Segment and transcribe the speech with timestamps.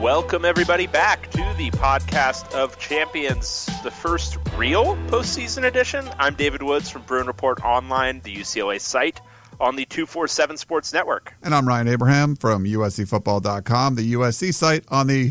[0.00, 6.06] Welcome, everybody, back to the podcast of champions, the first real postseason edition.
[6.18, 9.22] I'm David Woods from Bruin Report Online, the UCLA site
[9.58, 11.34] on the 247 Sports Network.
[11.42, 15.30] And I'm Ryan Abraham from USCFootball.com, the USC site on the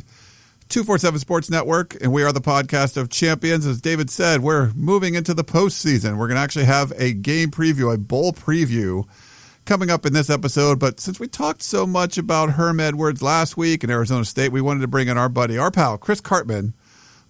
[0.69, 1.95] 247 Sports Network.
[2.01, 3.67] And we are the podcast of champions.
[3.67, 6.17] As David said, we're moving into the postseason.
[6.17, 9.05] We're going to actually have a game preview, a bowl preview
[9.65, 10.79] coming up in this episode.
[10.79, 14.61] But since we talked so much about Herm Edwards last week in Arizona State, we
[14.61, 16.73] wanted to bring in our buddy, our pal, Chris Karpman,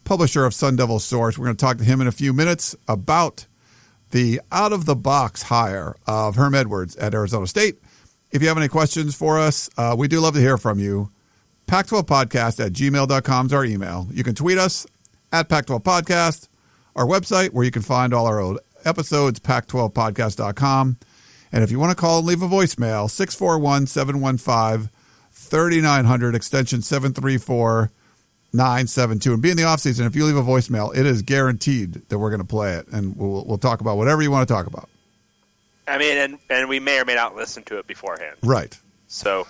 [0.04, 1.38] publisher of Sun Devil Source.
[1.38, 3.48] We're going to talk to him in a few minutes about
[4.12, 7.80] the out of the box hire of Herm Edwards at Arizona State.
[8.32, 11.10] If you have any questions for us, uh, we do love to hear from you.
[11.68, 14.08] Pac12podcast at gmail.com is our email.
[14.12, 14.86] You can tweet us
[15.32, 16.48] at Pac12podcast,
[16.96, 20.98] our website where you can find all our old episodes, pac12podcast.com.
[21.56, 24.90] And if you want to call and leave a voicemail, 641 715
[25.32, 27.92] 3900, extension 734
[28.52, 29.34] 972.
[29.34, 32.20] And be in the off season, if you leave a voicemail, it is guaranteed that
[32.20, 32.90] we're going to play it.
[32.90, 34.90] And we'll, we'll talk about whatever you want to talk about.
[35.88, 38.36] I mean, and, and we may or may not listen to it beforehand.
[38.44, 38.78] Right.
[39.08, 39.48] So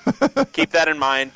[0.53, 1.31] keep that in mind.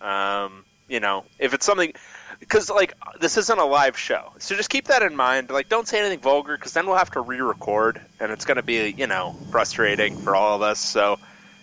[0.00, 1.92] Um, you know, if it's something,
[2.38, 5.50] because like this isn't a live show, so just keep that in mind.
[5.50, 8.62] Like, don't say anything vulgar, because then we'll have to re-record, and it's going to
[8.62, 10.78] be you know frustrating for all of us.
[10.78, 11.18] So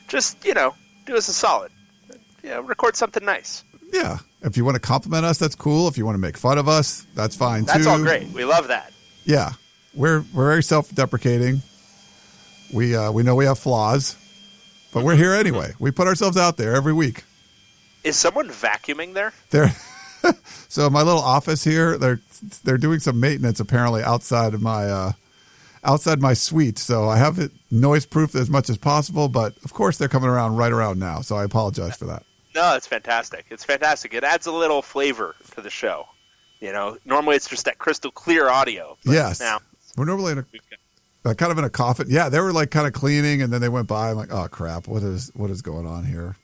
[0.08, 1.72] just you know, do us a solid.
[2.44, 3.64] Yeah, record something nice.
[3.92, 4.18] Yeah.
[4.42, 5.88] If you want to compliment us, that's cool.
[5.88, 7.90] If you want to make fun of us, that's fine That's too.
[7.90, 8.28] all great.
[8.30, 8.92] We love that.
[9.24, 9.54] Yeah.
[9.96, 11.62] We're we're very self deprecating.
[12.74, 14.18] We uh, we know we have flaws,
[14.94, 15.74] but we're here anyway.
[15.80, 17.24] We put ourselves out there every week.
[18.04, 19.34] Is someone vacuuming there?
[19.50, 19.72] There.
[20.68, 22.20] so my little office here, they're
[22.64, 25.12] they're doing some maintenance apparently outside of my uh,
[25.84, 26.78] outside my suite.
[26.78, 30.30] So I have it noise proof as much as possible, but of course they're coming
[30.30, 31.22] around right around now.
[31.22, 32.24] So I apologize for that.
[32.54, 33.46] No, it's fantastic.
[33.50, 34.14] It's fantastic.
[34.14, 36.08] It adds a little flavor to the show.
[36.62, 38.98] You know, normally it's just that crystal clear audio.
[39.06, 39.40] but yes.
[39.40, 39.60] Now
[39.98, 40.46] We're normally in a
[41.26, 42.08] uh, kind of in a coffin.
[42.10, 44.12] Yeah, they were like kind of cleaning, and then they went by.
[44.12, 46.36] I'm like, oh crap, what is what is going on here?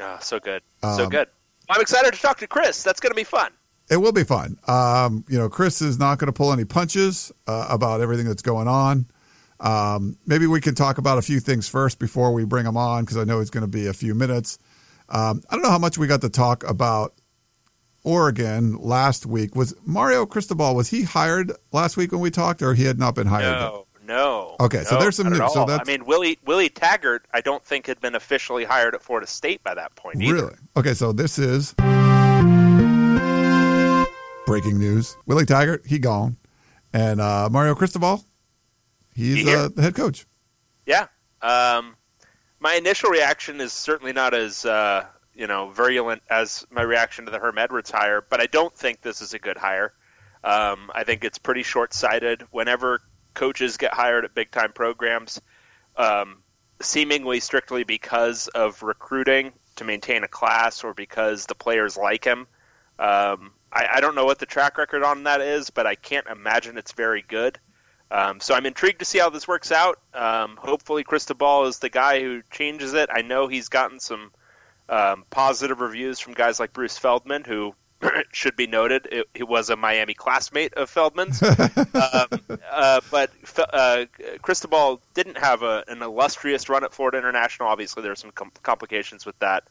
[0.00, 0.62] Oh, so good.
[0.82, 1.28] so Um, good.
[1.68, 2.82] I'm excited to talk to Chris.
[2.82, 3.52] That's going to be fun.
[3.90, 4.58] It will be fun.
[4.66, 8.42] Um, you know, Chris is not going to pull any punches uh, about everything that's
[8.42, 9.06] going on.
[9.60, 13.04] Um, maybe we can talk about a few things first before we bring him on
[13.04, 14.58] because I know it's going to be a few minutes.
[15.08, 17.14] Um, I don't know how much we got to talk about
[18.04, 19.54] Oregon last week.
[19.54, 23.14] Was Mario Cristobal was he hired last week when we talked, or he had not
[23.14, 23.58] been hired?
[23.58, 24.56] No, no.
[24.60, 25.52] Okay, so there's some news.
[25.52, 29.02] So that's- I mean, Willie Willie Taggart, I don't think had been officially hired at
[29.02, 30.34] Florida State by that point either.
[30.34, 30.54] Really?
[30.76, 31.74] Okay, so this is
[34.46, 35.16] breaking news.
[35.26, 36.36] Willie Taggart, he gone.
[36.92, 38.24] And uh, Mario Cristobal,
[39.14, 40.26] he's He uh, the head coach.
[40.86, 41.06] Yeah.
[41.42, 41.96] Um,
[42.60, 45.04] my initial reaction is certainly not as uh,
[45.34, 49.00] you know virulent as my reaction to the Herm Edwards hire, but I don't think
[49.02, 49.92] this is a good hire.
[50.44, 52.42] Um, I think it's pretty short-sighted.
[52.50, 53.00] Whenever
[53.34, 55.40] coaches get hired at big-time programs,
[55.96, 56.42] um,
[56.80, 62.46] seemingly strictly because of recruiting to maintain a class or because the players like him.
[62.98, 66.26] Um, I, I don't know what the track record on that is, but I can't
[66.26, 67.58] imagine it's very good.
[68.10, 69.98] Um, so I'm intrigued to see how this works out.
[70.12, 73.08] Um, hopefully, Cristobal is the guy who changes it.
[73.12, 74.30] I know he's gotten some
[74.88, 77.74] um, positive reviews from guys like Bruce Feldman, who
[78.32, 79.08] should be noted.
[79.10, 81.42] It, he was a Miami classmate of Feldman's.
[81.94, 83.30] um, uh, but
[83.72, 84.04] uh,
[84.42, 87.68] Cristobal didn't have a, an illustrious run at Florida International.
[87.68, 89.64] Obviously, there were some com- complications with that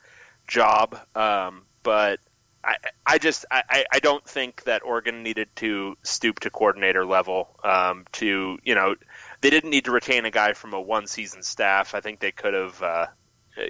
[0.47, 0.97] job.
[1.15, 2.19] Um, but
[2.63, 7.05] I, I just I, I- I don't think that Oregon needed to stoop to coordinator
[7.05, 8.95] level um, to you know
[9.41, 11.93] they didn't need to retain a guy from a one season staff.
[11.93, 13.07] I think they could have uh,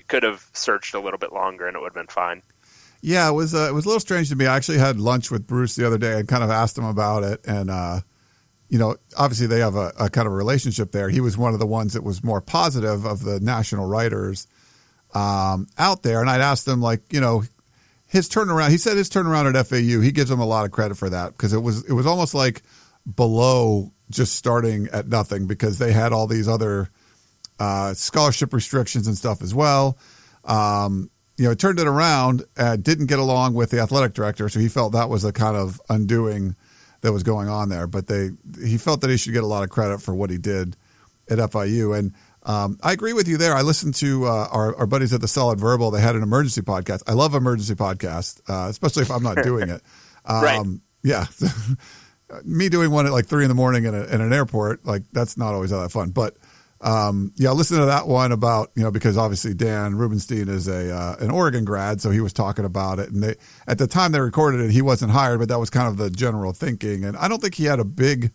[0.08, 2.44] could have searched a little bit longer and it would have been fine.
[3.06, 4.46] Yeah, it was uh, it was a little strange to me.
[4.46, 7.24] I actually had lunch with Bruce the other day and kind of asked him about
[7.24, 7.42] it.
[7.46, 8.00] And uh,
[8.70, 11.10] you know, obviously they have a, a kind of a relationship there.
[11.10, 14.48] He was one of the ones that was more positive of the national writers
[15.14, 16.22] um, out there.
[16.22, 17.44] And I'd asked him like, you know,
[18.06, 18.70] his turnaround.
[18.70, 20.00] He said his turnaround at FAU.
[20.00, 22.34] He gives him a lot of credit for that because it was it was almost
[22.34, 22.62] like
[23.16, 26.90] below just starting at nothing because they had all these other
[27.60, 29.98] uh, scholarship restrictions and stuff as well.
[30.46, 34.60] Um, you know, turned it around, uh, didn't get along with the athletic director, so
[34.60, 36.56] he felt that was the kind of undoing
[37.02, 37.88] that was going on there.
[37.88, 38.30] But they,
[38.64, 40.76] he felt that he should get a lot of credit for what he did
[41.30, 41.98] at FIU.
[41.98, 42.14] And
[42.44, 43.56] um, I agree with you there.
[43.56, 45.92] I listened to uh, our, our buddies at the Solid Verbal.
[45.92, 47.04] They had an emergency podcast.
[47.08, 49.82] I love emergency podcast, uh, especially if I'm not doing it.
[50.26, 50.66] Um, Right.
[51.04, 51.26] Yeah.
[52.46, 55.04] Me doing one at like three in the morning in, a, in an airport, like
[55.12, 56.12] that's not always all that fun.
[56.12, 56.38] But
[56.84, 60.94] um, yeah, listen to that one about you know because obviously Dan Rubenstein is a
[60.94, 63.10] uh, an Oregon grad, so he was talking about it.
[63.10, 63.36] And they
[63.68, 66.10] at the time they recorded it, he wasn't hired, but that was kind of the
[66.10, 67.06] general thinking.
[67.06, 68.34] And I don't think he had a big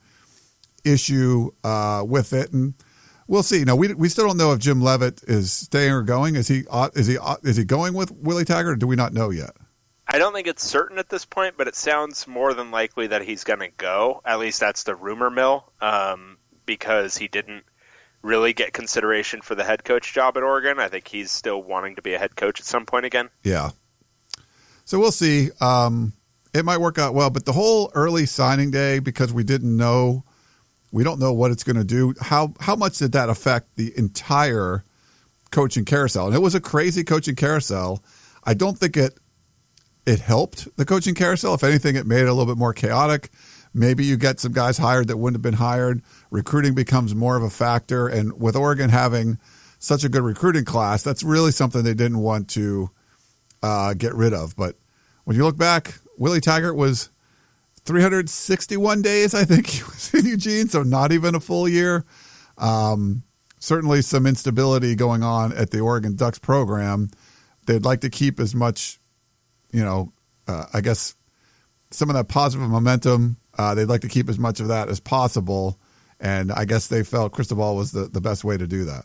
[0.83, 2.53] issue uh, with it.
[2.53, 2.73] And
[3.27, 3.65] we'll see.
[3.65, 6.35] Now we we still don't know if Jim Leavitt is staying or going.
[6.35, 8.73] Is he uh, is he uh, is he going with Willie Taggart?
[8.73, 9.51] Or do we not know yet?
[10.07, 13.21] I don't think it's certain at this point, but it sounds more than likely that
[13.21, 14.23] he's going to go.
[14.25, 17.65] At least that's the rumor mill, um, because he didn't
[18.23, 20.79] really get consideration for the head coach job at Oregon.
[20.79, 23.31] I think he's still wanting to be a head coach at some point again.
[23.43, 23.71] Yeah.
[24.85, 25.51] So we'll see.
[25.61, 26.15] Um,
[26.55, 30.25] it might work out well, but the whole early signing day because we didn't know,
[30.91, 32.15] we don't know what it's going to do.
[32.21, 34.85] How how much did that affect the entire
[35.51, 36.27] coaching carousel?
[36.27, 38.03] And it was a crazy coaching carousel.
[38.45, 39.19] I don't think it
[40.07, 41.53] it helped the coaching carousel.
[41.55, 43.31] If anything, it made it a little bit more chaotic.
[43.75, 46.03] Maybe you get some guys hired that wouldn't have been hired.
[46.31, 49.39] Recruiting becomes more of a factor, and with Oregon having
[49.79, 52.91] such a good recruiting class, that's really something they didn't want to
[53.63, 54.57] uh, get rid of.
[54.57, 54.77] But
[55.25, 57.11] when you look back, Willie Taggart was
[57.85, 62.05] 361 days, I think he was in Eugene, so not even a full year.
[62.59, 63.23] Um,
[63.61, 67.11] certainly some instability going on at the Oregon Ducks program.
[67.67, 68.99] They'd like to keep as much,
[69.73, 70.13] you know,
[70.47, 71.15] uh, I guess
[71.91, 73.37] some of that positive momentum.
[73.57, 75.79] Uh, they'd like to keep as much of that as possible.
[76.21, 79.05] And I guess they felt Cristobal was the, the best way to do that.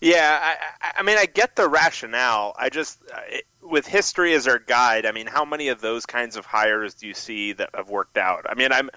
[0.00, 0.38] Yeah,
[0.80, 2.54] I, I- mean, I get the rationale.
[2.58, 2.98] I just,
[3.28, 6.94] it, with history as our guide, I mean, how many of those kinds of hires
[6.94, 8.46] do you see that have worked out?
[8.48, 8.90] I mean, I'm,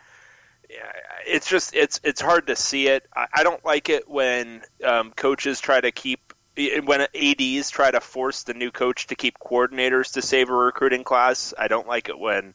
[1.28, 3.06] it's just, it's, it's hard to see it.
[3.16, 8.00] I, I don't like it when um, coaches try to keep, when ads try to
[8.00, 11.54] force the new coach to keep coordinators to save a recruiting class.
[11.58, 12.54] I don't like it when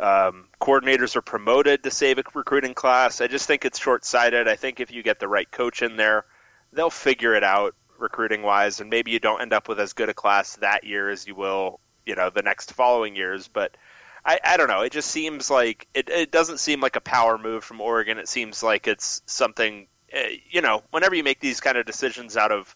[0.00, 3.20] um, coordinators are promoted to save a recruiting class.
[3.20, 4.48] I just think it's short sighted.
[4.48, 6.24] I think if you get the right coach in there,
[6.72, 10.08] they'll figure it out recruiting wise, and maybe you don't end up with as good
[10.08, 13.48] a class that year as you will, you know, the next following years.
[13.48, 13.76] But
[14.24, 14.82] I, I don't know.
[14.82, 18.18] It just seems like it, it doesn't seem like a power move from Oregon.
[18.18, 20.20] It seems like it's something, uh,
[20.50, 22.74] you know, whenever you make these kind of decisions out of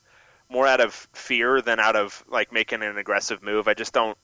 [0.50, 3.69] more out of fear than out of like making an aggressive move.
[3.69, 4.17] I just don't.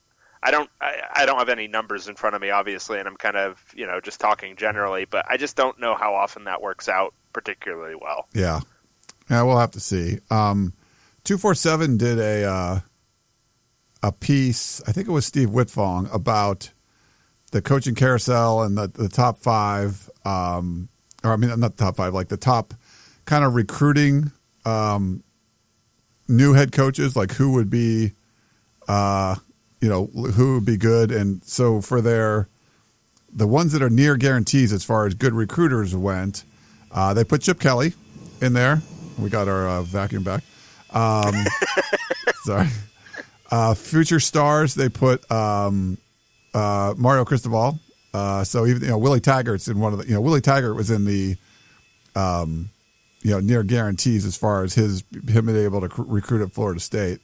[0.45, 0.71] I don't.
[0.81, 3.61] I, I don't have any numbers in front of me, obviously, and I'm kind of
[3.75, 5.07] you know just talking generally.
[5.07, 8.29] But I just don't know how often that works out particularly well.
[8.35, 8.61] Yeah.
[9.31, 10.19] Yeah, we'll have to see.
[10.31, 10.75] Um,
[11.25, 12.81] 247 did a uh,
[14.05, 16.71] a piece, I think it was Steve Wiltfong, about
[17.53, 20.91] the coaching carousel and the, the top five, um,
[21.25, 22.75] or I mean, not the top five, like the top
[23.25, 24.31] kind of recruiting
[24.67, 25.25] um,
[26.29, 28.13] new head coaches, like who would be,
[28.89, 29.37] uh,
[29.85, 31.11] you know, who would be good.
[31.11, 32.49] And so for their,
[33.31, 36.43] the ones that are near guarantees as far as good recruiters went,
[36.91, 37.93] uh, they put Chip Kelly
[38.41, 38.81] in there.
[39.19, 40.43] We got our uh, vacuum back.
[40.91, 41.35] Um,
[42.45, 42.69] sorry.
[43.51, 45.99] Uh, future stars, they put um,
[46.55, 47.79] uh, Mario Cristobal.
[48.15, 50.77] Uh, so even you know Willie Taggart's in one of the you know Willie Taggart
[50.77, 51.37] was in the
[52.17, 52.71] um,
[53.23, 56.53] you know near guarantees as far as his him being able to cr- recruit at
[56.53, 57.21] Florida State,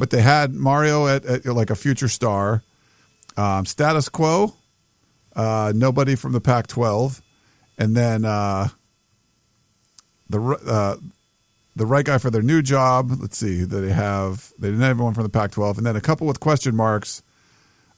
[0.00, 2.62] but they had Mario at, at like a future star.
[3.36, 4.54] Um, status quo,
[5.36, 7.20] uh, nobody from the Pac-12,
[7.78, 8.68] and then uh,
[10.30, 10.96] the uh,
[11.76, 13.12] the right guy for their new job.
[13.20, 16.26] Let's see, they have they didn't have anyone from the Pac-12, and then a couple
[16.26, 17.22] with question marks.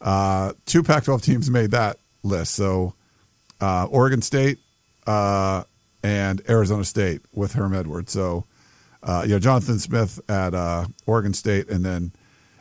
[0.00, 2.94] Uh, two Pac-12 teams made that list, so
[3.60, 4.58] uh, Oregon State
[5.06, 5.62] uh,
[6.02, 8.10] and Arizona State with Herm Edwards.
[8.10, 8.44] So
[9.02, 12.12] uh, you know Jonathan Smith at uh, Oregon State, and then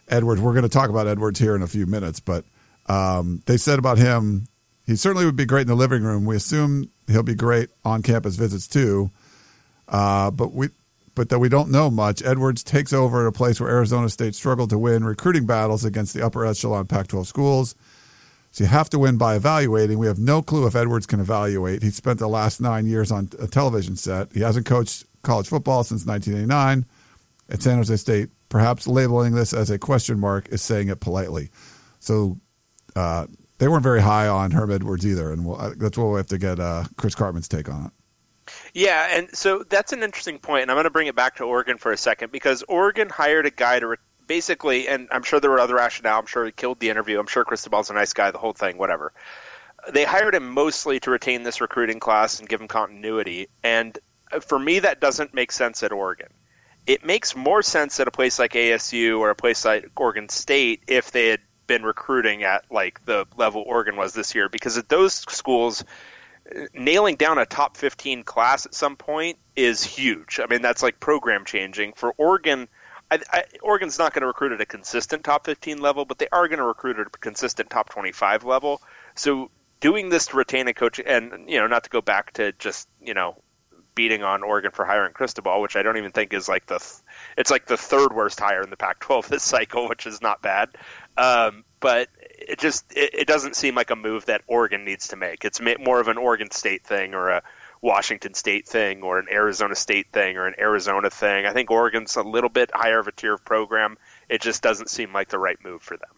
[0.07, 0.41] Edwards.
[0.41, 2.45] We're going to talk about Edwards here in a few minutes, but
[2.87, 4.47] um, they said about him,
[4.85, 6.25] he certainly would be great in the living room.
[6.25, 9.11] We assume he'll be great on campus visits too.
[9.87, 10.69] Uh, but we,
[11.15, 12.23] but that we don't know much.
[12.23, 16.13] Edwards takes over at a place where Arizona State struggled to win recruiting battles against
[16.13, 17.75] the upper echelon Pac-12 schools.
[18.51, 19.97] So you have to win by evaluating.
[19.97, 21.83] We have no clue if Edwards can evaluate.
[21.83, 24.33] He spent the last nine years on a television set.
[24.33, 26.85] He hasn't coached college football since 1989
[27.49, 28.29] at San Jose State.
[28.49, 31.49] Perhaps labeling this as a question mark is saying it politely.
[31.99, 32.37] So
[32.95, 33.27] uh,
[33.59, 36.27] they weren't very high on Herm Edwards either, and we'll, uh, that's what we have
[36.27, 37.91] to get uh, Chris Karpman's take on it.
[38.73, 41.43] Yeah, and so that's an interesting point, and I'm going to bring it back to
[41.43, 43.97] Oregon for a second because Oregon hired a guy to re-
[44.27, 46.19] basically, and I'm sure there were other rationale.
[46.19, 47.19] I'm sure he killed the interview.
[47.19, 48.31] I'm sure Cristobal's a nice guy.
[48.31, 49.13] The whole thing, whatever.
[49.93, 53.47] They hired him mostly to retain this recruiting class and give him continuity.
[53.63, 53.97] And
[54.39, 56.27] for me, that doesn't make sense at Oregon.
[56.87, 60.83] It makes more sense at a place like ASU or a place like Oregon State
[60.87, 64.89] if they had been recruiting at like the level Oregon was this year, because at
[64.89, 65.83] those schools,
[66.73, 70.39] nailing down a top 15 class at some point is huge.
[70.41, 71.93] I mean, that's like program changing.
[71.93, 72.67] For Oregon,
[73.09, 76.27] I, I, Oregon's not going to recruit at a consistent top 15 level, but they
[76.31, 78.81] are going to recruit at a consistent top 25 level.
[79.15, 82.53] So doing this to retain a coach, and you know, not to go back to
[82.53, 83.35] just you know
[84.01, 87.01] beating on Oregon for hiring Cristobal, which I don't even think is like the th-
[87.37, 90.69] it's like the third worst hire in the Pac-12 this cycle, which is not bad.
[91.17, 95.17] Um, but it just it, it, doesn't seem like a move that Oregon needs to
[95.17, 95.45] make.
[95.45, 97.43] It's more of an Oregon State thing or a
[97.79, 101.45] Washington State thing or an Arizona State thing or an Arizona thing.
[101.45, 103.99] I think Oregon's a little bit higher of a tier of program.
[104.29, 106.09] It just doesn't seem like the right move for them.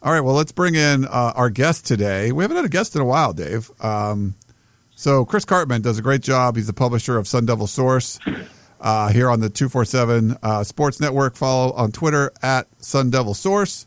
[0.00, 2.30] All right, well, let's bring in uh, our guest today.
[2.30, 3.72] We haven't had a guest in a while, Dave.
[3.80, 4.36] Um,
[4.94, 6.56] so Chris Karpman does a great job.
[6.56, 8.18] He's the publisher of Sun Devil Source
[8.80, 11.36] uh, here on the 247 uh, Sports Network.
[11.36, 13.86] Follow on Twitter at Sun Devil Source.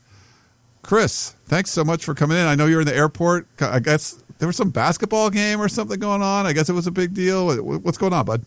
[0.81, 2.45] Chris, thanks so much for coming in.
[2.45, 3.47] I know you're in the airport.
[3.59, 6.45] I guess there was some basketball game or something going on.
[6.45, 7.55] I guess it was a big deal.
[7.57, 8.45] What's going on, bud?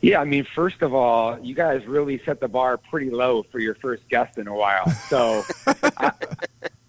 [0.00, 3.58] Yeah, I mean, first of all, you guys really set the bar pretty low for
[3.58, 4.88] your first guest in a while.
[5.08, 6.12] So I,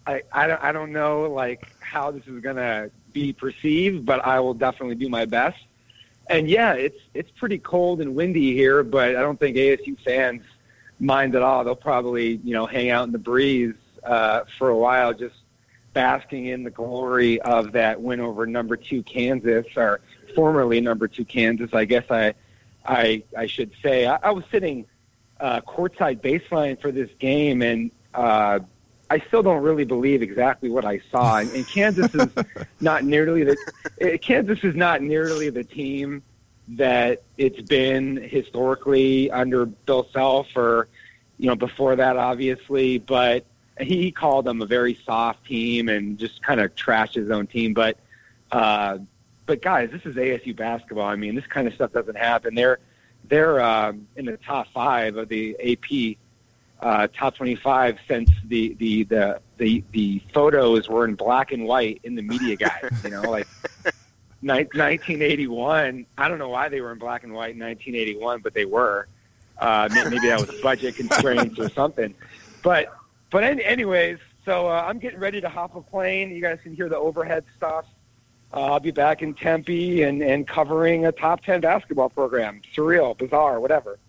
[0.06, 4.26] I, I, don't, I don't know like how this is going to be perceived, but
[4.26, 5.58] I will definitely do my best.
[6.28, 10.44] And yeah, it's it's pretty cold and windy here, but I don't think ASU fans
[11.00, 11.64] mind at all.
[11.64, 15.36] They'll probably you know hang out in the breeze uh, for a while, just
[15.94, 20.02] basking in the glory of that win over number two Kansas, or
[20.36, 21.74] formerly number two Kansas.
[21.74, 22.36] I guess I,
[22.86, 24.06] I, I should say.
[24.06, 24.86] I, I was sitting
[25.40, 28.60] uh, courtside baseline for this game, and uh,
[29.10, 31.38] I still don't really believe exactly what I saw.
[31.38, 32.30] And, and Kansas is
[32.80, 33.58] not nearly the
[34.02, 36.22] eh, Kansas is not nearly the team
[36.70, 40.88] that it's been historically under Bill Self, or
[41.38, 43.46] you know before that, obviously, but
[43.82, 47.74] he called them a very soft team and just kind of trashed his own team.
[47.74, 47.98] But
[48.52, 49.00] uh,
[49.46, 51.08] but guys, this is ASU basketball.
[51.08, 52.54] I mean, this kind of stuff doesn't happen.
[52.54, 52.80] They're
[53.28, 56.18] they're um, in the top five of the AP
[56.82, 62.00] uh, top 25 since the the the the the photos were in black and white
[62.04, 62.90] in the media guide.
[63.04, 63.48] You know, like.
[64.42, 66.06] 1981.
[66.18, 69.08] I don't know why they were in black and white in 1981, but they were.
[69.58, 72.16] Uh, maybe that was budget constraints or something.
[72.64, 72.96] But
[73.30, 76.32] but any, anyways, so uh, I'm getting ready to hop a plane.
[76.32, 77.86] You guys can hear the overhead stuff.
[78.54, 82.62] Uh, I'll be back in Tempe and, and covering a top 10 basketball program.
[82.76, 84.00] Surreal, bizarre, whatever.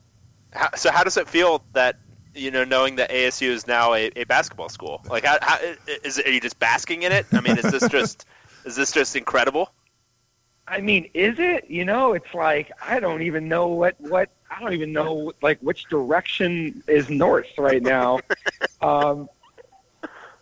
[0.53, 1.99] How, so how does it feel that,
[2.34, 5.02] you know, knowing that ASU is now a, a basketball school?
[5.08, 5.58] Like, how, how,
[6.04, 7.26] is it, are you just basking in it?
[7.32, 8.26] I mean, is this just,
[8.64, 9.72] is this just incredible?
[10.68, 11.68] I mean, is it?
[11.68, 15.58] You know, it's like, I don't even know what, what I don't even know like
[15.60, 18.20] which direction is north right now.
[18.80, 19.28] um,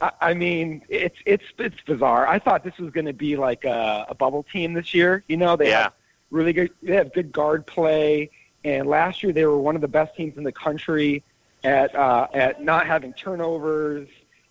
[0.01, 2.27] I, I mean, it's it's it's bizarre.
[2.27, 5.25] I thought this was going to be like a, a bubble team this year.
[5.29, 5.85] You know, they yeah.
[5.85, 5.93] have
[6.31, 8.31] really good they have good guard play,
[8.65, 11.23] and last year they were one of the best teams in the country
[11.65, 14.09] at uh, at not having turnovers.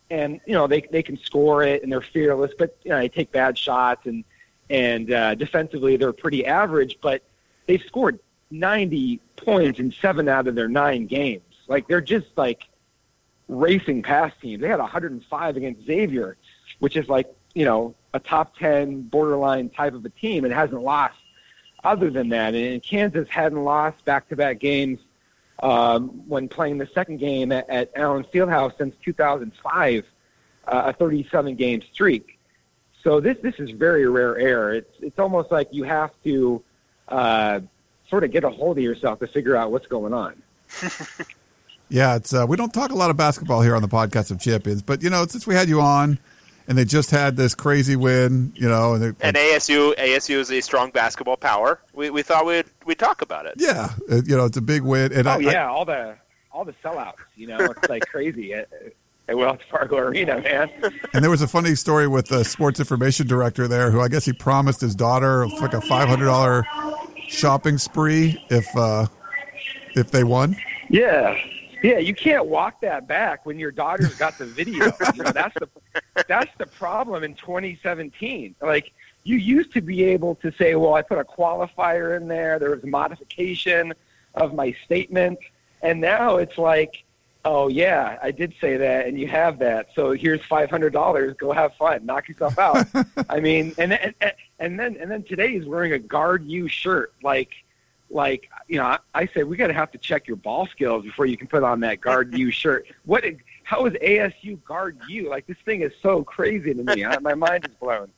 [0.10, 3.10] And you know they they can score it and they're fearless, but you know they
[3.10, 4.24] take bad shots and
[4.70, 6.98] and uh, defensively they're pretty average.
[7.02, 7.24] But
[7.66, 11.44] they've scored 90 points in seven out of their nine games.
[11.68, 12.70] Like they're just like
[13.50, 14.62] racing past teams.
[14.62, 16.38] They had 105 against Xavier,
[16.80, 20.82] which is like you know a top 10 borderline type of a team, and hasn't
[20.82, 21.18] lost
[21.84, 22.56] other than that.
[22.56, 25.00] And Kansas hadn't lost back-to-back games
[25.64, 30.06] um, when playing the second game at, at Allen Fieldhouse since 2005,
[30.68, 32.38] uh, a 37 game streak.
[33.04, 34.74] So this this is very rare air.
[34.74, 36.64] It's it's almost like you have to.
[37.08, 37.62] Uh,
[38.10, 40.42] sort of get a hold of yourself to figure out what's going on.
[41.90, 44.40] yeah, it's uh, we don't talk a lot of basketball here on the podcast of
[44.40, 46.20] champions, but you know, since we had you on,
[46.68, 50.62] and they just had this crazy win, you know, and, and ASU ASU is a
[50.62, 51.80] strong basketball power.
[51.94, 53.56] We we thought we'd we'd talk about it.
[53.58, 55.14] Yeah, you know, it's a big win.
[55.14, 56.16] And oh I, yeah, I, all the
[56.52, 57.16] all the sellouts.
[57.36, 58.54] You know, it's like crazy.
[58.54, 58.70] At,
[59.30, 60.70] at Wells Fargo Arena, man.
[61.14, 64.24] And there was a funny story with the sports information director there, who I guess
[64.26, 66.64] he promised his daughter like a five hundred dollar
[67.28, 69.08] shopping spree if uh,
[69.96, 70.56] if they won?
[70.90, 71.36] Yeah,
[71.84, 71.98] yeah.
[72.00, 74.86] You can't walk that back when your daughter's got the video.
[75.16, 75.70] you know, that's the
[76.28, 78.56] that's the problem in 2017.
[78.62, 78.92] Like
[79.24, 82.60] you used to be able to say, well, I put a qualifier in there.
[82.60, 83.94] There was a modification
[84.36, 85.40] of my statement,
[85.82, 87.04] and now it's like.
[87.46, 89.88] oh yeah, I did say that, and you have that.
[89.96, 91.34] So here's five hundred dollars.
[91.38, 92.06] Go have fun.
[92.06, 92.86] Knock yourself out.
[93.30, 94.14] I mean, and, and
[94.60, 97.14] and then and then today he's wearing a guard you shirt.
[97.24, 97.54] Like
[98.10, 101.04] like you know, I, I said we got to have to check your ball skills
[101.04, 102.88] before you can put on that guard you shirt.
[103.06, 103.24] What?
[103.64, 105.30] How is ASU guard you?
[105.30, 107.06] Like this thing is so crazy to me.
[107.06, 108.10] I, my mind is blown.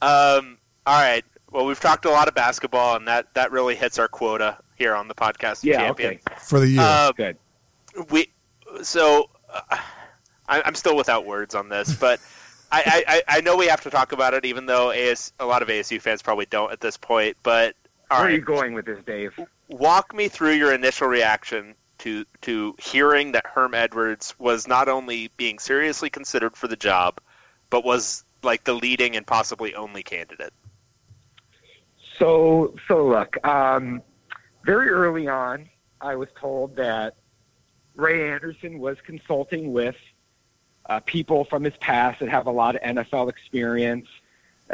[0.00, 1.24] Um, all right.
[1.50, 4.94] Well, we've talked a lot of basketball, and that, that really hits our quota here
[4.94, 5.62] on the podcast.
[5.62, 5.78] Yeah.
[5.78, 6.14] Champion.
[6.14, 6.36] Okay.
[6.40, 6.80] for the year.
[6.80, 7.36] Um, Good.
[8.10, 8.32] we
[8.82, 9.76] so uh,
[10.48, 12.20] I, I'm still without words on this, but
[12.72, 15.60] I, I, I know we have to talk about it, even though AS, a lot
[15.60, 17.36] of ASU fans probably don't at this point.
[17.42, 17.76] But
[18.12, 19.32] all Where right, are you going with this, Dave?
[19.68, 25.30] walk me through your initial reaction to to hearing that Herm Edwards was not only
[25.36, 27.20] being seriously considered for the job,
[27.70, 30.52] but was like the leading and possibly only candidate.
[32.18, 34.02] So, so look, um,
[34.64, 35.68] very early on,
[36.00, 37.16] I was told that
[37.96, 39.96] Ray Anderson was consulting with
[40.86, 44.08] uh, people from his past that have a lot of NFL experience.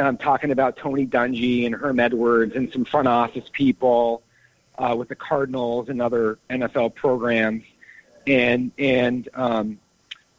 [0.07, 4.23] I'm talking about Tony Dungy and Herm Edwards and some front office people
[4.79, 7.65] uh, with the Cardinals and other NFL programs.
[8.27, 9.79] And and um,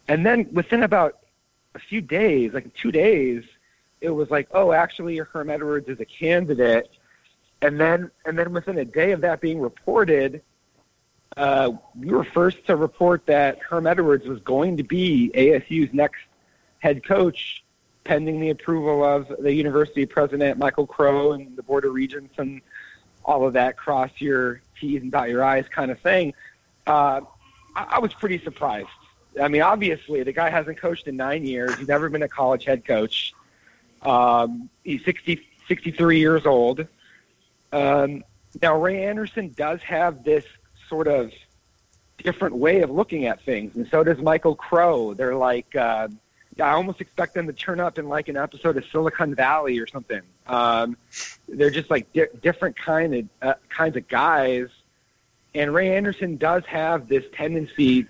[0.07, 1.19] and then within about
[1.75, 3.43] a few days, like two days,
[4.01, 6.89] it was like, oh, actually, Herm Edwards is a candidate.
[7.61, 10.41] And then, and then within a day of that being reported,
[11.37, 16.21] uh, we were first to report that Herm Edwards was going to be ASU's next
[16.79, 17.58] head coach,
[18.09, 22.59] pending the approval of the university president Michael Crow and the board of regents and
[23.23, 26.33] all of that cross your T's and dot your I's kind of thing.
[26.87, 27.21] Uh,
[27.75, 28.89] I, I was pretty surprised.
[29.39, 31.77] I mean, obviously, the guy hasn't coached in nine years.
[31.77, 33.35] He's never been a college head coach.
[34.01, 36.87] Um, he's 60, 63 years old.
[37.71, 38.23] Um,
[38.59, 40.45] now, Ray Anderson does have this
[40.89, 41.31] sort of
[42.17, 45.13] different way of looking at things, and so does Michael Crow.
[45.13, 46.07] They're like, uh,
[46.59, 49.87] I almost expect them to turn up in like an episode of Silicon Valley or
[49.87, 50.21] something.
[50.47, 50.97] Um,
[51.47, 54.67] they're just like di- different kind of uh, kinds of guys,
[55.53, 58.07] and Ray Anderson does have this tendency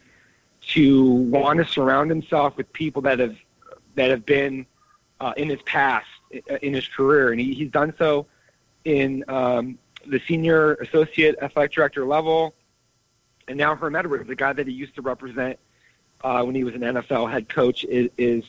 [0.70, 3.36] to want to surround himself with people that have
[3.96, 4.66] that have been
[5.20, 6.08] uh, in his past
[6.62, 8.26] in his career, and he, he's done so
[8.86, 12.56] in um, the senior associate athletic director level,
[13.48, 15.60] and now Herm Edwards, the guy that he used to represent
[16.24, 18.44] uh, when he was an NFL head coach, is, is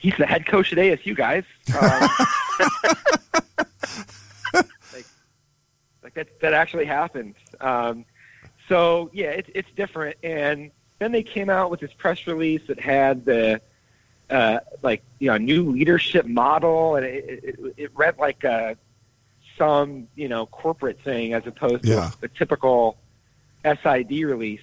[0.00, 1.44] he's the head coach at ASU, guys.
[1.80, 2.08] Um,
[4.92, 5.06] like,
[6.02, 7.34] like that that actually happened.
[7.60, 8.04] Um,
[8.68, 10.16] so yeah, it's it's different.
[10.22, 13.60] And then they came out with this press release that had the
[14.28, 18.76] uh, like you know new leadership model, and it, it, it read like a
[19.58, 22.10] some you know corporate thing as opposed to Yeah.
[22.22, 22.96] a typical
[23.64, 24.60] SID release,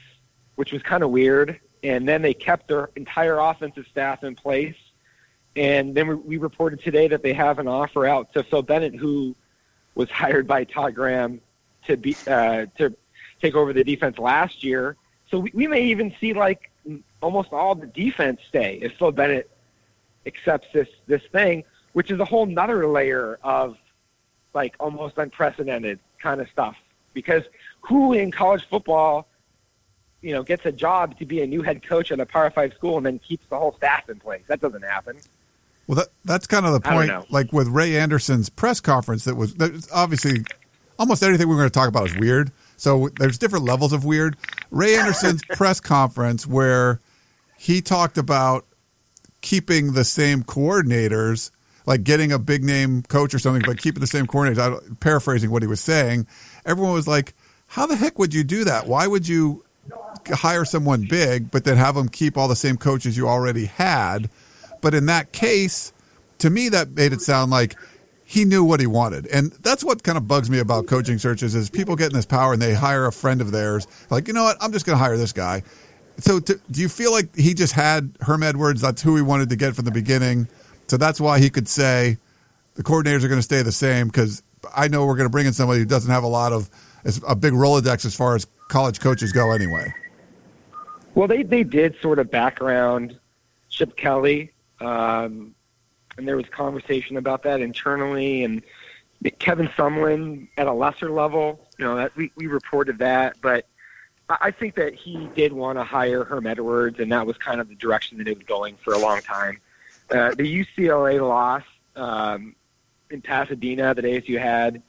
[0.56, 1.60] which was kind of weird.
[1.88, 4.76] And then they kept their entire offensive staff in place.
[5.56, 9.36] And then we, reported today that they have an offer out to Phil Bennett, who
[9.96, 11.40] was hired by Todd Graham
[11.86, 12.94] to be uh, to
[13.42, 14.98] take over the defense last year.
[15.32, 16.70] So we, we may even see like
[17.22, 19.50] almost all the defense stay if Phil Bennett
[20.26, 23.78] accepts this this thing, which is a whole nother layer of
[24.54, 26.76] like almost unprecedented kind of stuff.
[27.14, 27.44] Because
[27.80, 29.26] who in college football,
[30.22, 32.74] you know, gets a job to be a new head coach at a Power Five
[32.74, 34.44] school and then keeps the whole staff in place?
[34.48, 35.18] That doesn't happen.
[35.88, 37.32] Well, that, that's kind of the point.
[37.32, 39.56] Like with Ray Anderson's press conference, that was
[39.94, 40.44] obviously
[41.00, 42.52] almost everything we're going to talk about is weird.
[42.76, 44.38] So there's different levels of weird.
[44.70, 47.00] Ray Anderson's press conference where
[47.58, 48.66] he talked about
[49.42, 51.52] keeping the same coordinators,
[51.86, 54.60] like getting a big name coach or something, but keeping the same coordinators.
[54.60, 56.28] I paraphrasing what he was saying,
[56.66, 57.34] everyone was like,
[57.68, 58.88] "How the heck would you do that?
[58.88, 59.64] Why would you
[60.28, 64.30] hire someone big, but then have them keep all the same coaches you already had?"
[64.82, 65.92] But in that case,
[66.40, 67.76] to me, that made it sound like
[68.30, 69.26] he knew what he wanted.
[69.28, 72.26] And that's what kind of bugs me about coaching searches is people get in this
[72.26, 73.88] power and they hire a friend of theirs.
[74.10, 74.58] Like, you know what?
[74.60, 75.64] I'm just going to hire this guy.
[76.18, 78.82] So to, do you feel like he just had Herm Edwards?
[78.82, 80.50] That's who he wanted to get from the beginning.
[80.88, 82.18] So that's why he could say
[82.76, 84.44] the coordinators are going to stay the same because
[84.76, 86.70] I know we're going to bring in somebody who doesn't have a lot of
[87.26, 89.94] a big Rolodex as far as college coaches go anyway.
[91.18, 93.18] Well, they they did sort of background
[93.70, 95.56] Chip Kelly, um,
[96.16, 98.62] and there was conversation about that internally, and
[99.40, 101.60] Kevin Sumlin at a lesser level.
[101.80, 103.66] You know, that we we reported that, but
[104.30, 107.68] I think that he did want to hire Herm Edwards, and that was kind of
[107.68, 109.60] the direction that it was going for a long time.
[110.12, 111.64] Uh, the UCLA loss
[111.96, 112.56] um,
[113.10, 114.84] in Pasadena that ASU had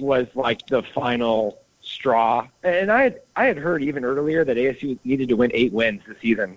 [0.00, 1.59] was like the final
[2.00, 2.48] straw.
[2.62, 6.02] And I had I had heard even earlier that ASU needed to win eight wins
[6.08, 6.56] this season,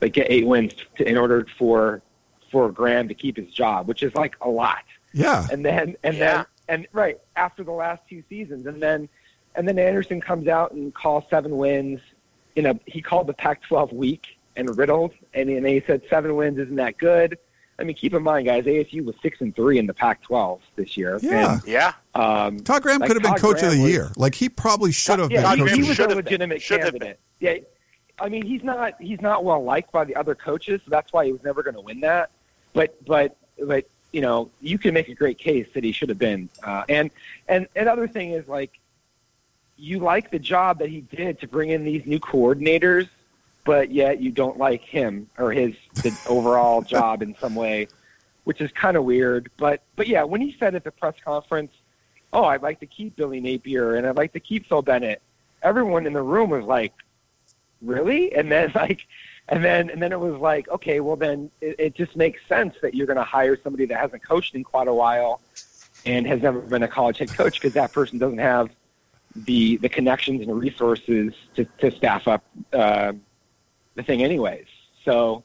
[0.00, 2.02] like get eight wins to, in order for
[2.50, 4.84] for Graham to keep his job, which is like a lot.
[5.12, 5.46] Yeah.
[5.50, 6.36] And then and Yeah.
[6.36, 9.08] then and right after the last two seasons, and then
[9.54, 12.00] and then Anderson comes out and calls seven wins.
[12.56, 16.58] You know, he called the Pac-12 weak and riddled, and, and he said seven wins
[16.58, 17.38] isn't that good.
[17.78, 20.96] I mean, keep in mind, guys, ASU was six and three in the Pac-12 this
[20.96, 21.18] year.
[21.22, 21.58] Yeah.
[21.66, 21.92] Yeah.
[22.14, 24.12] Um, Todd Graham Like, could have been Todd coach of the was- year.
[24.16, 25.74] Like he probably should have yeah, been he, coach.
[25.74, 26.16] he was a have been.
[26.18, 27.18] legitimate Should candidate.
[27.40, 27.56] Yeah,
[28.20, 31.26] I mean, he's not he's not well liked by the other coaches, so that's why
[31.26, 32.30] he was never going to win that.
[32.72, 36.18] But but but you know, you can make a great case that he should have
[36.18, 36.48] been.
[36.62, 37.10] Uh, and
[37.48, 38.78] and another thing is like,
[39.76, 43.08] you like the job that he did to bring in these new coordinators,
[43.64, 47.88] but yet you don't like him or his the overall job in some way,
[48.44, 49.50] which is kind of weird.
[49.56, 51.72] But but yeah, when he said at the press conference,
[52.32, 55.22] "Oh, I'd like to keep Billy Napier and I'd like to keep Phil Bennett,"
[55.62, 56.92] everyone in the room was like,
[57.80, 59.06] "Really?" And then like,
[59.48, 62.74] and then and then it was like, okay, well then it, it just makes sense
[62.82, 65.40] that you're going to hire somebody that hasn't coached in quite a while
[66.06, 68.70] and has never been a college head coach because that person doesn't have
[69.36, 73.12] the the connections and resources to, to staff up uh,
[73.94, 74.66] the thing anyways.
[75.04, 75.44] So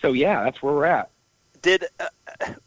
[0.00, 1.10] so yeah, that's where we're at.
[1.60, 2.06] Did uh,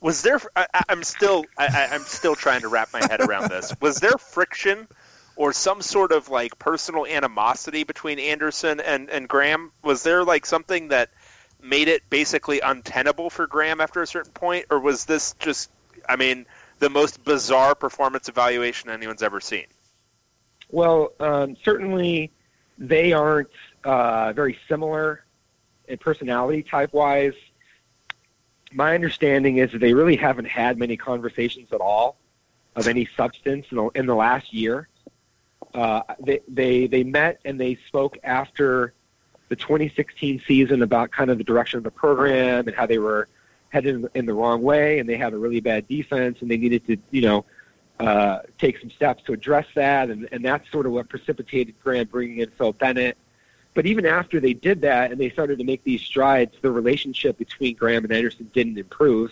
[0.01, 0.39] was there?
[0.55, 3.73] I, I'm still I, I- I'm still trying to wrap my head around this.
[3.81, 4.87] Was there friction
[5.37, 9.71] or some sort of like personal animosity between Anderson and and Graham?
[9.81, 11.09] Was there like something that
[11.61, 15.71] made it basically untenable for Graham after a certain point, or was this just?
[16.09, 16.45] I mean,
[16.79, 19.67] the most bizarre performance evaluation anyone's ever seen.
[20.69, 22.31] Well, um, certainly
[22.77, 23.49] they aren't
[23.83, 25.25] uh, very similar
[25.87, 27.33] in personality type wise.
[28.71, 32.17] My understanding is that they really haven't had many conversations at all
[32.75, 34.87] of any substance in the, in the last year.
[35.73, 38.93] Uh, they, they they met and they spoke after
[39.49, 43.27] the 2016 season about kind of the direction of the program and how they were
[43.69, 46.51] headed in the, in the wrong way and they had a really bad defense and
[46.51, 47.45] they needed to you know
[48.01, 52.07] uh, take some steps to address that, and, and that's sort of what precipitated Graham
[52.07, 53.15] bringing in Phil Bennett.
[53.73, 57.37] But even after they did that and they started to make these strides, the relationship
[57.37, 59.31] between Graham and Anderson didn't improve.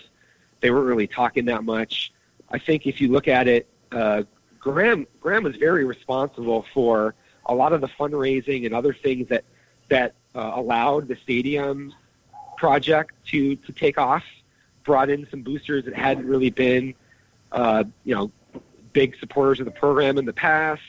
[0.62, 2.13] They weren't really talking that much.
[2.49, 4.23] I think if you look at it, uh,
[4.60, 9.43] Graham Graham was very responsible for a lot of the fundraising and other things that
[9.89, 11.93] that uh, allowed the stadium
[12.58, 14.23] project to to take off.
[14.84, 16.95] Brought in some boosters that hadn't really been,
[17.52, 18.32] uh, you know,
[18.93, 20.82] big supporters of the program in the past,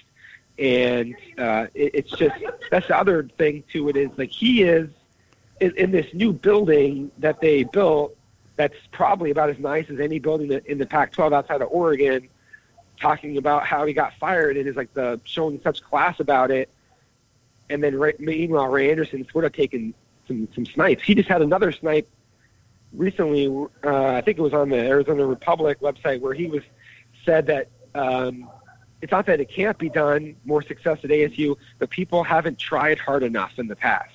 [0.60, 2.36] and uh, it, it's just
[2.70, 4.90] that's the other thing to it is like he is
[5.60, 8.14] in, in this new building that they built
[8.56, 12.28] that's probably about as nice as any building in the Pac-12 outside of Oregon.
[13.00, 16.68] Talking about how he got fired and is like the showing such class about it,
[17.70, 19.94] and then meanwhile Ray Anderson sort of taking
[20.28, 21.02] some some snipes.
[21.02, 22.06] He just had another snipe
[22.92, 23.46] recently.
[23.82, 26.62] Uh, I think it was on the Arizona Republic website where he was
[27.24, 28.50] said that um,
[29.02, 32.98] it's not that it can't be done, more success at ASU, but people haven't tried
[32.98, 34.14] hard enough in the past.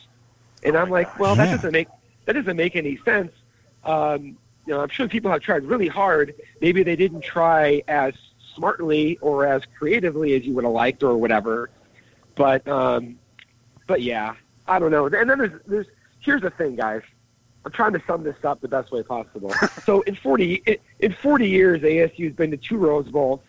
[0.64, 1.88] And I'm like, well, that doesn't make
[2.26, 3.32] that doesn't make any sense.
[3.84, 6.34] Um, you know, I'm sure people have tried really hard.
[6.60, 8.14] Maybe they didn't try as
[8.56, 11.70] smartly or as creatively as you would have liked or whatever.
[12.36, 13.20] But um,
[13.88, 14.36] but yeah,
[14.68, 15.06] I don't know.
[15.06, 15.88] And then there's there's
[16.20, 17.02] here's the thing, guys.
[17.66, 19.52] I'm trying to sum this up the best way possible.
[19.84, 23.42] so in 40 in- in 40 years, ASU's been to two Rose Bowls.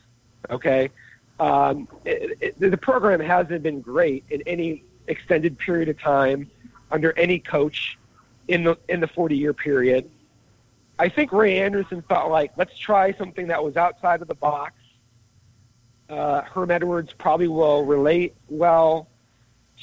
[0.51, 0.91] Okay,
[1.39, 6.51] um, it, it, the program hasn't been great in any extended period of time
[6.91, 7.99] under any coach
[8.49, 10.09] in the in the 40 year period.
[10.99, 14.75] I think Ray Anderson felt like let's try something that was outside of the box.
[16.09, 19.09] Uh, Herm Edwards probably will relate well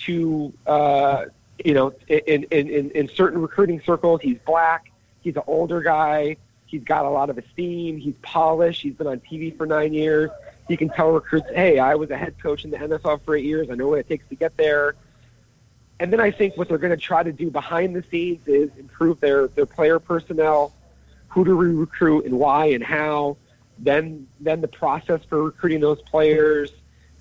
[0.05, 1.25] to uh,
[1.63, 4.21] you know in, in, in, in certain recruiting circles.
[4.21, 4.91] He's black.
[5.21, 6.37] He's an older guy.
[6.65, 7.97] He's got a lot of esteem.
[7.97, 8.81] He's polished.
[8.81, 10.31] He's been on TV for nine years.
[10.67, 13.45] He can tell recruits, "Hey, I was a head coach in the NFL for eight
[13.45, 13.69] years.
[13.69, 14.95] I know what it takes to get there."
[15.99, 18.69] And then I think what they're going to try to do behind the scenes is
[18.77, 20.73] improve their their player personnel,
[21.29, 23.37] who to recruit and why and how.
[23.79, 26.71] Then then the process for recruiting those players,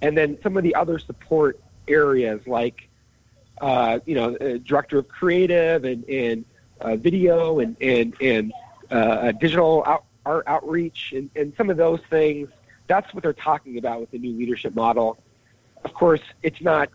[0.00, 2.88] and then some of the other support areas like
[3.60, 6.44] uh, you know uh, director of creative and and
[6.80, 8.52] uh, video and and and
[8.90, 12.48] uh, digital out, art outreach and, and some of those things.
[12.86, 15.18] That's what they're talking about with the new leadership model.
[15.84, 16.90] Of course, it's not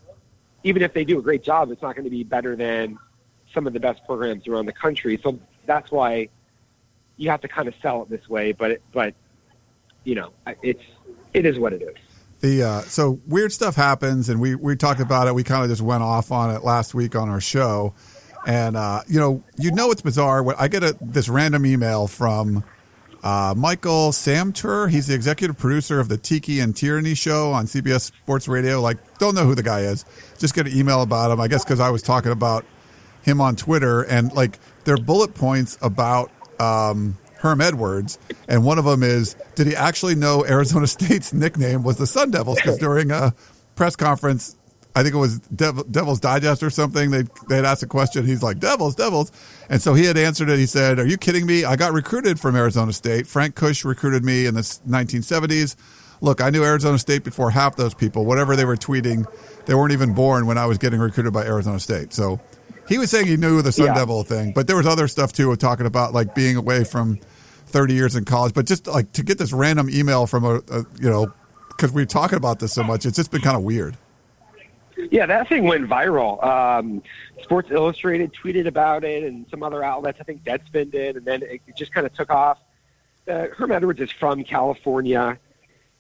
[0.64, 2.98] even if they do a great job, it's not going to be better than
[3.54, 5.20] some of the best programs around the country.
[5.24, 6.30] So that's why
[7.16, 8.52] you have to kind of sell it this way.
[8.52, 9.14] But but
[10.04, 10.84] you know, it's
[11.34, 11.96] it is what it is.
[12.40, 15.36] The uh, so weird stuff happens, and we we talked about it.
[15.36, 17.94] We kind of just went off on it last week on our show,
[18.46, 20.44] and uh, you know, you know, it's bizarre.
[20.44, 22.64] When I get a, this random email from
[23.24, 24.90] uh, Michael Samter.
[24.90, 28.82] He's the executive producer of the Tiki and Tierney show on CBS Sports Radio.
[28.82, 30.06] Like, don't know who the guy is.
[30.38, 31.40] Just get an email about him.
[31.40, 32.66] I guess because I was talking about
[33.22, 36.32] him on Twitter, and like, they're bullet points about.
[36.60, 41.84] Um, Herm Edwards, and one of them is, did he actually know Arizona State's nickname
[41.84, 42.56] was the Sun Devils?
[42.56, 43.36] Because during a
[43.76, 44.57] press conference,
[44.98, 48.26] I think it was Dev- Devil's Digest or something, they they had asked a question.
[48.26, 49.32] He's like, Devils, Devils.
[49.70, 50.58] And so he had answered it.
[50.58, 51.66] He said, Are you kidding me?
[51.66, 53.28] I got recruited from Arizona State.
[53.28, 55.76] Frank Kush recruited me in the 1970s.
[56.20, 58.26] Look, I knew Arizona State before half those people.
[58.26, 59.26] Whatever they were tweeting,
[59.68, 62.12] they weren't even born when I was getting recruited by Arizona State.
[62.12, 62.40] So
[62.88, 63.94] he was saying he knew the Sun Yeah.
[63.94, 67.20] Devil thing, but there was other stuff too, of talking about like being away from
[67.68, 68.56] 30 years in college.
[68.56, 71.32] But just like to get this random email from a, a you know,
[71.70, 73.96] because we're talking about this so much, it's just been kind of weird.
[75.12, 76.44] Yeah, that thing went viral.
[76.44, 77.04] Um,
[77.42, 80.20] Sports Illustrated tweeted about it, and some other outlets.
[80.20, 82.60] I think Deadspin did, and then it just kind of took off.
[83.28, 85.38] Uh, Herm Edwards is from California.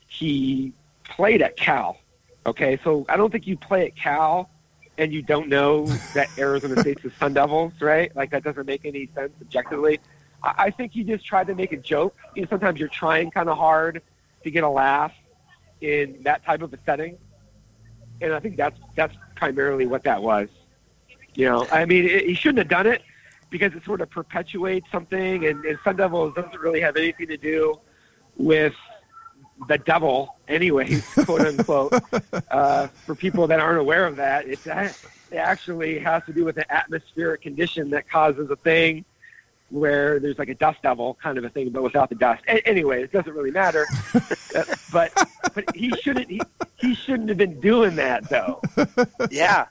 [0.07, 1.97] He played at Cal.
[2.45, 4.49] Okay, so I don't think you play at Cal
[4.97, 8.15] and you don't know that Arizona State's the Sun Devils, right?
[8.15, 9.99] Like that doesn't make any sense objectively.
[10.43, 12.15] I, I think you just tried to make a joke.
[12.35, 14.01] You know, sometimes you're trying kind of hard
[14.43, 15.13] to get a laugh
[15.81, 17.17] in that type of a setting
[18.21, 20.49] and I think that's that's primarily what that was.
[21.35, 23.03] You know, I mean, it, he shouldn't have done it
[23.49, 27.37] because it sort of perpetuates something, and, and Sun Devils doesn't really have anything to
[27.37, 27.79] do
[28.35, 28.73] with
[29.67, 31.93] the devil, anyways, quote unquote.
[32.51, 34.59] uh, for people that aren't aware of that, it
[35.35, 39.05] actually has to do with an atmospheric condition that causes a thing
[39.69, 42.41] where there's like a dust devil kind of a thing, but without the dust.
[42.47, 43.85] A- anyway, it doesn't really matter.
[44.55, 45.11] Uh, but
[45.53, 46.41] but he shouldn't he,
[46.77, 48.59] he shouldn't have been doing that though.
[49.29, 49.65] Yeah.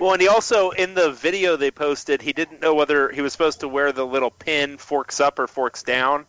[0.00, 3.32] Well, and he also in the video they posted, he didn't know whether he was
[3.32, 6.26] supposed to wear the little pin forks up or forks down.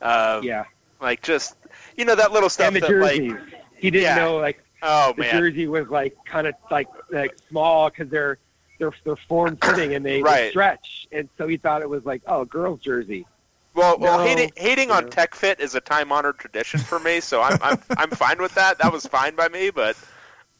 [0.00, 0.64] Uh, Yeah,
[1.02, 1.56] Like just
[1.96, 3.32] you know that little stuff and the that jerseys.
[3.32, 3.40] like
[3.76, 4.16] he didn't Yeah.
[4.16, 8.38] know like oh the man jersey was like kind of like like small because they're
[8.78, 12.22] they're they're form fitting and they, they stretch, and so he thought it was like
[12.26, 13.26] oh girl's jersey.
[13.74, 14.24] Well, well, No.
[14.24, 15.10] hating, hating on.
[15.10, 18.54] Tech Fit is a time honored tradition for me, so I'm I'm I'm fine with
[18.54, 18.78] that.
[18.78, 19.96] That was fine by me, but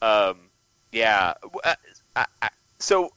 [0.02, 0.36] um,
[0.90, 1.34] yeah.
[1.62, 1.74] Uh,
[2.16, 2.48] I, I,
[2.78, 3.10] so,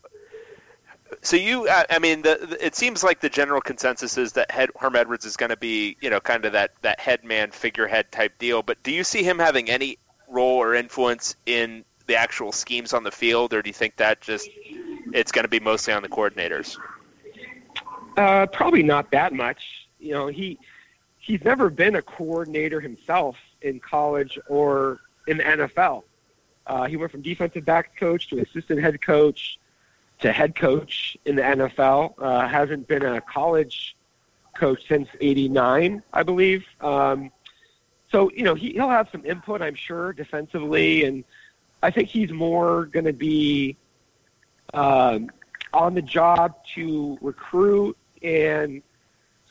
[1.22, 4.52] so you, I, I mean, the, the, it seems like the general consensus is that
[4.52, 7.50] head, Herm Edwards is going to be, you know, kind of that that head man
[7.52, 8.62] figurehead type deal.
[8.62, 13.04] But do you see him having any role or influence in the actual schemes on
[13.04, 14.50] the field, or do you think that just
[15.18, 16.78] it's going to be mostly on the coordinators?
[18.16, 19.88] Uh, probably not that much.
[20.00, 20.60] You know, he
[21.18, 26.04] he's never been a coordinator himself in college or in the NFL.
[26.68, 29.58] Uh, he went from defensive back coach to assistant head coach
[30.20, 32.14] to head coach in the NFL.
[32.20, 33.96] Uh, hasn't been a college
[34.56, 36.64] coach since '89, I believe.
[36.82, 37.32] Um,
[38.12, 41.24] so you know he, he'll have some input, I'm sure, defensively, and
[41.82, 43.78] I think he's more going to be
[44.74, 45.30] um,
[45.74, 48.82] on the job to recruit and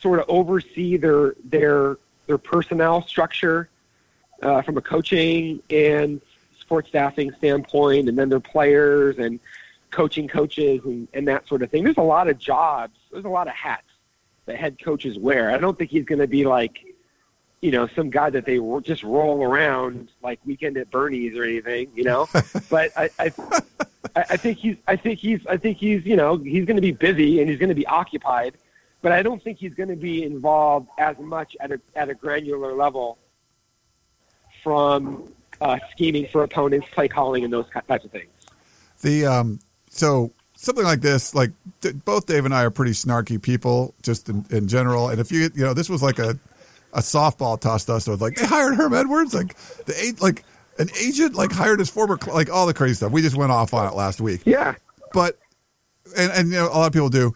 [0.01, 3.69] sort of oversee their their their personnel structure
[4.43, 6.21] uh, from a coaching and
[6.59, 9.39] sports staffing standpoint, and then their players and
[9.91, 11.85] coaching coaches and, and that sort of thing.
[11.85, 12.99] There's a lot of jobs.
[13.11, 13.87] There's a lot of hats
[14.47, 15.51] that head coaches wear.
[15.51, 16.85] I don't think he's going to be like,
[17.61, 21.91] you know, some guy that they just roll around like weekend at Bernie's or anything,
[21.95, 22.29] you know.
[22.71, 23.33] but I, I,
[24.15, 26.93] I think he's, I think he's, I think he's, you know, he's going to be
[26.93, 28.57] busy and he's going to be occupied.
[29.03, 32.15] But I don't think he's going to be involved as much at a at a
[32.15, 33.19] granular level
[34.63, 38.31] from uh, scheming for opponents, play calling, and those types of things.
[39.03, 43.41] The um, so something like this, like d- both Dave and I are pretty snarky
[43.41, 45.09] people, just in, in general.
[45.09, 46.39] And if you, you know, this was like a
[46.93, 50.45] a softball tossed us with like they hired Herm Edwards, like the eight, like
[50.79, 53.13] an agent, like hired his former, like all the crazy stuff.
[53.13, 54.75] We just went off on it last week, Yeah,
[55.13, 55.39] but
[56.17, 57.35] and and you know a lot of people do.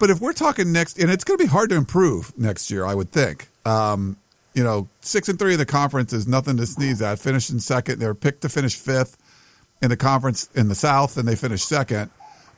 [0.00, 2.84] But if we're talking next, and it's going to be hard to improve next year,
[2.84, 3.48] I would think.
[3.64, 4.16] Um,
[4.54, 7.18] you know, six and three of the conference is nothing to sneeze at.
[7.18, 9.16] Finishing second, they were picked to finish fifth
[9.82, 12.10] in the conference in the South, and they finished second.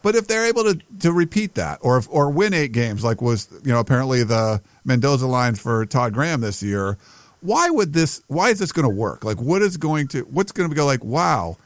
[0.02, 3.20] But if they're able to, to repeat that, or if, or win eight games, like
[3.20, 6.96] was you know apparently the Mendoza line for Todd Graham this year,
[7.40, 8.22] why would this?
[8.26, 9.24] Why is this going to work?
[9.24, 10.22] Like, what is going to?
[10.22, 11.04] What's going to go like?
[11.04, 11.56] Wow,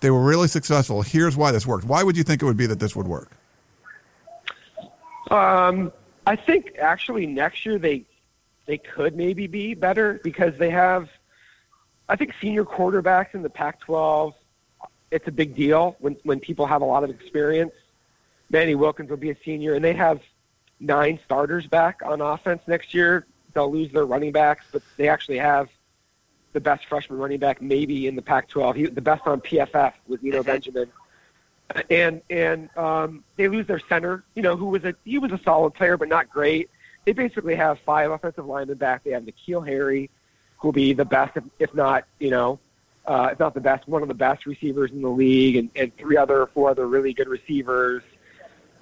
[0.00, 1.02] they were really successful.
[1.02, 1.84] Here's why this worked.
[1.84, 3.30] Why would you think it would be that this would work?
[5.30, 5.92] Um,
[6.26, 8.04] I think actually next year they
[8.66, 11.08] they could maybe be better because they have
[12.08, 14.34] I think senior quarterbacks in the Pac-12,
[15.10, 17.72] it's a big deal when when people have a lot of experience.
[18.50, 20.20] Manny Wilkins will be a senior, and they have
[20.78, 23.26] nine starters back on offense next year.
[23.56, 25.70] They'll lose their running backs, but they actually have
[26.52, 28.76] the best freshman running back maybe in the Pac-12.
[28.76, 30.92] He, the best on PFF was Eno Benjamin,
[31.88, 34.24] and and um, they lose their center.
[34.34, 36.68] You know, who was a he was a solid player, but not great.
[37.06, 39.04] They basically have five offensive linemen back.
[39.04, 40.10] They have N'Keal Harry,
[40.58, 42.58] who will be the best, if, if not you know,
[43.06, 45.96] uh, if not the best, one of the best receivers in the league, and, and
[45.96, 48.02] three other, four other really good receivers.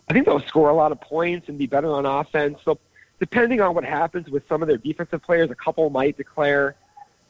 [0.09, 2.59] I think they'll score a lot of points and be better on offense.
[2.65, 2.81] So
[3.21, 6.77] depending on what happens with some of their defensive players, a couple might declare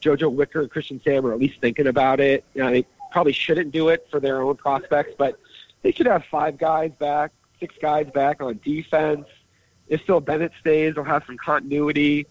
[0.00, 2.44] JoJo Wicker and Christian Sam are at least thinking about it.
[2.54, 5.38] You know, they probably shouldn't do it for their own prospects, but
[5.82, 9.26] they should have five guys back, six guys back on defense.
[9.88, 12.26] If Phil Bennett stays, they'll have some continuity.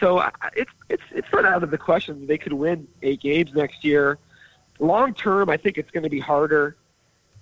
[0.00, 0.22] So
[0.54, 4.18] it's it's it's not out of the question they could win eight games next year.
[4.78, 6.76] Long term, I think it's going to be harder.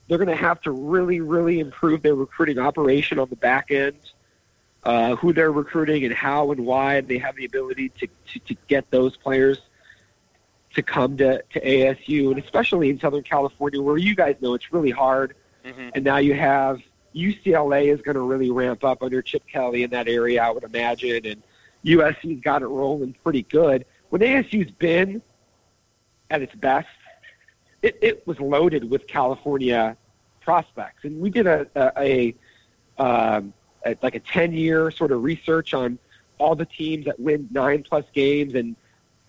[0.09, 3.99] They're going to have to really, really improve their recruiting operation on the back end.
[4.85, 8.55] Uh, who they're recruiting and how and why they have the ability to, to, to
[8.69, 9.59] get those players
[10.75, 14.73] to come to, to ASU, and especially in Southern California, where you guys know it's
[14.73, 15.35] really hard.
[15.65, 15.93] Mhm.
[15.95, 16.81] And now you have
[17.15, 20.65] UCLA is going to really ramp up under Chip Kelly in that area, I would
[20.65, 21.43] imagine, and
[21.85, 23.87] USC's got it rolling pretty good.
[24.11, 25.23] When ASU's been
[26.31, 26.89] at its best,
[27.83, 29.97] it, it was loaded with California
[30.41, 32.35] prospects, and we did a a,
[32.99, 35.99] a, um, a like a ten year sort of research on
[36.39, 38.77] all the teams that win nine plus games and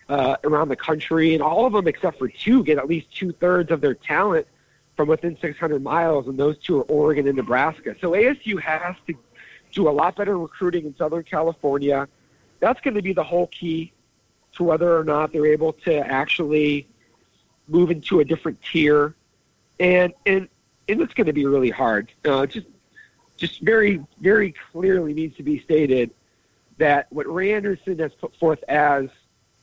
[0.10, 3.32] uh, around the country, and all of them except for two get at least two
[3.34, 4.48] thirds of their talent
[4.96, 7.96] from within 600 miles, and those two are Oregon and Nebraska.
[8.00, 9.14] So ASU has to
[9.72, 12.08] do a lot better recruiting in Southern California.
[12.60, 13.92] That's going to be the whole key
[14.54, 16.88] to whether or not they're able to actually
[17.68, 19.16] move into a different tier,
[19.80, 20.48] and and
[20.88, 22.12] and it's going to be really hard.
[22.24, 22.68] Uh, just
[23.38, 26.12] just very very clearly needs to be stated
[26.78, 29.08] that what Ray Anderson has put forth as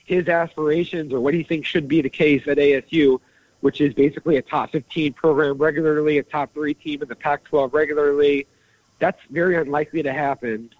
[0.04, 3.20] his aspirations or what he thinks should be the case at ASU,
[3.60, 7.72] which is basically a top 15 program regularly, a top three team in the Pac-12
[7.72, 8.46] regularly.
[8.98, 10.70] That's very unlikely to happen,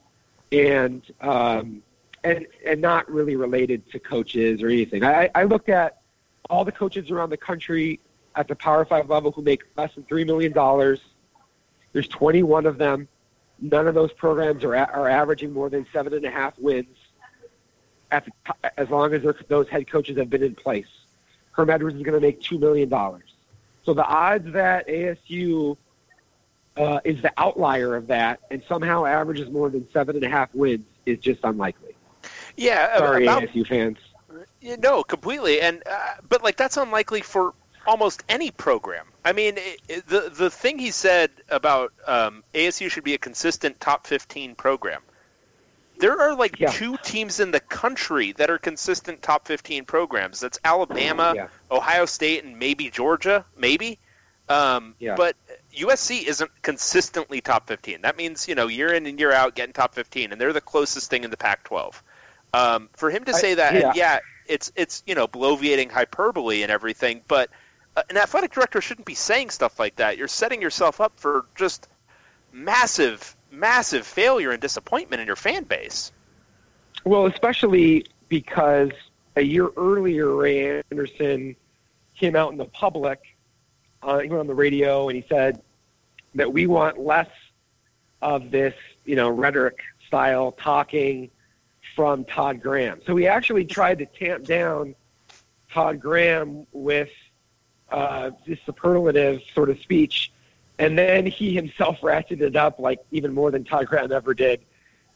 [0.51, 1.83] and um,
[2.25, 5.05] and and not really related to coaches or anything.
[5.05, 6.03] I, I looked at
[6.49, 7.99] all the coaches around the country
[8.37, 11.01] at the Power Five level who make less than three million dollars.
[11.93, 13.09] There's 21 of them.
[13.61, 16.97] None of those programs are are averaging more than seven and a half wins.
[18.11, 20.89] At the, as long as those- head coaches have been in place,
[21.53, 23.35] Herm Edwards is going to make two million dollars.
[23.85, 25.77] So the odds that ASU
[26.77, 30.55] uh, is the outlier of that and somehow averages more than seven and a half
[30.55, 31.95] wins is just unlikely.
[32.57, 33.99] Yeah, Sorry, about ASU fans.
[34.61, 35.61] Yeah, no, completely.
[35.61, 37.55] And uh, but like that's unlikely for
[37.87, 39.07] almost any program.
[39.25, 43.19] I mean, it, it- the the thing he said about um, ASU should be a
[43.19, 45.03] consistent top fifteen program.
[45.99, 46.71] There are like Yeah.
[46.71, 50.41] two teams in the country that are consistent top fifteen programs.
[50.41, 51.49] That's Alabama, Yeah.
[51.71, 53.99] Ohio State, and maybe Georgia, maybe.
[54.49, 55.15] Um, Yeah.
[55.15, 55.37] But
[55.73, 58.03] USC isn't consistently top fifteen.
[58.03, 60.61] That means you know year in and year out getting top fifteen, and they're the
[60.61, 62.03] closest thing in the Pac-12.
[62.55, 63.87] Um, for him to I- say that, yeah.
[63.89, 67.49] and yeah, it's it's you know bloviating hyperbole and everything, but
[67.97, 70.17] an athletic director shouldn't be saying stuff like that.
[70.17, 71.89] You're setting yourself up for just
[72.53, 76.13] massive, massive failure and disappointment in your fan base.
[77.05, 78.91] Well, especially because
[79.37, 81.57] a year earlier, Ray Anderson
[82.17, 83.21] came out in the public,
[84.03, 85.63] uh, he went on the radio and he said
[86.35, 87.29] that we want less
[88.21, 88.75] of this,
[89.05, 91.31] you know, rhetoric style talking
[91.95, 93.01] from Todd Graham.
[93.07, 94.95] So we actually tried to tamp down
[95.73, 97.11] Todd Graham with
[97.93, 100.33] uh, this superlative sort of speech,
[100.79, 104.61] and then he himself ratcheted it up like even more than Todd Graham ever did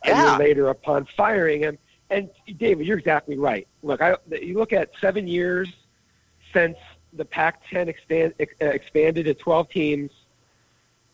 [0.05, 0.31] a Yeah.
[0.33, 1.79] year later upon firing him.
[2.11, 3.67] And David, you're exactly right.
[3.83, 5.69] Look, I, you look at seven years
[6.53, 6.77] since
[7.15, 10.11] the Pac-10 expand, ex- uh, expanded to 12 teams,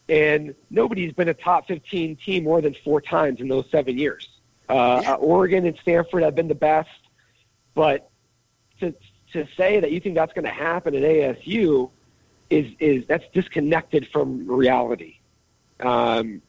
[0.08, 4.28] and nobody's been a top 15 team more than four times in those seven years.
[4.68, 5.12] Uh, Yeah.
[5.14, 6.90] uh, Oregon and Stanford have been the best,
[7.74, 8.10] but
[8.80, 8.92] to
[9.32, 11.90] to say that you think that's going to happen at ASU
[12.50, 15.16] is is that's disconnected from reality.
[15.80, 16.42] Um,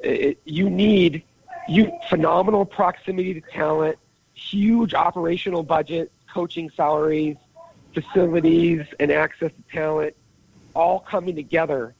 [0.00, 1.22] it, you need
[1.68, 3.98] you phenomenal proximity to talent,
[4.34, 7.36] huge operational budget, coaching salaries,
[7.94, 10.14] facilities, and access to talent,
[10.74, 11.94] all coming together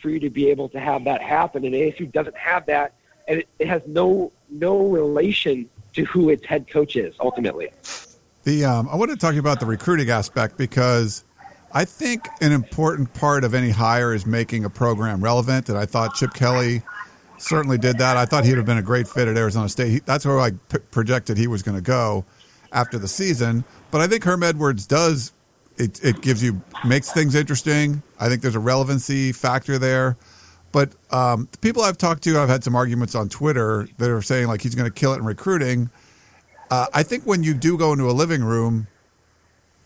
[0.00, 1.64] for you to be able to have that happen.
[1.64, 2.94] And ASU doesn't have that,
[3.28, 7.70] and it, it has no no relation to who its head coach is ultimately.
[8.44, 11.24] The um, I want to talk about the recruiting aspect because
[11.72, 15.86] I think an important part of any hire is making a program relevant, and I
[15.86, 16.82] thought Chip Kelly
[17.38, 18.16] certainly did that.
[18.18, 19.90] I thought he'd have been a great fit at Arizona State.
[19.90, 22.26] He, that's where I p- projected he was going to go
[22.70, 23.64] after the season.
[23.90, 25.32] But I think Herm Edwards does
[25.78, 26.04] it.
[26.04, 28.02] It gives you makes things interesting.
[28.20, 30.18] I think there's a relevancy factor there.
[30.70, 34.20] But um, the people I've talked to, I've had some arguments on Twitter that are
[34.20, 35.88] saying like he's going to kill it in recruiting.
[36.74, 38.88] Uh, I think when you do go into a living room,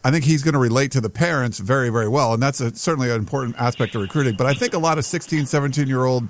[0.02, 2.32] I think he's going to relate to the parents very, very well.
[2.32, 4.36] And that's a, certainly an important aspect of recruiting.
[4.36, 6.28] But I think a lot of 16, 17 year old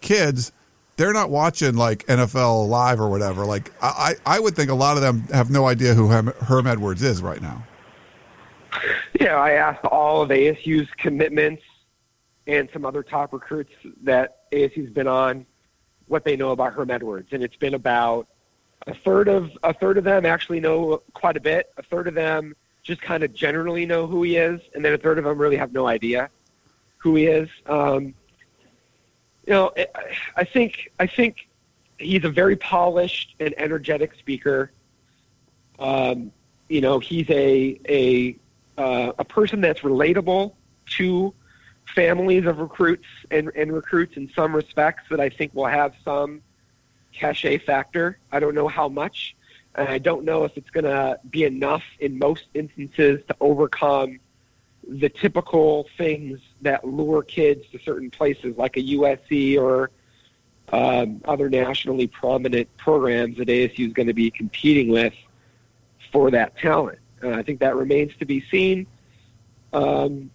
[0.00, 0.50] kids,
[0.96, 3.46] they're not watching like NFL Live or whatever.
[3.46, 7.04] Like, I, I would think a lot of them have no idea who Herm Edwards
[7.04, 7.64] is right now.
[9.20, 11.62] Yeah, I asked all of ASU's commitments
[12.48, 15.46] and some other top recruits that ASU's been on
[16.08, 17.28] what they know about Herm Edwards.
[17.30, 18.26] And it's been about
[18.86, 21.70] a third of a third of them actually know quite a bit.
[21.76, 24.98] A third of them just kind of generally know who he is, and then a
[24.98, 26.30] third of them really have no idea
[26.98, 27.48] who he is.
[27.66, 28.14] Um,
[29.46, 29.72] you know,
[30.36, 31.48] I think I think
[31.98, 34.72] he's a very polished and energetic speaker.
[35.78, 36.32] Um,
[36.68, 38.36] you know, he's a a
[38.78, 40.54] uh, a person that's relatable
[40.96, 41.34] to
[41.94, 46.40] families of recruits and, and recruits in some respects that I think will have some
[47.12, 48.18] cachet factor.
[48.32, 49.36] I don't know how much,
[49.74, 54.18] and I don't know if it's going to be enough in most instances to overcome
[54.86, 59.90] the typical things that lure kids to certain places like a USC or
[60.72, 65.14] um, other nationally prominent programs that ASU is going to be competing with
[66.12, 66.98] for that talent.
[67.22, 68.86] I think that remains to be seen.
[69.72, 70.30] Um,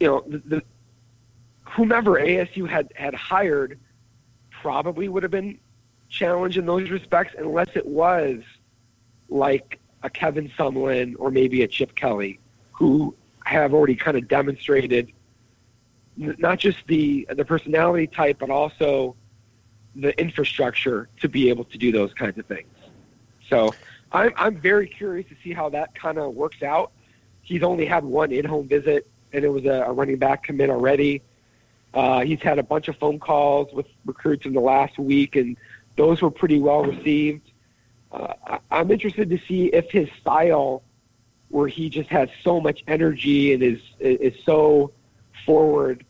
[0.00, 0.62] you know, the, the,
[1.64, 3.78] whomever ASU had, had hired
[4.60, 5.58] probably would have been
[6.08, 8.40] challenged in those respects unless it was
[9.28, 12.40] like a Kevin Sumlin or maybe a Chip Kelly
[12.72, 15.12] who have already kind of demonstrated
[16.16, 19.14] not just the the personality type but also
[19.94, 22.68] the infrastructure to be able to do those kinds of things.
[23.48, 23.74] So
[24.12, 26.92] I'm I'm very curious to see how that kind of works out.
[27.42, 31.22] He's only had one in-home visit, and it was a, a running back commit already.
[31.94, 35.56] Uh, he's had a bunch of phone calls with recruits in the last week, and
[35.96, 37.50] those were pretty well received.
[38.12, 40.82] Uh, I'm interested to see if his style,
[41.48, 44.92] where he just has so much energy and is is so
[45.46, 46.04] forward,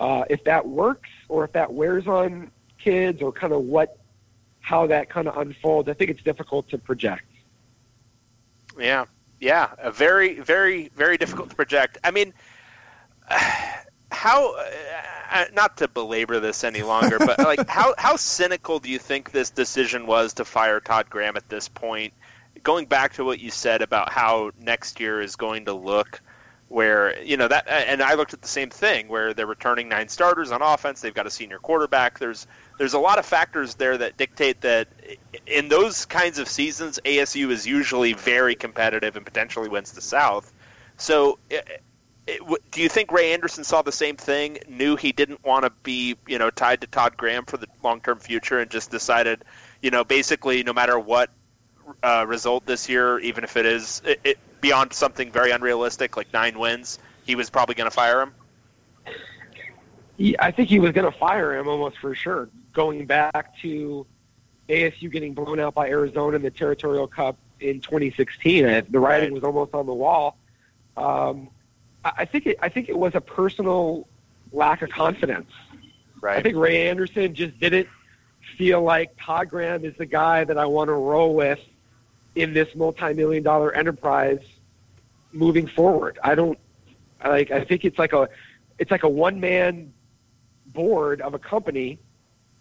[0.00, 3.98] uh, if that works or if that wears on kids or kind of what
[4.60, 5.88] how that kind of unfolds.
[5.88, 7.24] I think it's difficult to project.
[8.78, 9.06] Yeah,
[9.40, 11.98] yeah, very, very, very difficult to project.
[12.04, 12.32] I mean,
[14.10, 14.54] how?
[15.32, 19.30] Uh, not to belabor this any longer, but like, how how cynical do you think
[19.30, 22.12] this decision was to fire Todd Graham at this point?
[22.62, 26.20] Going back to what you said about how next year is going to look,
[26.68, 30.08] where you know that, and I looked at the same thing, where they're returning nine
[30.08, 31.00] starters on offense.
[31.00, 32.18] They've got a senior quarterback.
[32.18, 32.46] There's
[32.78, 34.88] there's a lot of factors there that dictate that
[35.46, 40.52] in those kinds of seasons, ASU is usually very competitive and potentially wins the South.
[40.96, 41.38] So,
[42.70, 44.58] do you think Ray Anderson saw the same thing?
[44.68, 48.18] Knew he didn't want to be, you know, tied to Todd Graham for the long-term
[48.18, 49.44] future, and just decided,
[49.82, 51.30] you know, basically, no matter what
[52.02, 56.58] uh, result this year, even if it is it, beyond something very unrealistic, like nine
[56.58, 58.32] wins, he was probably going to fire him.
[60.38, 64.06] I think he was going to fire him almost for sure going back to
[64.68, 68.86] ASU getting blown out by Arizona in the Territorial Cup in 2016.
[68.88, 70.36] The writing was almost on the wall.
[70.96, 71.48] Um,
[72.04, 74.08] I think it, I think it was a personal
[74.52, 75.50] lack of confidence.
[76.20, 76.38] Right.
[76.38, 77.88] I think Ray Anderson just didn't
[78.56, 81.60] feel like Todd Graham is the guy that I want to roll with
[82.34, 84.40] in this multi-million dollar enterprise
[85.32, 86.18] moving forward.
[86.22, 86.58] I don't
[87.24, 87.50] like.
[87.50, 88.28] I think it's like a
[88.78, 89.92] it's like a one man
[90.66, 91.98] board of a company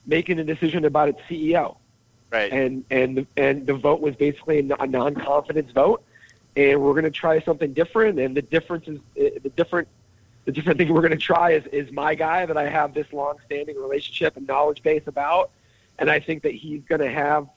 [0.06, 1.78] making a decision about its CEO.
[2.32, 2.52] Right.
[2.52, 6.04] And and and the vote was basically a non-confidence vote,
[6.60, 8.20] and we're going to try something different.
[8.20, 9.88] And the difference is uh, the different
[10.46, 13.08] the different thing we're going to try is is my guy that I have this
[13.14, 15.52] long-standing relationship and knowledge base about,
[16.00, 17.48] and I think that he's going to have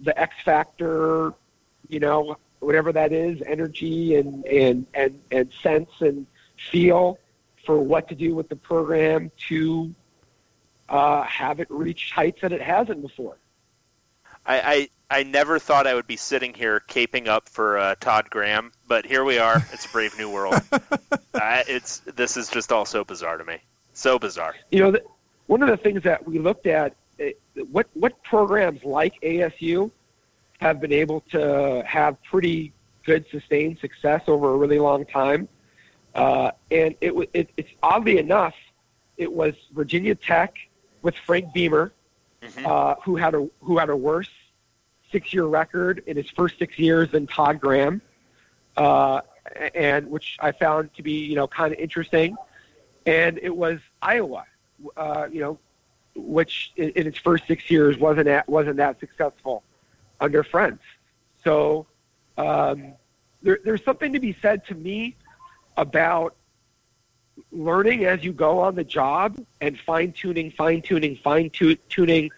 [0.00, 1.34] the X factor,
[1.88, 6.26] you know, whatever that is, energy and and and and sense and
[6.70, 7.18] feel
[7.66, 9.94] for what to do with the program to
[10.88, 13.36] uh, have it reach heights that it hasn't before.
[14.46, 18.72] I, I, never thought I would be sitting here caping up for uh, Todd Graham,
[18.88, 19.64] but here we are.
[19.72, 20.60] It's a brave new world.
[20.72, 23.58] uh, it's this is just all so bizarre to me.
[23.92, 24.54] So bizarre.
[24.70, 25.04] You know, the,
[25.46, 27.26] one of the things that we looked at, uh,
[27.70, 29.90] what what programs like ASU
[30.58, 32.72] have been able to have pretty
[33.04, 35.48] good sustained success over a really long time.
[36.14, 38.54] Uh, and it, it, it's oddly enough,
[39.16, 40.54] it was Virginia Tech
[41.02, 41.92] with Frank Beamer,
[42.64, 44.30] uh, who had a who had a worse
[45.14, 48.02] six-year record in his first six years than Todd Graham,
[48.76, 49.20] uh,
[49.74, 52.30] and which I found to be you know kind of interesting.
[53.06, 54.44] And it was Iowa,
[54.96, 55.58] uh, you know,
[56.14, 59.62] which in, in its first six years wasn't at, wasn't that successful
[60.20, 60.86] under Ferentz.
[61.44, 61.86] So
[62.38, 62.94] um,
[63.42, 65.16] there, there's something to be said to me
[65.76, 66.34] about
[67.52, 72.30] learning as you go on the job and fine tuning, fine tuning, fine tuning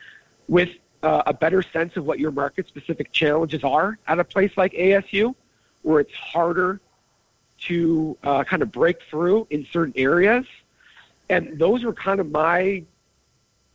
[0.49, 0.71] with
[1.03, 4.73] uh, a better sense of what your market specific challenges are at a place like
[4.73, 5.35] ASU,
[5.83, 6.81] where it's harder
[7.59, 10.45] to uh, kind of break through in certain areas.
[11.29, 12.85] And those were kind of my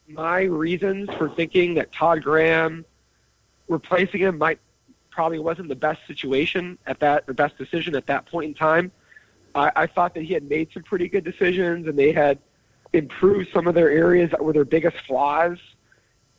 [0.08, 2.86] my reasons for thinking that Todd Graham
[3.70, 4.60] replacing him might
[5.10, 8.92] probably wasn't the best situation at that the best decision at that point in time.
[9.56, 12.40] I, I thought that he had made some pretty good decisions and they had
[12.94, 15.58] improved some of their areas that were their biggest flaws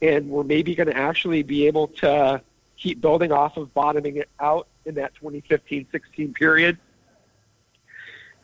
[0.02, 2.42] and we're maybe going to actually be able to
[2.76, 6.76] keep building off of bottoming it out in that 2015-16 period.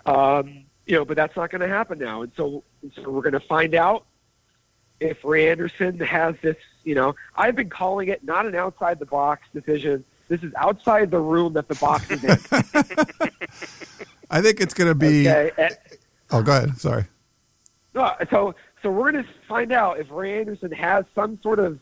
[0.07, 2.23] Um, you know, but that's not going to happen now.
[2.23, 2.63] And so,
[2.95, 4.07] so we're going to find out
[5.01, 9.07] if Ray Anderson has this, you know, I've been calling it not an outside the
[9.07, 10.05] box decision.
[10.29, 12.31] This is outside the room that the box is in.
[14.31, 15.29] I think it's going to be.
[15.29, 15.71] Okay.
[16.31, 16.79] Oh, go ahead.
[16.79, 17.07] Sorry.
[17.95, 21.79] No, so so we're going to find out if Ray Anderson has some sort of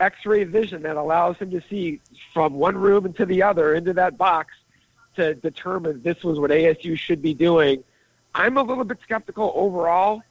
[0.00, 2.00] X-ray vision that allows him to see
[2.32, 4.54] from one room into the other into that box
[5.16, 7.84] to determine this was what ASU should be doing.
[8.34, 10.22] I'm a little bit skeptical overall,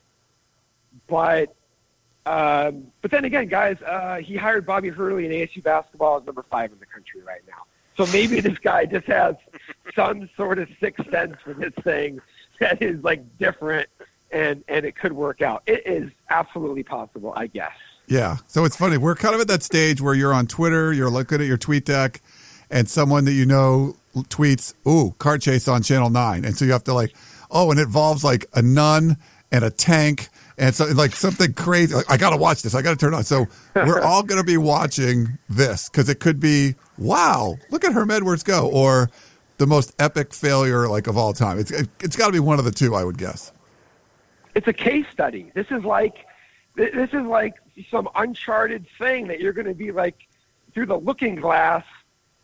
[1.08, 1.56] but
[2.26, 6.44] um, but then again, guys, uh, he hired Bobby Hurley and ASU basketball is number
[6.50, 7.64] five in the country right now.
[7.98, 9.36] So maybe this guy just has
[9.96, 12.20] some sort of sixth sense for this thing
[12.60, 13.88] that is like different
[14.34, 15.64] and and it could work out.
[15.66, 17.72] It is absolutely possible, I guess.
[18.08, 18.38] Yeah.
[18.48, 18.98] So it's funny.
[18.98, 21.86] We're kind of at that stage where you're on Twitter, you're looking at your tweet
[21.86, 22.22] deck,
[22.70, 26.72] and someone that you know tweets, "Ooh, car chase on Channel 9." And so you
[26.74, 27.16] have to like,
[27.50, 29.18] "Oh, and it involves like a nun
[29.52, 31.96] and a tank and so like something crazy.
[31.96, 32.76] Like, I got to watch this.
[32.76, 36.20] I got to turn on." So we're all going to be watching this cuz it
[36.20, 39.10] could be, "Wow, look at Herm Edwards go," or
[39.60, 41.58] the most epic failure like of all time.
[41.58, 43.53] It's it's got to be one of the two, I would guess.
[44.56, 45.52] It's a case study.
[45.54, 46.26] This is like
[46.76, 47.56] this is like
[47.92, 50.28] some uncharted thing that you're going to be like
[50.74, 51.84] through the looking glass,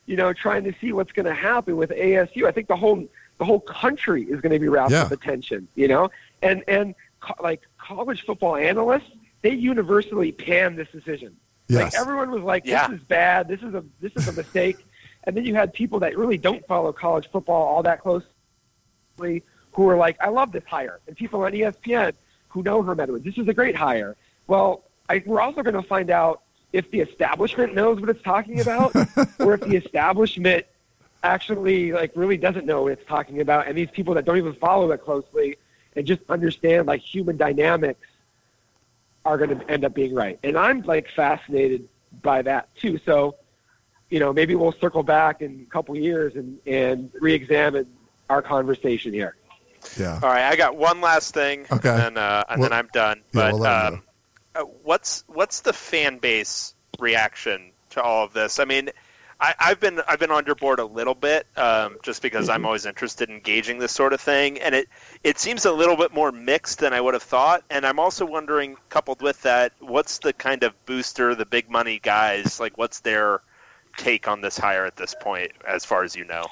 [0.06, 2.46] you know, trying to see what's going to happen with ASU.
[2.46, 3.08] I think the whole
[3.38, 5.04] the whole country is going to be wrapped Yeah.
[5.04, 6.10] up attention, you know,
[6.42, 9.10] and and co- like college football analysts,
[9.42, 11.36] they universally panned this decision.
[11.68, 11.94] Yes.
[11.94, 12.92] Like everyone was like, "This Yeah.
[12.92, 13.48] is bad.
[13.48, 14.78] This is a this is a mistake,"
[15.26, 19.44] and then you had people that really don't follow college football all that closely
[19.74, 22.14] who are like, "I love this hire," and people on ESPN
[22.50, 24.16] who know Herm Edwards, this is a great hire.
[24.48, 26.42] Well, I, we're also going to find out
[26.74, 28.96] if the establishment knows what it's talking about,
[29.40, 30.66] or if the establishment
[31.24, 34.54] actually like really doesn't know what it's talking about, and these people that don't even
[34.54, 35.58] follow it closely
[35.96, 38.08] and just understand like human dynamics
[39.26, 40.40] are going to end up being right.
[40.44, 41.88] And I'm like fascinated
[42.22, 43.00] by that too.
[43.06, 43.36] So,
[44.10, 47.88] you know, maybe we'll circle back in a couple years and and re-examine
[48.30, 49.36] our conversation here.
[49.98, 50.20] Yeah.
[50.22, 51.90] All right, I got one last thing, Okay.
[51.90, 53.18] and then uh, and Well- then I'm done.
[53.34, 54.04] Yeah, But we'll let him um,
[54.56, 58.60] uh, what's what's the fan base reaction to all of this?
[58.60, 58.90] I mean,
[59.42, 62.66] I, I've been I've been on your board a little bit, um, just because I'm
[62.66, 64.90] always interested in gauging this sort of thing, and it
[65.24, 67.64] it seems a little bit more mixed than I would have thought.
[67.70, 72.00] And I'm also wondering, coupled with that, what's the kind of booster, the big money
[72.04, 73.42] guys, like what's their
[73.98, 76.46] take on this hire at this point, as far as you know?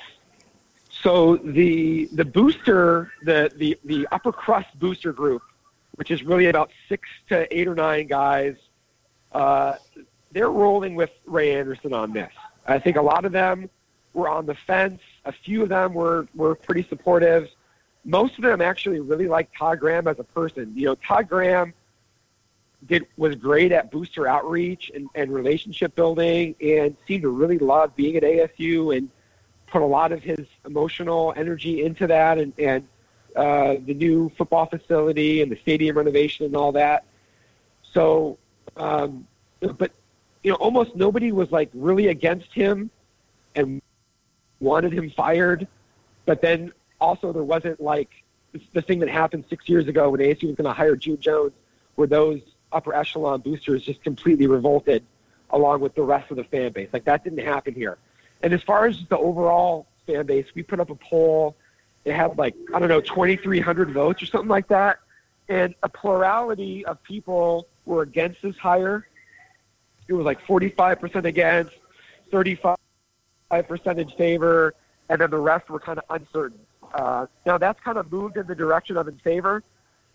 [1.07, 5.41] So the the booster, the the the upper crust booster group,
[5.95, 8.57] which is really about six to eight or nine guys,
[9.31, 9.75] uh,
[10.33, 12.33] they're rolling with Ray Anderson on this.
[12.65, 13.69] I think a lot of them
[14.13, 14.99] were on the fence.
[15.23, 17.47] A few of them were were pretty supportive.
[18.03, 20.73] Most of them actually really like Todd Graham as a person.
[20.75, 21.73] You know, Todd Graham
[22.85, 27.95] did was great at booster outreach and, and relationship building, and seemed to really love
[27.95, 29.09] being at ASU and
[29.67, 32.87] put a lot of his emotional energy into that and, and
[33.35, 37.05] uh, the new football facility and the stadium renovation and all that.
[37.93, 38.37] So,
[38.75, 39.27] um,
[39.59, 39.91] but
[40.43, 42.89] you know, almost nobody was like really against him
[43.55, 43.81] and
[44.59, 45.67] wanted him fired.
[46.25, 48.09] But then also there wasn't like
[48.73, 51.53] the thing that happened six years ago when ASU was going to hire June Jones,
[51.95, 52.41] where those
[52.71, 55.03] upper echelon boosters just completely revolted
[55.51, 56.89] along with the rest of the fan base.
[56.91, 57.97] Like that didn't happen here.
[58.41, 61.55] And as far as the overall fan base, we put up a poll.
[62.05, 64.99] It had like I don't know 2,300 votes or something like that,
[65.49, 69.07] and a plurality of people were against this hire.
[70.07, 71.73] It was like 45% against,
[72.31, 72.77] 35%
[73.97, 74.73] in favor,
[75.09, 76.59] and then the rest were kind of uncertain.
[76.93, 79.63] Uh, now that's kind of moved in the direction of in favor,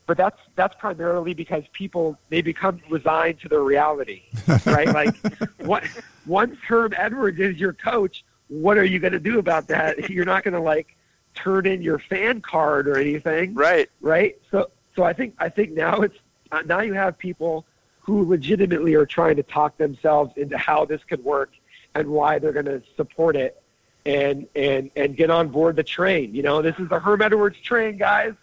[0.07, 4.23] but that's that's primarily because people they become resigned to their reality,
[4.67, 4.89] right?
[4.93, 5.15] like,
[5.59, 5.85] what
[6.27, 10.11] once Herm Edwards is your coach, what are you going to do about that?
[10.11, 10.97] You're not going to like
[11.35, 13.89] turn in your fan card or anything, Right.
[14.01, 14.37] right?
[14.51, 16.17] So so I think I think now it's
[16.51, 17.65] uh, now you have people
[18.01, 21.53] who legitimately are trying to talk themselves into how this could work
[21.95, 23.63] and why they're going to support it
[24.05, 26.35] and and and get on board the train.
[26.35, 28.35] You know, this is the Herm Edwards train, guys.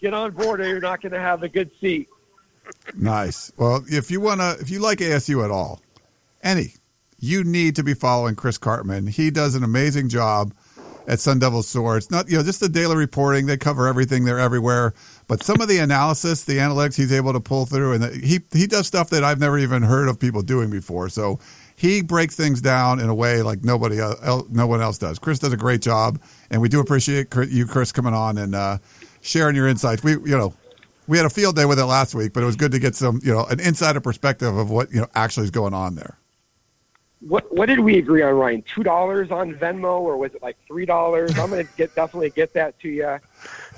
[0.00, 2.08] Get on board, or you're not going to have a good seat.
[2.96, 3.52] Nice.
[3.56, 5.80] Well, if you want to, if you like ASU at all,
[6.42, 6.74] any,
[7.18, 9.08] you need to be following Chris Karpman.
[9.08, 10.52] He does an amazing job
[11.08, 12.10] at Sun Devil Source.
[12.10, 13.46] Not, you know, just the daily reporting.
[13.46, 14.24] They cover everything.
[14.24, 14.92] They're everywhere.
[15.28, 18.40] But some of the analysis, the analytics he's able to pull through, and the, he,
[18.52, 21.08] he does stuff that I've never even heard of people doing before.
[21.08, 21.38] So
[21.76, 24.18] he breaks things down in a way like nobody else,
[24.50, 25.18] no one else does.
[25.18, 26.20] Chris does a great job,
[26.50, 28.78] and we do appreciate you, Chris, coming on and uh,
[29.26, 30.02] sharing your insights.
[30.02, 30.54] We, you know,
[31.06, 32.94] we had a field day with it last week, but it was good to get
[32.94, 36.18] some, you know, an insider perspective of what you know actually is going on there.
[37.20, 38.62] What what did we agree on, Ryan?
[38.62, 41.38] Two dollars on Venmo, or was it like three dollars?
[41.38, 43.18] I'm going to get definitely get that to you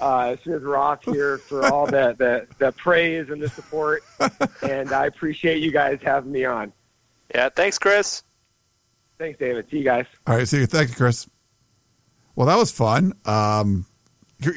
[0.01, 3.49] uh, as soon as we're off here for all the, the the praise and the
[3.49, 4.03] support.
[4.63, 6.73] And I appreciate you guys having me on.
[7.35, 7.49] Yeah.
[7.49, 8.25] Thanks, Chris.
[9.19, 9.69] Thanks, David.
[9.71, 10.07] See you guys.
[10.27, 10.67] All right, see you.
[10.67, 11.29] Thank you, Chris.
[12.35, 13.15] Well, that was fun.
[13.25, 13.87] Um,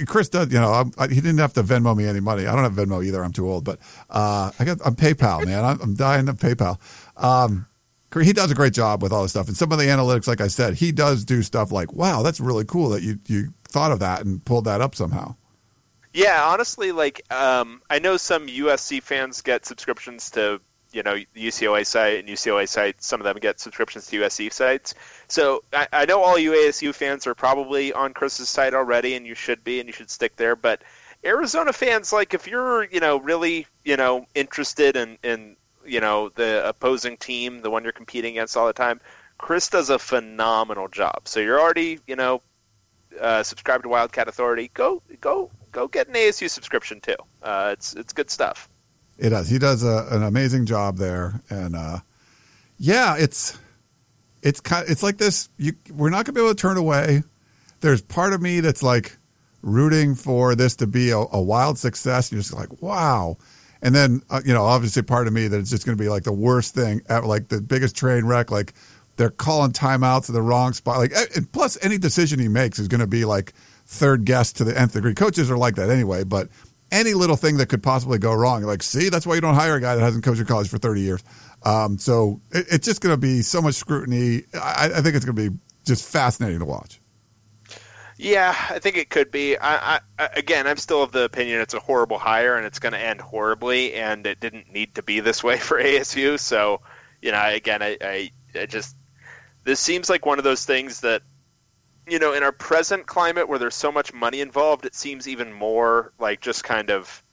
[0.05, 2.45] Chris does, you know, I, he didn't have to Venmo me any money.
[2.45, 3.23] I don't have Venmo either.
[3.23, 3.79] I'm too old, but
[4.09, 5.63] uh, I got I'm PayPal, man.
[5.65, 6.79] I'm, I'm dying of PayPal.
[7.17, 7.67] Um,
[8.19, 10.41] he does a great job with all this stuff, and some of the analytics, like
[10.41, 13.91] I said, he does do stuff like, "Wow, that's really cool that you you thought
[13.91, 15.35] of that and pulled that up somehow."
[16.13, 20.59] Yeah, honestly, like um, I know some USC fans get subscriptions to
[20.91, 23.01] you know the UCLA site and UCLA site.
[23.01, 24.93] Some of them get subscriptions to USC sites.
[25.27, 29.25] So I, I know all you ASU fans are probably on Chris's site already, and
[29.25, 30.55] you should be, and you should stick there.
[30.55, 30.83] But
[31.23, 36.29] Arizona fans, like if you're you know really you know interested in in you know
[36.29, 38.99] the opposing team, the one you're competing against all the time,
[39.37, 41.21] Chris does a phenomenal job.
[41.27, 42.41] So you're already you know
[43.19, 44.71] uh, subscribed to Wildcat Authority.
[44.73, 47.15] Go go go get an ASU subscription too.
[47.41, 48.69] Uh, it's it's good stuff.
[49.21, 49.47] It does.
[49.47, 51.99] He does a, an amazing job there, and uh,
[52.79, 53.55] yeah, it's
[54.41, 54.83] it's kind.
[54.89, 55.47] It's like this.
[55.57, 57.21] You, we're not to be able to turn away.
[57.81, 59.15] There's part of me that's like
[59.61, 62.31] rooting for this to be a, a wild success.
[62.31, 63.37] You're just like, wow.
[63.83, 66.23] And then, uh, you know, obviously part of me that it's just to be like
[66.23, 68.49] the worst thing, at, like the biggest train wreck.
[68.49, 68.73] Like
[69.17, 70.97] they're calling timeouts in the wrong spot.
[70.97, 73.53] Like, and plus any decision he makes is to be like
[73.85, 75.13] third guess to the nth degree.
[75.13, 76.47] Coaches are like that anyway, but
[76.91, 79.75] any little thing that could possibly go wrong, like, see, that's why you don't hire
[79.75, 81.23] a guy that hasn't coached in college for 30 years.
[81.63, 84.43] Um, so it, it's just going to be so much scrutiny.
[84.53, 86.99] I, I think it's going to be just fascinating to watch.
[88.17, 89.57] Yeah, I think it could be.
[89.57, 92.93] I, I, again, I'm still of the opinion it's a horrible hire and it's going
[92.93, 96.39] to end horribly, and it didn't need to be this way for ASU.
[96.39, 96.81] So,
[97.21, 98.95] you know, again, I, I, I just
[99.63, 101.21] this seems like one of those things that,
[102.07, 105.53] you know, in our present climate where there's so much money involved, it seems even
[105.53, 107.23] more like just kind of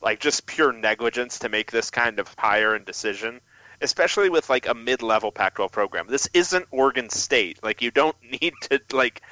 [0.00, 3.40] like just pure negligence to make this kind of hire and decision
[3.82, 6.06] especially with like a mid-level Pac-12 program.
[6.08, 7.58] This isn't Oregon State.
[7.62, 9.22] Like you don't need to like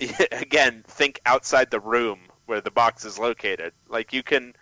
[0.32, 3.72] again think outside the room where the box is located.
[3.88, 4.54] Like you can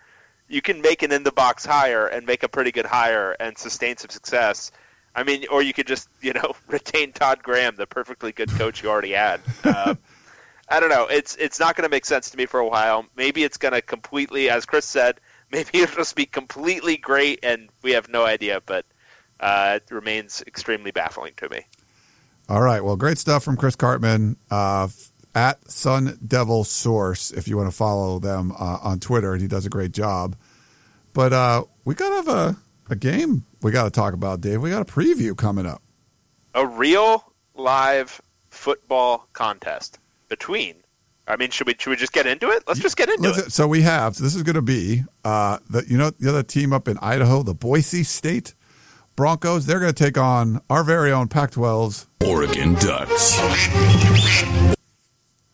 [0.47, 3.57] you can make an in the box hire and make a pretty good hire and
[3.57, 4.71] sustain some success.
[5.15, 8.83] I mean, or you could just you know retain Todd Graham, the perfectly good coach
[8.83, 9.41] you already had.
[9.63, 9.95] Uh,
[10.69, 11.05] I don't know.
[11.07, 13.05] It's it's not going to make sense to me for a while.
[13.15, 15.19] Maybe it's going to completely, as Chris said,
[15.51, 18.61] maybe it'll just be completely great, and we have no idea.
[18.65, 18.85] But
[19.39, 21.65] uh, it remains extremely baffling to me.
[22.47, 22.83] All right.
[22.83, 24.87] Well, great stuff from Chris Karpman uh,
[25.35, 27.31] at Sun Devil Source.
[27.31, 30.35] If you want to follow them uh, on Twitter, and he does a great job.
[31.13, 32.57] But uh, we got to have a,
[32.91, 34.61] a game we got to talk about, Dave.
[34.61, 35.81] We got a preview coming up.
[36.53, 40.75] A real live football contest between.
[41.27, 42.63] I mean, should we should we just get into it?
[42.67, 43.51] Let's just get into Let's- it.
[43.51, 44.15] So we have.
[44.15, 46.97] So this is going to be uh, the you know the other team up in
[47.01, 48.53] Idaho, the Boise State
[49.15, 49.65] Broncos.
[49.65, 53.39] They're going to take on our very own Pac-12's Oregon Ducks.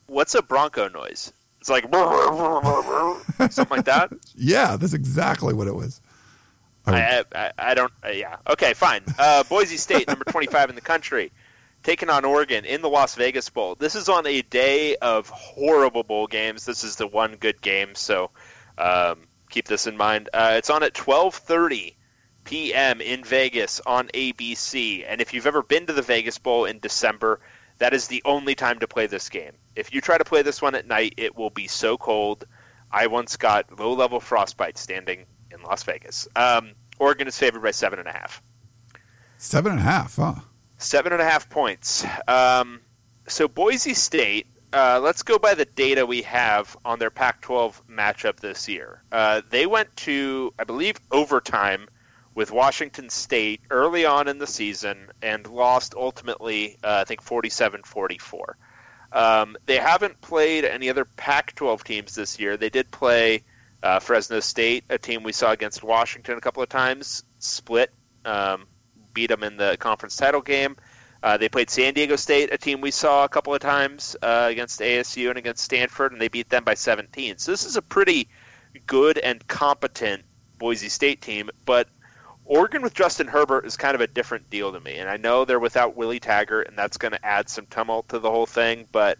[0.07, 1.31] What's a Bronco noise?
[1.59, 1.83] It's like
[3.51, 4.09] something like that.
[4.35, 5.99] Yeah, that's exactly what it was.
[6.87, 7.91] I I, I, I don't.
[8.03, 8.37] Uh, yeah.
[8.47, 8.73] Okay.
[8.73, 9.03] Fine.
[9.17, 11.31] Uh, Boise State, number twenty-five in the country,
[11.83, 13.75] taking on Oregon in the Las Vegas Bowl.
[13.75, 16.65] This is on a day of horrible bowl games.
[16.65, 18.31] This is the one good game, so
[18.77, 19.19] um,
[19.49, 20.29] keep this in mind.
[20.33, 21.97] Uh, it's on at twelve thirty
[22.47, 23.01] p.m.
[23.01, 25.05] in Vegas on ABC.
[25.07, 27.41] And if you've ever been to the Vegas Bowl in December,
[27.77, 29.51] that is the only time to play this game.
[29.75, 32.45] If you try to play this one at night, it will be so cold.
[32.91, 35.25] I once got low level frostbite standing in
[35.67, 36.27] Las Vegas.
[36.35, 38.41] Um, Oregon is favored by seven and a half.
[39.37, 40.35] Seven and a half, huh?
[40.77, 42.05] Seven and a half points.
[42.27, 42.81] Um,
[43.27, 44.47] so Boise State.
[44.73, 49.01] Uh, let's go by the data we have on their Pac-12 matchup this year.
[49.13, 51.87] Uh, they went to, I believe, overtime
[52.35, 58.55] with Washington State early on in the season and lost ultimately, uh, I think, 47-44.
[59.11, 62.57] Um, they haven't played any other Pac-12 teams this year.
[62.57, 63.43] They did play
[63.83, 67.93] uh, Fresno State, a team we saw against Washington a couple of times, split,
[68.25, 68.67] um,
[69.13, 70.75] beat them in the conference title game.
[71.23, 74.47] Uh, they played San Diego State, a team we saw a couple of times uh,
[74.49, 77.37] against ASU and against Stanford, and they beat them by 17.
[77.37, 78.27] So this is a pretty
[78.85, 80.23] good and competent
[80.59, 81.87] Boise State team, but
[82.45, 84.97] Oregon with Justin Herbert is kind of a different deal to me.
[84.97, 88.19] And I know they're without Willie Taggart, and that's going to add some tumult to
[88.19, 89.17] the whole thing, but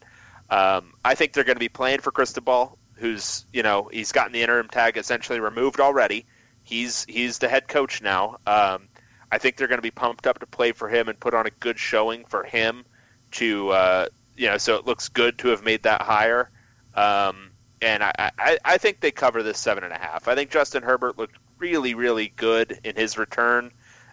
[0.49, 4.32] um, I think they're going to be playing for Cristobal, who's, you know, he's gotten
[4.34, 6.26] the interim tag essentially removed already.
[6.64, 8.38] He's he's the head coach now.
[8.45, 8.89] Um,
[9.32, 11.45] I think they're going to be pumped up to play for him and put on
[11.45, 12.86] a good showing for him
[13.32, 16.50] to, uh, you know, so it looks good to have made that hire.
[16.95, 20.28] Um, and I, I, I think they cover this seven and a half.
[20.28, 23.72] I think Justin Herbert looked really, really good in his return,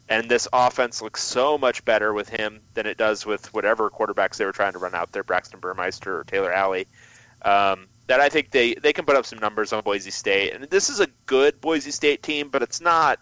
[0.08, 4.36] and this offense looks so much better with him than it does with whatever quarterbacks
[4.36, 6.86] they were trying to run out there, Braxton Burmeister or Taylor Alie.
[7.42, 10.64] Um, that I think they, they can put up some numbers on Boise State, and
[10.64, 13.18] this is a good Boise State team, but it's not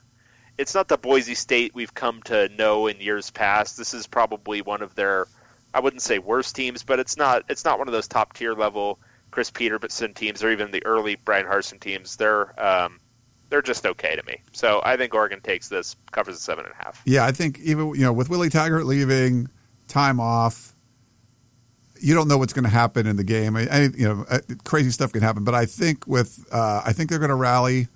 [0.59, 3.77] it's not the Boise State we've come to know in years past.
[3.77, 5.27] This is probably one of their
[5.75, 8.55] I wouldn't say worst teams, but it's not it's not one of those top tier
[8.55, 8.99] level
[9.31, 12.17] Chris Petersen teams or even the early Bryan Harsin teams.
[12.17, 13.01] They're um,
[13.49, 14.41] they're just okay to me.
[14.53, 17.03] So I think Oregon takes this, covers the seven and a half.
[17.05, 19.49] Yeah, I think even you know with Willie Taggart leaving,
[19.89, 20.75] time off,
[22.03, 23.57] you don't know what's going to happen in the game.
[23.57, 25.45] I, I- you know, uh, crazy stuff can happen.
[25.45, 27.89] But I think with uh, I think they're going to rally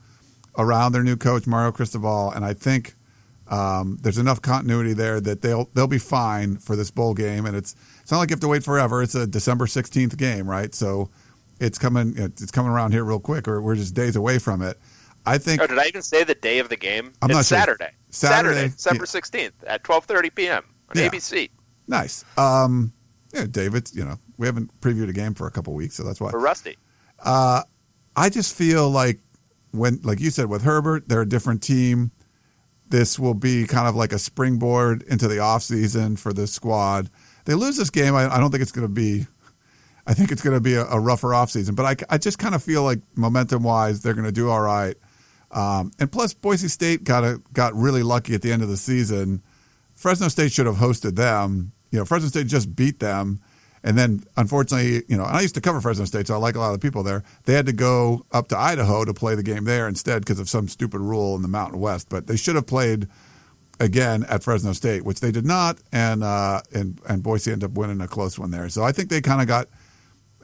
[0.59, 2.95] around their new coach Mario Cristobal, and I think
[3.49, 7.47] um, there's enough continuity there that they'll they'll be fine for this bowl game.
[7.47, 9.03] And it's it's not like you have to wait forever.
[9.03, 10.75] It's a December 16th game, right?
[10.75, 11.11] So
[11.61, 14.79] it's coming it's coming around here real quick, or we're just days away from it.
[15.25, 17.13] I think Oh, did I even say the day of the game?
[17.21, 17.59] I'm it's not sure.
[17.59, 17.91] Saturday.
[18.11, 19.07] Saturday, December yeah.
[19.09, 20.65] sixteenth at twelve thirty p.m.
[20.89, 21.09] on Yeah.
[21.09, 21.51] ABC
[21.89, 22.25] nice.
[22.37, 22.93] Um,
[23.37, 26.21] yeah, David, you know we haven't previewed a game for a couple weeks, so that's
[26.21, 26.31] why.
[26.31, 26.77] for Rusty.
[28.17, 29.21] I just feel like
[29.73, 32.11] when, like you said, with Herbert, they're a different team.
[32.89, 37.11] This will be kind of like a springboard into the offseason for this squad.
[37.45, 38.15] They lose this game.
[38.15, 39.27] I, I don't think it's going to be.
[40.07, 42.55] I think it's going to be a, a rougher offseason, but I, I just kind
[42.55, 44.95] of feel like momentum wise, they're going to do all right.
[45.51, 48.77] Um, and plus, Boise State got a, got really lucky at the end of the
[48.77, 49.43] season.
[49.95, 51.73] Fresno State should have hosted them.
[51.91, 53.41] You know, Fresno State just beat them.
[53.83, 56.57] And then, unfortunately, you know, and I used to cover Fresno State, so I like
[56.57, 57.23] a lot of the people there.
[57.45, 60.49] They had to go up to Idaho to play the game there instead because of
[60.49, 62.09] some stupid rule in the Mountain West.
[62.09, 63.07] But they should have played
[63.79, 67.77] again at Fresno State, which they did not, and uh, and and Boise ended up
[67.77, 68.69] winning a close one there.
[68.69, 69.69] So I think they kind of got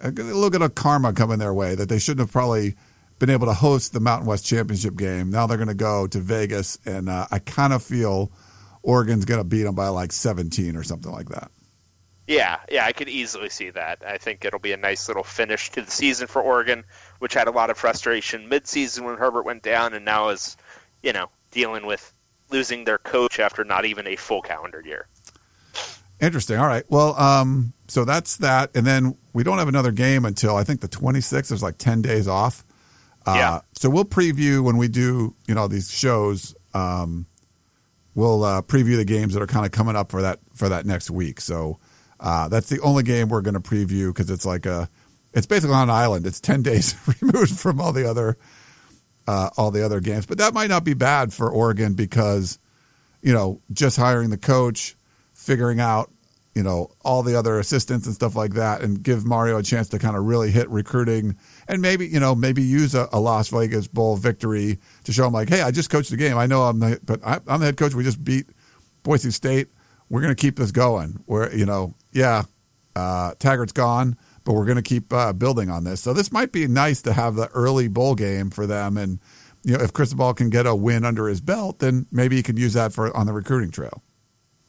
[0.03, 2.77] a little bit of karma coming their way that they shouldn't have probably
[3.19, 5.31] been able to host the Mountain West Championship game.
[5.31, 8.33] Now they're going to go to Vegas, and uh, I kind of feel
[8.83, 11.51] Oregon's going to beat them by like 17 or something like that.
[12.27, 14.03] Yeah, yeah, I could easily see that.
[14.07, 16.85] I think it'll be a nice little finish to the season for Oregon,
[17.19, 20.57] which had a lot of frustration midseason when Herbert went down, and now is,
[21.03, 22.13] you know, dealing with
[22.51, 25.09] losing their coach after not even a full calendar year.
[26.21, 26.59] Interesting.
[26.59, 26.85] All right.
[26.89, 30.81] Well, um, so that's that, and then we don't have another game until I think
[30.81, 31.49] the 26th.
[31.49, 32.65] There's like 10 days off.
[33.27, 33.61] Uh, Yeah.
[33.75, 36.55] So we'll preview when we do, you know, these shows.
[36.73, 37.27] Um,
[38.15, 40.87] we'll uh, preview the games that are kind of coming up for that for that
[40.87, 41.41] next week.
[41.41, 41.79] So
[42.21, 44.89] uh, that's the only game we're going to preview because it's like a,
[45.33, 46.27] it's basically on an island.
[46.27, 48.37] It's 10 days removed from all the other,
[49.27, 50.27] uh, all the other games.
[50.27, 52.59] But that might not be bad for Oregon because,
[53.23, 54.97] you know, just hiring the coach,
[55.35, 56.11] figuring out,
[56.55, 59.89] you know, all the other assistants and stuff like that, and give Mario a chance
[59.89, 61.37] to kind of really hit recruiting
[61.69, 65.33] and maybe, you know, maybe use a, a Las Vegas Bowl victory to show them
[65.33, 66.37] like, hey, I just coached the game.
[66.37, 67.95] I know I'm the, but I, I'm the head coach.
[67.95, 68.47] We just beat
[69.03, 69.69] Boise State.
[70.09, 71.23] We're going to keep this going.
[71.27, 72.45] We're, you know, yeah,
[72.97, 76.01] uh, Taggart's gone, but we're going to keep uh, building on this.
[76.01, 79.19] So this might be nice to have the early bowl game for them and
[79.65, 82.57] you know, if Cristobal can get a win under his belt, then maybe he can
[82.57, 84.03] use that for on the recruiting trail.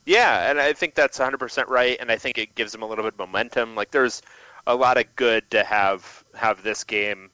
[0.06, 3.04] Yeah, and I think that's 100% right, and I think it gives them a little
[3.04, 3.76] bit of momentum.
[3.76, 4.22] Like there's
[4.68, 7.30] a lot of good to have have this game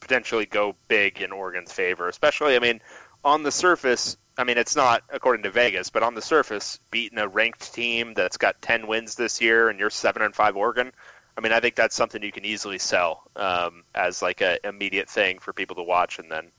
[0.00, 2.80] potentially go big in Oregon's favor, especially I mean
[3.24, 7.18] on the surface, I mean it's not according to Vegas, but on the surface, beating
[7.18, 10.92] a ranked team that's got 10 wins this year and you're 7 and 5 Oregon,
[11.36, 15.08] I mean I think that's something you can easily sell um, as like an immediate
[15.08, 16.50] thing for people to watch and then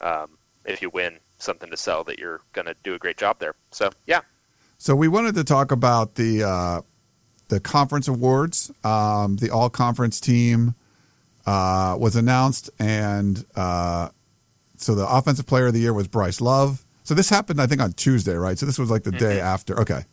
[0.00, 3.38] um, if you win something to sell that you're going to do a great job
[3.38, 3.54] there.
[3.70, 4.20] So, yeah.
[4.76, 6.82] So we wanted to talk about the uh,
[7.48, 8.70] the conference awards.
[8.84, 10.74] Um, the all conference team
[11.48, 14.10] uh, was announced, and uh,
[14.76, 16.84] so the offensive player of the year was Bryce Love.
[17.04, 18.58] So this happened, I think, on Tuesday, right?
[18.58, 19.18] So this was like the mm-hmm.
[19.18, 19.80] day after.
[19.80, 20.04] Okay,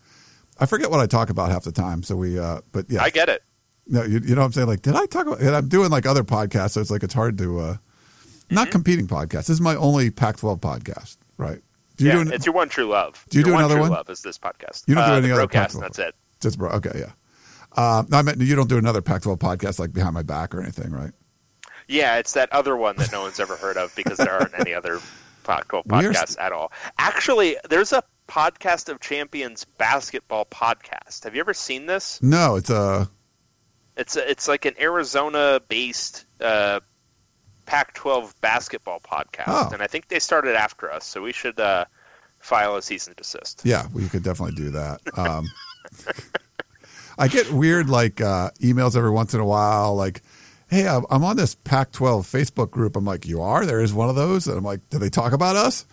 [0.61, 2.03] I forget what I talk about half the time.
[2.03, 3.43] So we, uh, but yeah, I get it.
[3.85, 4.67] No, you, you know what I'm saying?
[4.67, 5.41] Like, did I talk about?
[5.41, 7.59] And I'm doing like other podcasts, so it's like it's hard to.
[7.59, 8.55] Uh, mm-hmm.
[8.55, 9.47] Not competing podcasts.
[9.47, 11.59] This is my only Pac-12 podcast, right?
[11.97, 13.25] Do you yeah, do an, it's your one true love.
[13.29, 13.89] Do you your do another one?
[13.89, 13.97] one?
[13.97, 14.87] Love is this podcast.
[14.87, 15.81] You don't uh, do any other podcast.
[15.81, 16.15] That's it.
[16.39, 16.69] Just bro.
[16.71, 17.11] Okay, yeah.
[17.75, 20.61] Uh, no, I meant you don't do another Pac-12 podcast like behind my back or
[20.61, 21.11] anything, right?
[21.87, 24.73] Yeah, it's that other one that no one's ever heard of because there aren't any
[24.73, 24.99] other
[25.43, 26.71] Pac-12 podcasts st- at all.
[26.97, 31.23] Actually, there's a podcast of champions basketball podcast.
[31.23, 32.21] Have you ever seen this?
[32.21, 33.09] No, it's a.
[33.97, 36.81] It's a, it's like an Arizona-based uh,
[37.65, 39.69] Pac-12 basketball podcast, oh.
[39.71, 41.85] and I think they started after us, so we should uh,
[42.39, 43.61] file a cease and desist.
[43.63, 44.99] Yeah, we could definitely do that.
[45.17, 45.47] Um,
[47.17, 50.21] I get weird like uh, emails every once in a while, like,
[50.75, 53.65] "Hey, I'm on this Pac-12 Facebook group." I'm like, "You are?
[53.65, 55.85] There is one of those?" And I'm like, "Do they talk about us?"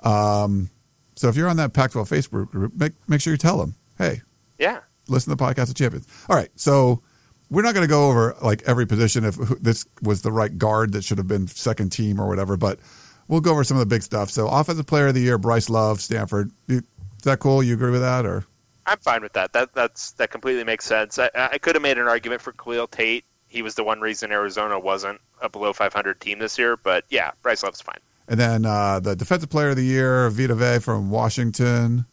[0.00, 0.70] Um,
[1.16, 4.22] so if you're on that Pac-12 Facebook group, make make sure you tell them, "Hey,
[4.58, 7.02] yeah, listen to the podcast of champions." All right, so
[7.50, 10.92] we're not going to go over like every position if this was the right guard
[10.92, 12.78] that should have been second team or whatever, but
[13.26, 14.30] we'll go over some of the big stuff.
[14.30, 16.50] So, offensive player of the year, Bryce Love, Stanford.
[16.68, 16.82] Is
[17.24, 17.62] that cool?
[17.62, 18.44] You agree with that, or?
[18.86, 19.52] I'm fine with that.
[19.52, 21.18] That that's that completely makes sense.
[21.18, 23.24] I, I could have made an argument for Khalil Tate.
[23.48, 27.32] He was the one reason Arizona wasn't a below 500 team this year, but yeah,
[27.42, 27.98] Bryce Love's fine.
[28.28, 32.04] And then uh, the defensive player of the year, Vita Vea from Washington.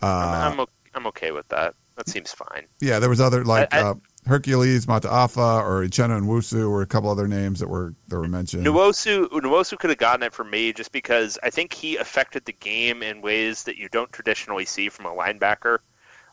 [0.00, 1.74] Uh, I'm, I'm, I'm okay with that.
[1.96, 2.66] That seems fine.
[2.80, 3.94] Yeah, there was other like I, I, uh,
[4.26, 8.66] Hercules, Mataafa, or Uchenna Nwosu were a couple other names that were that were mentioned.
[8.66, 12.52] Nwosu Nwosu could have gotten it for me just because I think he affected the
[12.52, 15.78] game in ways that you don't traditionally see from a linebacker.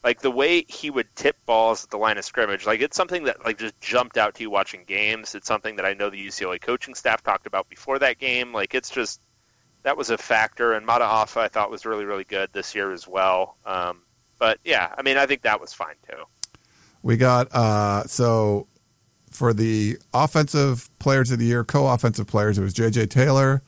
[0.04, 3.24] Like the way he would tip balls at the line of scrimmage, like it's something
[3.24, 5.34] that like just jumped out to you watching games.
[5.34, 8.52] It's something that I know the UCLA coaching staff talked about before that game.
[8.54, 9.22] Like it's just
[9.84, 10.74] that was a factor.
[10.74, 13.56] And Mataafa I thought was really really good this year as well.
[13.66, 14.02] Um,
[14.40, 16.24] but yeah, I mean I think that was fine too.
[17.02, 18.68] We got uh, so
[19.34, 23.08] for the offensive players of the year, co-offensive players, it was J.J.
[23.08, 23.64] Taylor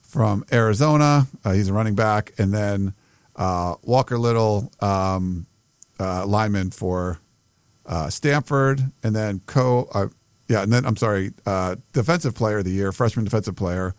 [0.00, 1.26] from Arizona.
[1.44, 2.94] Uh, he's a running back, and then
[3.36, 5.46] uh, Walker Little, um,
[6.00, 7.20] uh, lineman for
[7.86, 9.88] uh, Stanford, and then co.
[9.92, 10.08] Uh,
[10.48, 11.32] yeah, and then I'm sorry,
[11.92, 13.94] defensive player of the year, freshman defensive player,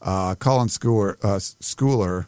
[0.00, 1.16] Colin Schooler,
[1.60, 2.26] Schooler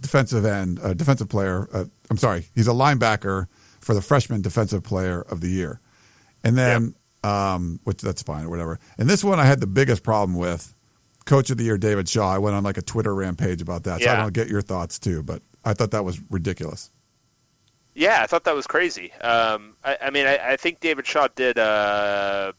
[0.00, 1.66] defensive end, defensive player.
[2.08, 3.48] I'm sorry, he's a linebacker
[3.80, 5.80] for the freshman defensive player of the year.
[6.44, 7.32] And then, yep.
[7.32, 8.78] um, which that's fine or whatever.
[8.96, 10.74] And this one I had the biggest problem with.
[11.26, 12.32] Coach of the year, David Shaw.
[12.32, 14.00] I went on like a Twitter rampage about that.
[14.00, 14.14] So yeah.
[14.14, 16.90] I don't get your thoughts too, but I thought that was ridiculous.
[17.94, 19.12] Yeah, I thought that was crazy.
[19.14, 22.54] Um, I, I, mean, I, I, think David Shaw did a,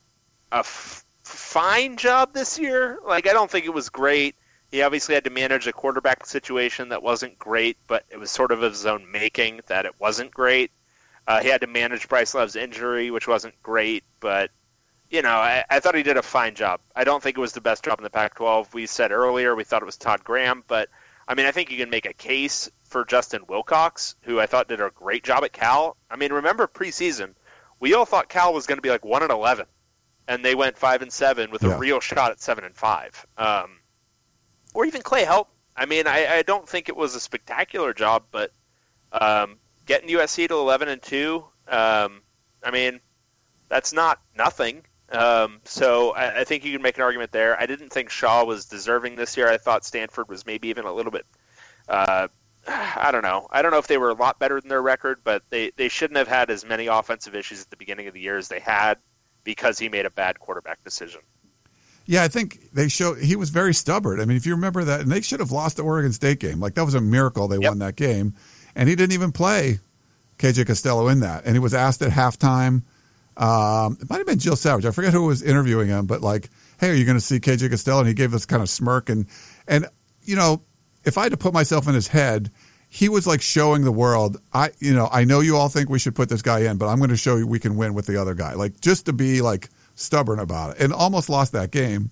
[0.52, 3.00] a f- fine job this year.
[3.06, 4.36] Like, I don't think it was great.
[4.72, 8.52] He obviously had to manage a quarterback situation that wasn't great, but it was sort
[8.52, 10.72] of of his own making that it wasn't great.
[11.28, 14.50] Uh, he had to manage Bryce Love's injury, which wasn't great, but
[15.10, 16.80] you know, I, I, thought he did a fine job.
[16.96, 18.74] I don't think it was the best job in the Pac-12.
[18.74, 20.90] We said earlier we thought it was Todd Graham, but
[21.28, 24.68] I mean, I think you can make a case for Justin Wilcox, who I thought
[24.68, 25.98] did a great job at Cal.
[26.10, 27.34] I mean, remember preseason,
[27.80, 29.66] we all thought Cal was going to be like one and eleven,
[30.28, 31.76] and they went five and seven with yeah.
[31.76, 33.26] a real shot at seven and five.
[33.38, 33.80] Um,
[34.74, 35.48] or even Clay Helton.
[35.76, 38.52] I mean, I, I, don't think it was a spectacular job, but
[39.14, 42.22] um, getting USC to 11 and 2, um,
[42.62, 43.00] I mean,
[43.70, 44.84] that's not nothing.
[45.12, 47.60] Um, so I, I, think you can make an argument there.
[47.60, 49.50] I didn't think Shaw was deserving this year.
[49.50, 51.26] I thought Stanford was maybe even a little bit.
[51.88, 52.28] Uh,
[52.68, 53.47] I don't know.
[53.51, 55.89] I don't know if they were a lot better than their record, but they, they
[55.89, 58.59] shouldn't have had as many offensive issues at the beginning of the year as they
[58.59, 58.97] had
[59.43, 61.22] because he made a bad quarterback decision.
[62.05, 64.20] Yeah, I think they show he was very stubborn.
[64.20, 66.59] I mean, if you remember that, and they should have lost the Oregon State game.
[66.59, 67.72] Like that was a miracle they yep.
[67.72, 68.36] won that game
[68.76, 69.80] and he didn't even play
[70.38, 71.45] KJ Costello in that.
[71.45, 72.84] And he was asked at halftime.
[73.38, 74.86] Um, it might have been Jill Savage.
[74.86, 76.49] I forget who was interviewing him, but like,
[76.80, 79.09] "Hey, are you going to see KJ Costello?" And he gave this kind of smirk,
[79.09, 79.26] and
[79.68, 79.88] and
[80.24, 80.62] you know,
[81.04, 82.52] if I had to put myself in his head,
[82.89, 85.99] he was like showing the world, I you know, I know you all think we
[85.99, 88.06] should put this guy in, but I'm going to show you we can win with
[88.06, 88.54] the other guy.
[88.54, 92.10] Like just to be like stubborn about it, and almost lost that game.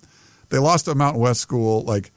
[0.48, 2.12] They lost to Mountain West School, like.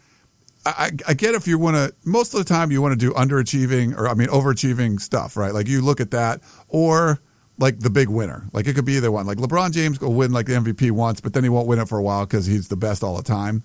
[0.66, 1.94] I, I get if you want to.
[2.06, 5.54] Most of the time, you want to do underachieving or I mean overachieving stuff, right?
[5.54, 7.20] Like you look at that, or
[7.58, 8.48] like the big winner.
[8.54, 9.26] Like it could be either one.
[9.26, 11.88] Like LeBron James will win like the MVP once, but then he won't win it
[11.88, 13.64] for a while because he's the best all the time.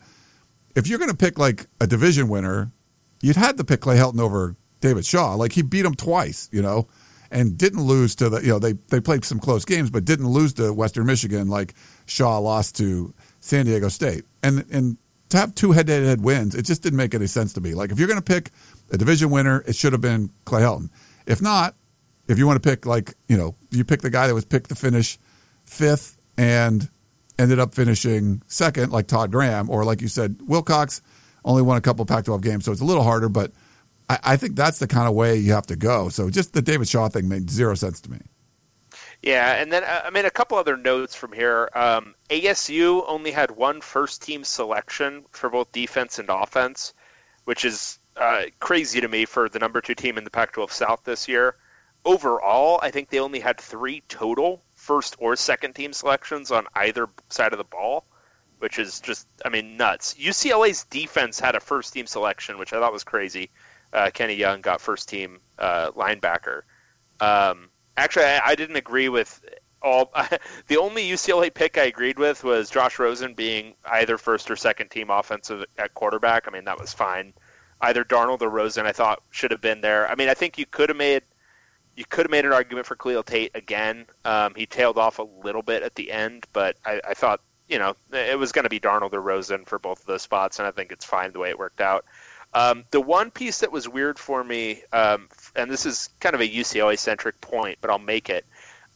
[0.75, 2.73] If you're going to pick like a division winner,
[3.21, 5.35] you'd had to pick Clay Helton over David Shaw.
[5.35, 6.89] Like he beat him twice, you know,
[7.31, 8.41] and didn't lose to the.
[8.41, 11.75] You know they they played some close games, but didn't lose to Western Michigan like
[12.07, 14.25] Shaw lost to San Diego State.
[14.43, 14.97] And and
[15.31, 17.75] to have two head-to-head wins, it just didn't make any sense to me.
[17.75, 18.51] Like if you're going to pick
[18.91, 20.91] a division winner, it should have been Clay Helton.
[21.27, 21.75] If not,
[22.29, 24.69] if you want to pick like you know you pick the guy that was picked
[24.71, 25.19] to finish
[25.65, 26.89] fifth and
[27.39, 31.03] ended up finishing second, like Todd Graham, or like you said, Wilcox
[31.45, 33.29] only won a couple Pac-12 games, so it's a little harder.
[33.29, 33.53] But
[34.09, 36.09] I, I think that's the kind of way you have to go.
[36.09, 38.19] So just the David Shaw thing made zero sense to me.
[39.23, 41.69] Yeah, and then uh, I mean a couple other notes from here.
[41.75, 46.95] Um, ASU only had one first team selection for both defense and offense,
[47.45, 51.05] which is uh, crazy to me for the number two team in the Pac-12 South
[51.05, 51.57] this year.
[52.05, 57.09] Overall, I think they only had three total first or second team selections on either
[57.29, 58.07] side of the ball,
[58.59, 60.15] which is just I mean nuts.
[60.15, 63.51] UCLA's defense had a first team selection, which I thought was crazy.
[63.93, 66.63] Uh, Kenny Young got first team uh, linebacker.
[67.21, 69.41] Um, actually, I, I didn't agree with
[69.83, 70.13] all.
[70.67, 74.91] the only UCLA pick I agreed with was Josh Rosen being either first or second
[74.91, 76.47] team offensive at quarterback.
[76.47, 77.33] I mean, that was fine.
[77.81, 80.11] Either Darnold or Rosen, I thought should have been there.
[80.11, 81.23] I mean, I think you could have made
[81.99, 84.07] you could have made an argument for Khalil Tate again.
[84.25, 87.79] Um, he tailed off a little bit at the end, but I, I thought you
[87.79, 90.67] know it was going to be Darnold or Rosen for both of those spots, and
[90.67, 92.05] I think it's fine the way it worked out.
[92.55, 96.41] Um, the one piece that was weird for me, um, and this is kind of
[96.41, 98.47] a UCLA centric point, but I'll make it.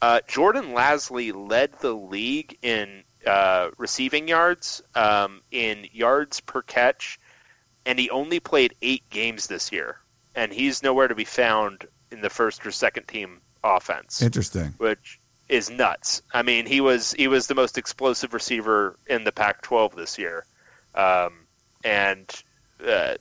[0.00, 7.20] Uh, Jordan Lasley led the league in uh, receiving yards, um, in yards per catch,
[7.86, 9.98] and he only played eight games this year,
[10.34, 14.22] and he's nowhere to be found in the first or second team offense.
[14.22, 14.74] Interesting.
[14.78, 16.22] Which is nuts.
[16.32, 20.44] I mean, he was he was the most explosive receiver in the Pac-12 this year,
[20.94, 21.46] um,
[21.84, 22.30] and
[22.86, 23.14] uh,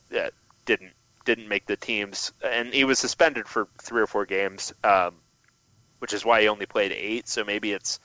[0.66, 0.94] didn't
[1.26, 5.16] didn't make the teams, and he was suspended for three or four games, um,
[6.00, 7.28] which is why he only played eight.
[7.28, 8.00] So maybe it's,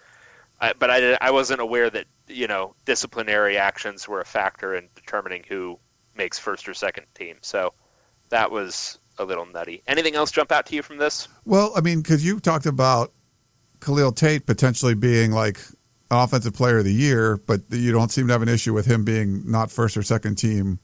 [0.60, 4.88] uh, but I I wasn't aware that you know disciplinary actions were a factor in
[4.94, 5.78] determining who
[6.16, 7.36] makes first or second team.
[7.42, 7.74] So
[8.30, 9.82] that was a little nutty.
[9.86, 11.28] Anything else jump out to you from this?
[11.44, 13.12] Well, I mean, because you talked about
[13.86, 15.60] Khalil Tate potentially being like
[16.10, 18.84] an offensive player of the year, but you don't seem to have an issue with
[18.84, 20.80] him being not first or second team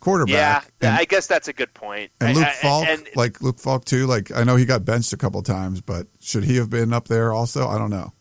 [0.00, 0.72] quarterback.
[0.80, 2.10] Yeah, and, I guess that's a good point.
[2.18, 4.06] And Luke I, Falk, and, like Luke Falk too.
[4.06, 7.08] Like I know he got benched a couple times, but should he have been up
[7.08, 7.68] there also?
[7.68, 8.14] I don't know.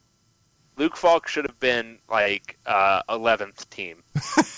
[0.75, 4.03] Luke Falk should have been like uh, eleventh uh, team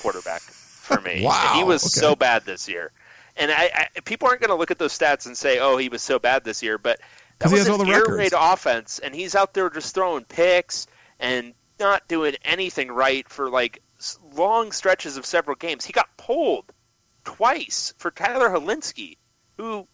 [0.01, 1.21] quarterback for me.
[1.23, 2.03] wow, he was okay.
[2.03, 2.91] so bad this year,
[3.37, 5.87] and I, I people aren't going to look at those stats and say, "Oh, he
[5.87, 6.99] was so bad this year," but
[7.39, 8.17] that he has all the air records.
[8.17, 10.87] raid offense, and he's out there just throwing picks
[11.19, 13.81] and not doing anything right for like
[14.33, 15.85] long stretches of several games.
[15.85, 16.71] He got pulled
[17.23, 19.17] twice for Tyler Hilinski,
[19.57, 19.87] who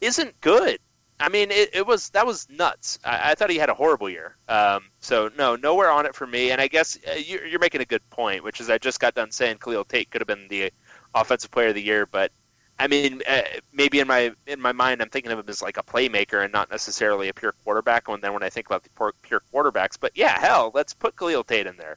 [0.00, 0.78] isn't good.
[1.18, 2.98] I mean, it, it was that was nuts.
[3.04, 4.36] I, I thought he had a horrible year.
[4.48, 6.50] Um, so no, nowhere on it for me.
[6.50, 9.14] And I guess uh, you're, you're making a good point, which is I just got
[9.14, 10.72] done saying Khalil Tate could have been the
[11.14, 12.32] offensive player of the year, but
[12.78, 15.78] I mean, uh, maybe in my in my mind, I'm thinking of him as like
[15.78, 18.08] a playmaker and not necessarily a pure quarterback.
[18.08, 21.16] And then when I think about the pure, pure quarterbacks, but yeah, hell, let's put
[21.16, 21.96] Khalil Tate in there.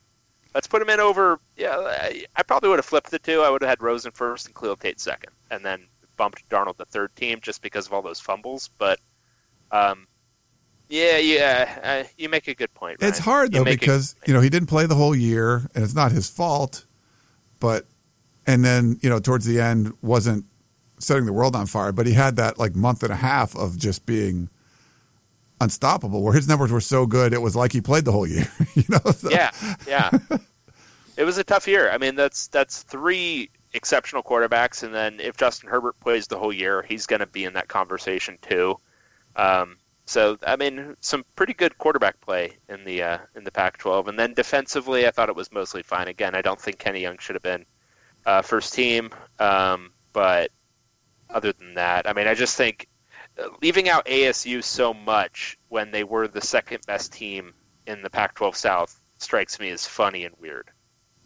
[0.55, 1.39] Let's put him in over.
[1.57, 3.41] Yeah, I, I probably would have flipped the two.
[3.41, 5.85] I would have had Rosen first and Khalil Tate second, and then
[6.17, 8.69] bumped Darnold the third team just because of all those fumbles.
[8.77, 8.99] But
[9.71, 10.07] um,
[10.87, 12.97] yeah, yeah, uh, you make a good point.
[13.01, 15.93] It's hard though a- because you know he didn't play the whole year, and it's
[15.93, 16.85] not his fault.
[17.59, 17.85] But
[18.47, 20.45] and then you know towards the end wasn't
[20.99, 23.77] setting the world on fire, but he had that like month and a half of
[23.77, 24.49] just being
[25.61, 28.47] unstoppable, where his numbers were so good it was like he played the whole year.
[28.75, 29.51] you know, So- yeah,
[29.87, 30.09] yeah.
[31.17, 31.89] it was a tough year.
[31.91, 36.53] I mean, that's that's three exceptional quarterbacks, and then if Justin Herbert plays the whole
[36.53, 38.75] year, he's going to be in that conversation too.
[39.35, 44.07] Um, so, I mean, some pretty good quarterback play in the uh, in the Pac-12,
[44.07, 46.07] and then defensively, I thought it was mostly fine.
[46.07, 47.65] Again, I don't think Kenny Young should have been
[48.25, 50.49] uh, first team, um, but
[51.29, 52.87] other than that, I mean, I just think
[53.37, 57.53] uh, leaving out ASU so much when they were the second best team
[57.87, 60.69] in the Pac-12 South strikes me as funny and weird.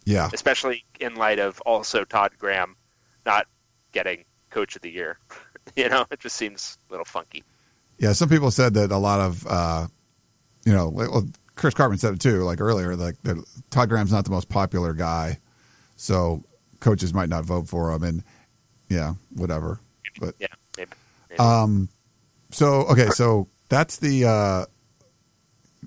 [0.06, 0.28] Yeah.
[0.34, 2.76] especially in light of also Todd Graham
[3.24, 3.46] not
[3.92, 5.18] getting Coach of the Year.
[5.76, 7.42] you know, it just seems a little funky.
[7.98, 9.86] Yeah, some people said that a lot of, uh,
[10.66, 14.24] you know, well, Chris Karpman said it too, like earlier, like that Todd Graham's not
[14.24, 15.38] the most popular guy,
[15.96, 16.42] so
[16.80, 18.24] coaches might not vote for him, and
[18.88, 19.80] yeah, whatever.
[20.20, 20.46] But Yeah,
[20.76, 20.90] maybe.
[21.30, 21.38] maybe.
[21.38, 21.88] um,
[22.50, 24.64] so okay, so that's the, uh,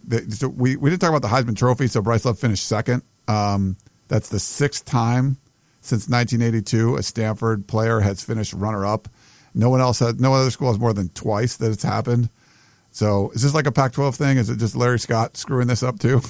[0.05, 1.87] the so we we didn't talk about the Heisman Trophy.
[1.87, 3.03] So Bryce Love finished second.
[3.27, 5.37] Um, that's the sixth time
[5.81, 9.07] since 1982 a Stanford player has finished runner up.
[9.53, 10.15] No one else has.
[10.15, 12.29] No other school has more than twice that it's happened.
[12.91, 14.37] So is this like a Pac-12 thing?
[14.37, 16.21] Is it just Larry Scott screwing this up too?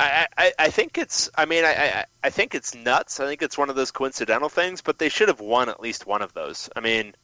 [0.00, 1.30] I, I, I think it's.
[1.36, 3.20] I mean, I, I, I think it's nuts.
[3.20, 6.06] I think it's one of those coincidental things, but they should have won at least
[6.06, 6.70] one of those.
[6.74, 7.14] I mean,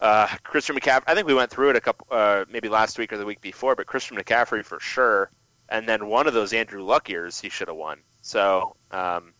[0.00, 1.04] uh, Christian McCaffrey.
[1.06, 3.40] I think we went through it a couple, uh, maybe last week or the week
[3.40, 5.30] before, but Christian McCaffrey for sure.
[5.68, 8.00] And then one of those Andrew Luck years, he should have won.
[8.20, 9.32] So, um,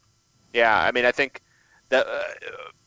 [0.54, 1.42] yeah, I mean, I think
[1.90, 2.22] that uh,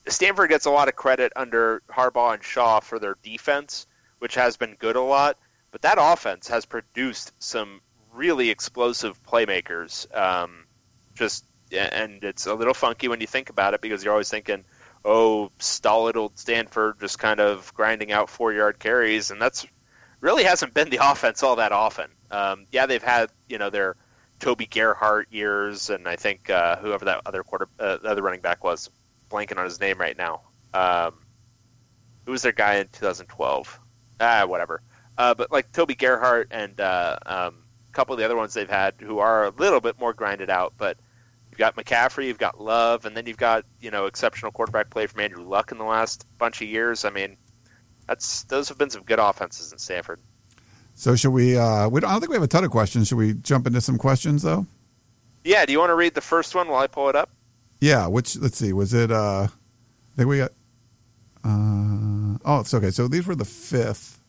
[0.07, 3.85] Stanford gets a lot of credit under Harbaugh and Shaw for their defense,
[4.19, 5.37] which has been good a lot.
[5.71, 7.81] But that offense has produced some
[8.15, 10.13] really explosive playmakers.
[10.15, 10.65] Um,
[11.15, 14.63] just and it's a little funky when you think about it because you're always thinking,
[15.03, 19.65] oh, stolid old Stanford just kind of grinding out four yard carries, and that's
[20.21, 22.09] really hasn't been the offense all that often.
[22.31, 23.95] Um, yeah, they've had you know their
[24.39, 28.41] Toby Gerhart years, and I think uh, whoever that other quarter uh, the other running
[28.41, 28.89] back was,
[29.29, 30.41] blanking on his name right now.
[30.73, 31.13] Um,
[32.25, 33.79] who was their guy in 2012?
[34.19, 34.81] Ah, whatever.
[35.17, 37.64] Uh, but like Toby Gerhart and uh, um,
[37.95, 40.73] couple of the other ones they've had who are a little bit more grinded out,
[40.77, 40.97] but
[41.49, 45.07] you've got McCaffrey, you've got Love, and then you've got you know exceptional quarterback play
[45.07, 47.05] from Andrew Luck in the last bunch of years.
[47.05, 47.37] I mean,
[48.07, 50.19] that's those have been some good offenses in Stanford.
[50.93, 51.57] So should we?
[51.57, 53.07] Uh, we don't, I don't think we have a ton of questions.
[53.07, 54.65] Should we jump into some questions though?
[55.43, 57.29] Yeah, do you want to read the first one while I pull it up?
[57.79, 58.07] Yeah.
[58.07, 58.73] Which let's see.
[58.73, 59.11] Was it?
[59.11, 60.51] Uh, I think we got.
[61.43, 62.91] Uh, oh, it's okay.
[62.91, 64.19] So these were the fifth.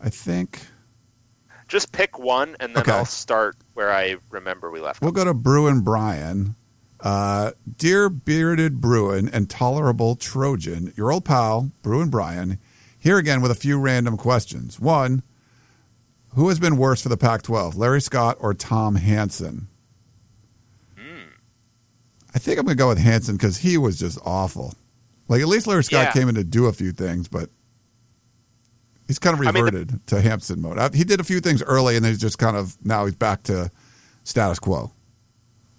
[0.00, 0.66] I think
[1.72, 2.92] Just pick one, and then Okay.
[2.92, 5.00] I'll start where I remember we left.
[5.00, 6.54] we'll go to Bruin Brian.
[7.00, 12.58] Uh, dear bearded Bruin and tolerable Trojan, your old pal Bruin Brian,
[12.98, 14.78] here again with a few random questions.
[14.78, 15.22] One,
[16.34, 19.68] who has been worse for the Pac-12, Larry Scott or Tom Hansen?
[22.34, 24.74] I think I'm going to go with Hansen because he was just awful.
[25.28, 26.12] Like at least Larry Scott Yeah.
[26.12, 27.48] came in to do a few things, but
[29.12, 30.94] he's kind of I mean, the- reverted to Hampson mode.
[30.94, 33.42] He did a few things early, and then he's just kind of now he's back
[33.44, 33.70] to
[34.24, 34.90] status quo.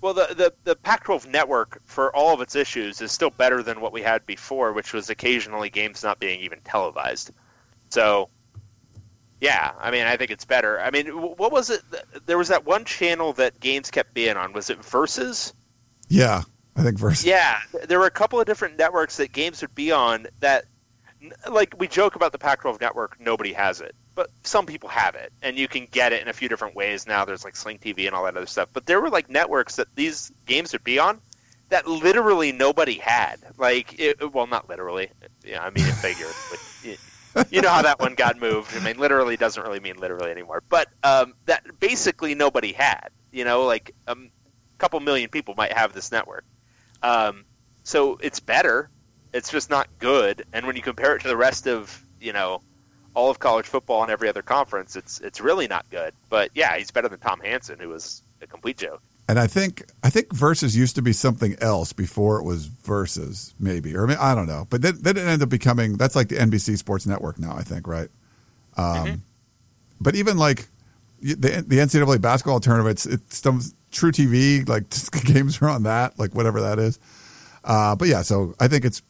[0.02, 3.64] Well, the, the, the Pac 12 network, for all of its issues, is still better
[3.64, 7.32] than what we had before, which was occasionally games not being even televised.
[7.90, 8.30] So,
[9.40, 10.80] yeah, I mean, I think it's better.
[10.82, 11.82] I mean, what was it?
[12.26, 14.52] There was that one channel that games kept being on.
[14.52, 15.54] Was it Versus?
[16.10, 16.44] Yeah,
[16.76, 17.26] I think versus.
[17.26, 20.66] Yeah, there were a couple of different networks that games would be on that,
[21.50, 23.96] like, we joke about the Pac 12 network, nobody has it.
[24.16, 27.08] But some people have it, and you can get it in a few different ways
[27.08, 27.26] now.
[27.26, 28.70] There's like Sling TV and all that other stuff.
[28.74, 31.20] But there were like networks that these games would be on
[31.70, 33.38] that literally nobody had.
[33.58, 35.10] Like, it, well, not literally.
[35.44, 36.58] Yeah, I mean it figuratively.
[36.84, 36.98] You-
[37.50, 38.78] you know how that one got moved.
[38.78, 40.62] I mean, literally doesn't really mean literally anymore.
[40.70, 43.08] But um, that basically nobody had.
[43.32, 44.30] You know, like um,
[44.76, 46.46] a couple million people might have this network.
[47.02, 47.46] Um,
[47.82, 48.88] so it's better.
[49.34, 50.46] It's just not good.
[50.54, 52.62] And when you compare it to the rest of you know
[53.16, 56.14] all of college football and every other conference, it's it's really not good.
[56.30, 59.02] But yeah, he's better than Tom Hansen, who was a complete joke.
[59.30, 63.54] And I think I think versus used to be something else before it was versus
[63.60, 64.68] maybe or I, mean, I don't know.
[64.70, 67.56] But then, then it ended up becoming that's like the NBC Sports Network now.
[67.56, 68.10] I think right.
[68.76, 69.24] Um,
[70.02, 70.68] But even like
[71.22, 73.62] the the NCAA basketball tournaments, it's some
[73.92, 74.90] truTV like
[75.26, 77.00] games are on that like whatever that is.
[77.64, 79.02] Uh, but yeah, so I think it's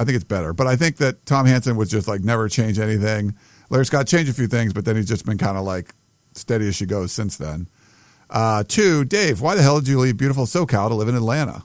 [0.00, 0.52] I think it's better.
[0.52, 3.34] But I think that Tom Hansen was just like never change anything.
[3.70, 5.94] Larry Scott changed a few things, but then he's just been kind of like
[6.34, 7.68] steady as she goes since then.
[8.30, 11.64] Uh, two, Dave, why the hell did you leave beautiful SoCal to live in Atlanta?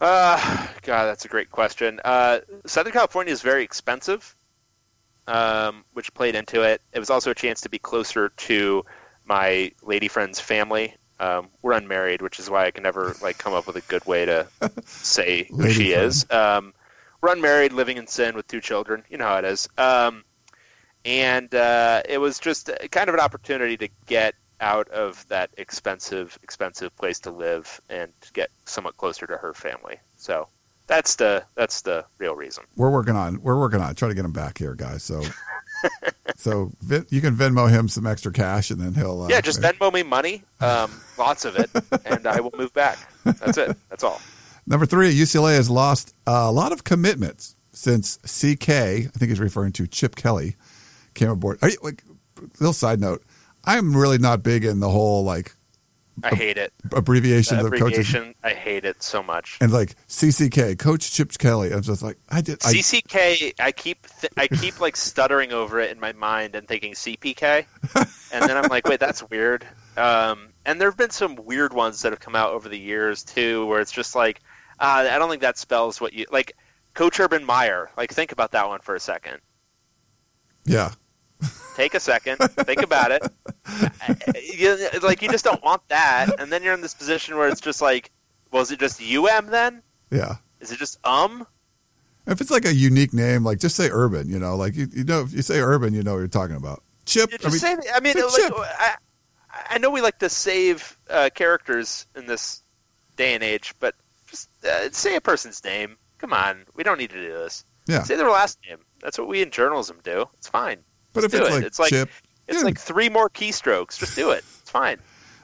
[0.00, 2.00] Uh, God, that's a great question.
[2.04, 4.34] Uh, Southern California is very expensive,
[5.26, 6.80] um, which played into it.
[6.92, 8.84] It was also a chance to be closer to
[9.24, 10.94] my lady friend's family.
[11.20, 14.04] Um, we're unmarried, which is why I can never like come up with a good
[14.06, 14.48] way to
[14.86, 16.06] say who Lady she friend.
[16.06, 16.30] is.
[16.30, 16.74] Um,
[17.20, 19.04] we're unmarried, living in sin with two children.
[19.10, 19.68] You know how it is.
[19.76, 20.24] Um,
[21.04, 26.38] and uh, it was just kind of an opportunity to get out of that expensive,
[26.42, 29.98] expensive place to live and get somewhat closer to her family.
[30.16, 30.48] So
[30.86, 32.64] that's the that's the real reason.
[32.76, 33.96] We're working on we're working on it.
[33.96, 35.02] try to get him back here, guys.
[35.02, 35.22] So
[36.36, 36.72] so
[37.10, 39.22] you can Venmo him some extra cash, and then he'll.
[39.22, 41.70] Uh, yeah, just Venmo me money, um, lots of it,
[42.04, 42.98] and I will move back.
[43.24, 43.76] That's it.
[43.88, 44.20] That's all.
[44.66, 48.70] Number three, UCLA has lost a lot of commitments since CK.
[48.70, 50.56] I think he's referring to Chip Kelly
[51.14, 51.58] came aboard.
[51.62, 52.04] Are you, like,
[52.58, 53.24] little side note,
[53.64, 55.54] I'm really not big in the whole like
[56.22, 56.72] I hate it.
[56.92, 59.58] abbreviation The of coaches I hate it so much.
[59.60, 61.72] and like CCK, Coach Chip Kelly.
[61.72, 62.62] I'm just like I did.
[62.64, 66.66] I, CCK, I keep th- I keep like stuttering over it in my mind and
[66.68, 67.64] thinking CPK,
[68.32, 69.66] and then I'm like, wait, that's weird.
[69.96, 73.22] Um, and there have been some weird ones that have come out over the years
[73.24, 74.40] too, where it's just like,
[74.78, 76.52] uh, I don't think that spells what you like.
[76.94, 79.38] Coach Urban Meyer, like think about that one for a second.
[80.64, 80.90] yeah,
[81.76, 83.22] Take a second, think about it.
[84.58, 87.60] You, like you just don't want that, and then you're in this position where it's
[87.60, 88.10] just like,
[88.50, 89.82] well, it just UM then?
[90.10, 90.36] yeah.
[90.60, 91.46] Is it just um?
[92.26, 94.28] If it's like a unique name, like just say Urban.
[94.28, 96.56] You know, like you, you know, if you say Urban, you know what you're talking
[96.56, 96.82] about.
[97.06, 97.30] Chip.
[97.44, 97.76] I mean, say.
[97.94, 98.52] I mean, like, Chip.
[98.56, 98.96] I,
[99.70, 102.62] I know we like to save uh, characters in this
[103.16, 103.94] day and age, but
[104.26, 105.96] just uh, say a person's name.
[106.18, 107.64] Come on, we don't need to do this.
[107.88, 108.02] yeah.
[108.02, 108.78] Say their last name.
[109.00, 110.26] That's what we in journalism do.
[110.34, 110.78] It's fine.
[111.12, 111.58] But if Just do it's it.
[111.58, 112.10] like it's like Chip,
[112.48, 112.64] it's yeah.
[112.64, 113.98] like three more keystrokes.
[113.98, 114.44] Just do it.
[114.60, 114.98] It's fine.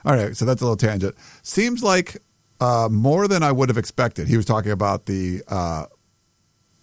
[0.05, 1.15] All right, so that's a little tangent.
[1.43, 2.17] Seems like
[2.61, 4.27] uh, more than I would have expected.
[4.27, 5.85] He was talking about the uh,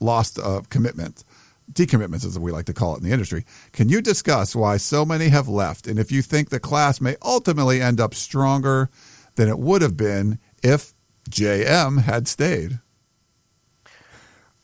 [0.00, 1.24] lost of commitment,
[1.72, 3.44] decommitments, as we like to call it in the industry.
[3.72, 7.16] Can you discuss why so many have left, and if you think the class may
[7.22, 8.90] ultimately end up stronger
[9.36, 10.92] than it would have been if
[11.30, 12.80] JM had stayed?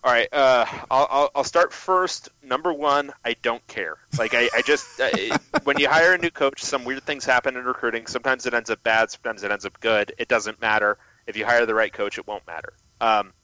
[0.02, 2.30] All right, uh, I'll, I'll start first.
[2.42, 3.98] Number one, I don't care.
[4.18, 7.54] Like I, I just I, when you hire a new coach, some weird things happen
[7.56, 8.06] in recruiting.
[8.06, 9.10] Sometimes it ends up bad.
[9.10, 10.14] Sometimes it ends up good.
[10.16, 10.96] It doesn't matter.
[11.26, 12.72] If you hire the right coach, it won't matter.
[13.02, 13.34] Um,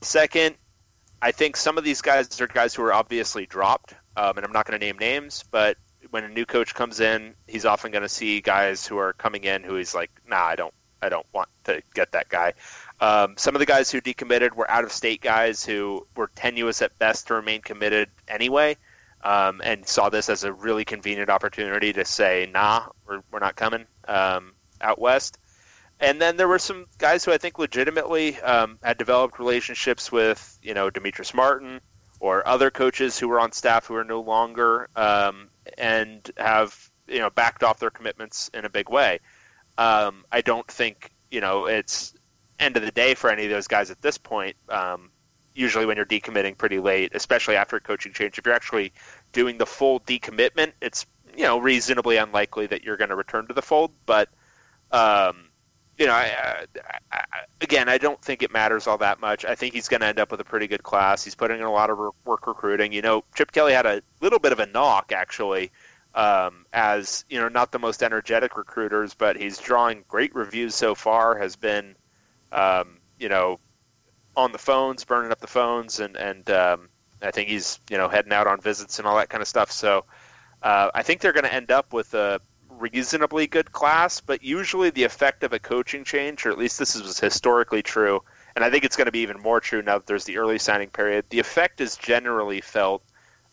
[0.00, 0.56] second,
[1.20, 4.52] I think some of these guys are guys who are obviously dropped, um, and I'm
[4.52, 5.76] not going to name names, but
[6.10, 9.44] when a new coach comes in, he's often going to see guys who are coming
[9.44, 12.54] in who he's like, nah, I don't, I don't want to get that guy.
[13.00, 16.80] Um, some of the guys who decommitted were out of state guys who were tenuous
[16.82, 18.76] at best to remain committed anyway,
[19.22, 23.56] um, and saw this as a really convenient opportunity to say, nah, we're, we're not
[23.56, 25.38] coming um, out west.
[25.98, 30.58] And then there were some guys who I think legitimately um, had developed relationships with,
[30.62, 31.80] you know, Demetrice Martin
[32.20, 35.48] or other coaches who were on staff who are no longer um,
[35.78, 39.20] and have, you know, backed off their commitments in a big way.
[39.78, 42.14] Um, I don't think, you know, it's
[42.58, 44.56] end of the day for any of those guys at this point.
[44.68, 45.10] Um,
[45.54, 48.92] usually, when you're decommitting pretty late, especially after a coaching change, if you're actually
[49.32, 51.06] doing the full decommitment, it's
[51.36, 53.92] you know reasonably unlikely that you're going to return to the fold.
[54.04, 54.28] But
[54.92, 55.48] um,
[55.98, 56.66] you know, I,
[57.10, 57.24] I,
[57.60, 59.44] again, I don't think it matters all that much.
[59.44, 61.24] I think he's going to end up with a pretty good class.
[61.24, 62.92] He's putting in a lot of work recruiting.
[62.92, 65.70] You know, Chip Kelly had a little bit of a knock actually.
[66.14, 70.94] Um, as you know, not the most energetic recruiters, but he's drawing great reviews so
[70.94, 71.36] far.
[71.36, 71.94] Has been
[72.52, 73.58] um, you know,
[74.36, 76.88] on the phones, burning up the phones, and and um,
[77.22, 79.70] I think he's you know heading out on visits and all that kind of stuff.
[79.70, 80.04] So
[80.62, 84.20] uh, I think they're going to end up with a reasonably good class.
[84.20, 88.22] But usually the effect of a coaching change, or at least this is historically true,
[88.54, 90.58] and I think it's going to be even more true now that there's the early
[90.58, 91.24] signing period.
[91.30, 93.02] The effect is generally felt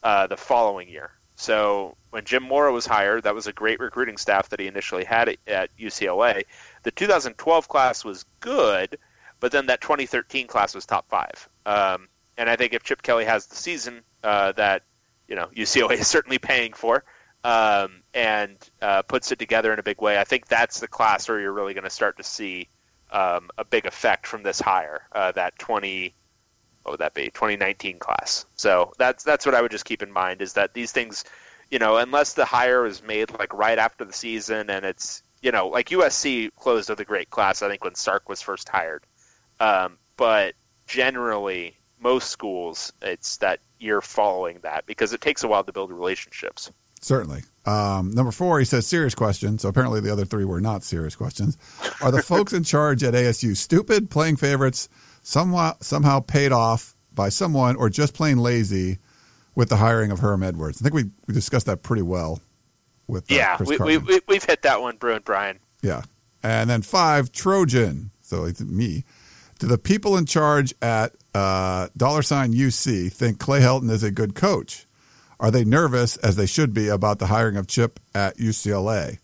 [0.03, 1.11] uh, the following year.
[1.35, 5.03] So when Jim Mora was hired, that was a great recruiting staff that he initially
[5.03, 6.43] had at, at UCLA.
[6.84, 8.97] The 2012 class was good,
[9.39, 11.49] but then that 2013 class was top five.
[11.65, 12.07] Um,
[12.38, 14.84] and I think if Chip Kelly has the season uh, that
[15.27, 17.03] you know UCLA is certainly paying for,
[17.43, 21.27] um, and uh, puts it together in a big way, I think that's the class
[21.27, 22.69] where you're really going to start to see
[23.11, 25.07] um, a big effect from this hire.
[25.11, 26.14] Uh, that 20
[26.84, 30.11] what would that be 2019 class so that's that's what i would just keep in
[30.11, 31.23] mind is that these things
[31.72, 35.51] you know unless the hire is made like right after the season and it's you
[35.51, 39.03] know like usc closed with a great class i think when sark was first hired
[39.59, 40.55] um, but
[40.87, 45.91] generally most schools it's that year following that because it takes a while to build
[45.91, 46.71] relationships
[47.01, 47.43] Certainly.
[47.65, 49.59] Um, number four, he says serious question.
[49.59, 51.57] So apparently the other three were not serious questions.
[52.01, 54.87] Are the folks in charge at ASU stupid, playing favorites,
[55.21, 58.99] somehow somehow paid off by someone, or just plain lazy
[59.53, 60.81] with the hiring of Herm Edwards?
[60.81, 62.39] I think we, we discussed that pretty well
[63.07, 64.07] with uh, yeah Chris we, we, Karpman.
[64.07, 66.03] we, we've hit that one Bruin Brian Yeah.
[66.43, 68.11] And then five, Trojan.
[68.21, 69.05] So it's me.
[69.59, 74.11] Do the people in charge at uh, dollar sign UC think Clay Helton is a
[74.11, 74.85] good coach?
[75.39, 79.19] Are they nervous, as they should be, about the hiring of Chip at UCLA?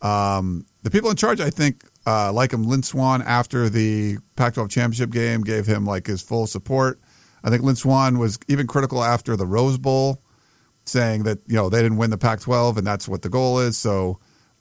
[0.00, 2.64] Um, the people in charge, I think, uh, like him.
[2.64, 7.00] Lynn Swann, after the Pac-12 championship game, gave him like his full support.
[7.42, 10.22] I think Lynn Swann was even critical after the Rose Bowl
[10.86, 13.76] saying that you know they didn't win the Pac-12 and that's what the goal is.
[13.78, 14.18] So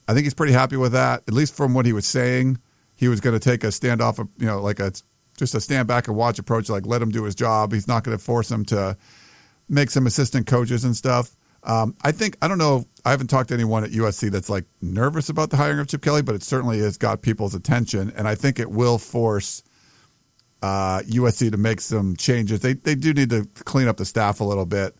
[0.07, 1.23] I think he's pretty happy with that.
[1.27, 2.59] At least from what he was saying,
[2.95, 4.91] he was going to take a standoff, you know, like a
[5.37, 7.73] just a stand back and watch approach, like let him do his job.
[7.73, 8.97] He's not going to force him to
[9.69, 11.35] make some assistant coaches and stuff.
[11.63, 12.85] Um, I think I don't know.
[13.05, 16.01] I haven't talked to anyone at USC that's like nervous about the hiring of Chip
[16.01, 19.63] Kelly, but it certainly has got people's attention, and I think it will force
[20.61, 22.59] uh, USC to make some changes.
[22.59, 24.93] They they do need to clean up the staff a little bit,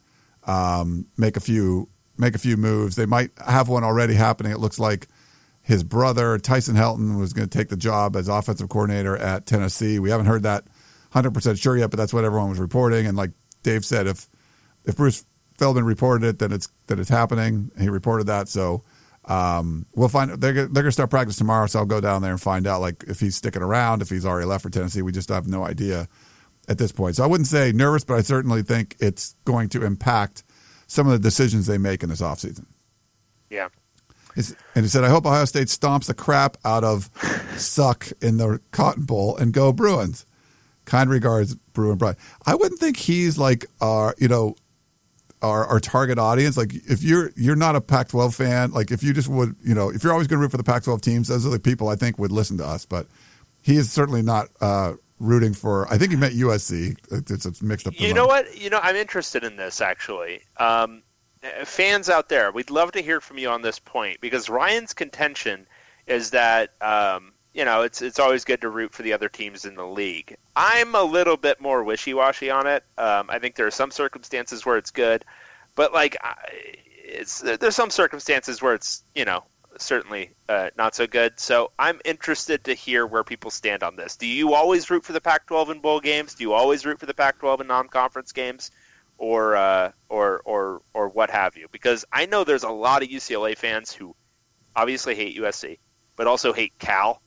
[0.45, 2.95] um, make a few make a few moves.
[2.95, 4.51] They might have one already happening.
[4.51, 5.07] It looks like
[5.61, 9.97] his brother Tyson Helton was going to take the job as offensive coordinator at Tennessee.
[9.97, 10.65] We haven't heard that
[11.13, 13.07] 100% sure yet, but that's what everyone was reporting.
[13.07, 13.31] And like
[13.63, 14.27] Dave said, if
[14.85, 15.25] if Bruce
[15.57, 17.71] Feldman reported it, then it's that it's happening.
[17.79, 18.83] He reported that, so
[19.25, 20.31] um, we'll find.
[20.31, 22.81] They're they're going to start practice tomorrow, so I'll go down there and find out
[22.81, 25.01] like if he's sticking around, if he's already left for Tennessee.
[25.01, 26.09] We just have no idea
[26.67, 27.15] at this point.
[27.15, 30.43] So I wouldn't say nervous, but I certainly think it's going to impact
[30.87, 32.65] some of the decisions they make in this offseason.
[33.49, 33.69] Yeah.
[34.35, 37.09] and he said, I hope Ohio State stomps the crap out of
[37.57, 40.25] suck in the Cotton Bowl and go Bruins.
[40.85, 42.17] Kind regards, Bruin Brian.
[42.45, 44.55] I wouldn't think he's like our, you know,
[45.41, 46.57] our, our target audience.
[46.57, 49.89] Like if you're you're not a Pac-12 fan, like if you just would, you know,
[49.89, 51.95] if you're always going to root for the Pac-12 teams, those are the people I
[51.95, 52.85] think would listen to us.
[52.85, 53.07] But
[53.61, 54.93] he is certainly not uh,
[55.23, 55.91] rooting for.
[55.91, 56.97] I think he meant USC.
[57.11, 57.99] It's, it's mixed up.
[57.99, 58.57] You know what?
[58.57, 60.41] You know, I'm interested in this actually.
[60.57, 61.01] Um,
[61.63, 65.65] fans out there, we'd love to hear from you on this point because Ryan's contention
[66.05, 69.65] is that um, you know it's it's always good to root for the other teams
[69.65, 70.35] in the league.
[70.55, 72.83] I'm a little bit more wishy washy on it.
[72.97, 75.23] Um, I think there are some circumstances where it's good,
[75.75, 76.17] but like
[77.03, 79.43] it's there's some circumstances where it's you know
[79.77, 81.39] certainly uh, not so good.
[81.39, 84.15] So I'm interested to hear where people stand on this.
[84.15, 86.35] Do you always root for the Pac-12 in bowl games?
[86.35, 88.71] Do you always root for the Pac-12 in non-conference games,
[89.17, 91.67] or uh, or or or what have you?
[91.71, 94.15] Because I know there's a lot of UCLA fans who
[94.75, 95.79] obviously hate USC,
[96.15, 97.21] but also hate Cal.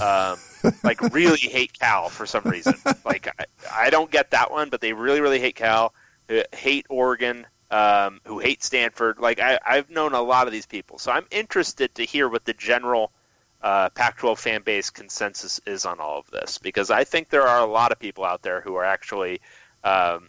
[0.00, 0.38] Um,
[0.82, 2.74] like really hate Cal for some reason.
[3.04, 5.92] Like I, I don't get that one, but they really really hate Cal,
[6.30, 9.18] uh, hate Oregon um, who hate Stanford.
[9.18, 12.44] Like I, I've known a lot of these people, so I'm interested to hear what
[12.44, 13.10] the general
[13.62, 17.60] uh, Pac-12 fan base consensus is on all of this because I think there are
[17.60, 19.40] a lot of people out there who are actually,
[19.82, 20.28] um,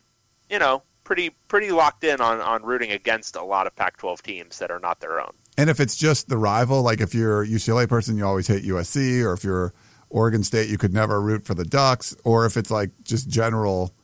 [0.49, 4.57] you know, pretty pretty locked in on on rooting against a lot of Pac-12 teams
[4.57, 5.31] that are not their own.
[5.55, 8.63] And if it's just the rival, like if you're a UCLA person, you always hate
[8.63, 9.71] USC, or if you're
[10.09, 13.94] Oregon State, you could never root for the Ducks, or if it's like just general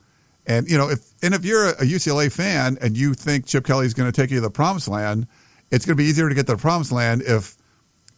[0.46, 3.94] and you know, if and if you're a UCLA fan and you think Chip Kelly's
[3.94, 5.28] going to take you to the promised land,
[5.70, 7.58] it's going to be easier to get to the promised land if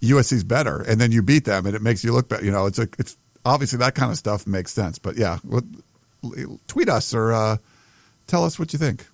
[0.01, 2.43] USC's better, and then you beat them, and it makes you look better.
[2.43, 4.99] You know, it's a, it's obviously that kind of stuff makes sense.
[4.99, 5.37] But yeah,
[6.67, 7.57] tweet us or uh,
[8.27, 9.07] tell us what you think.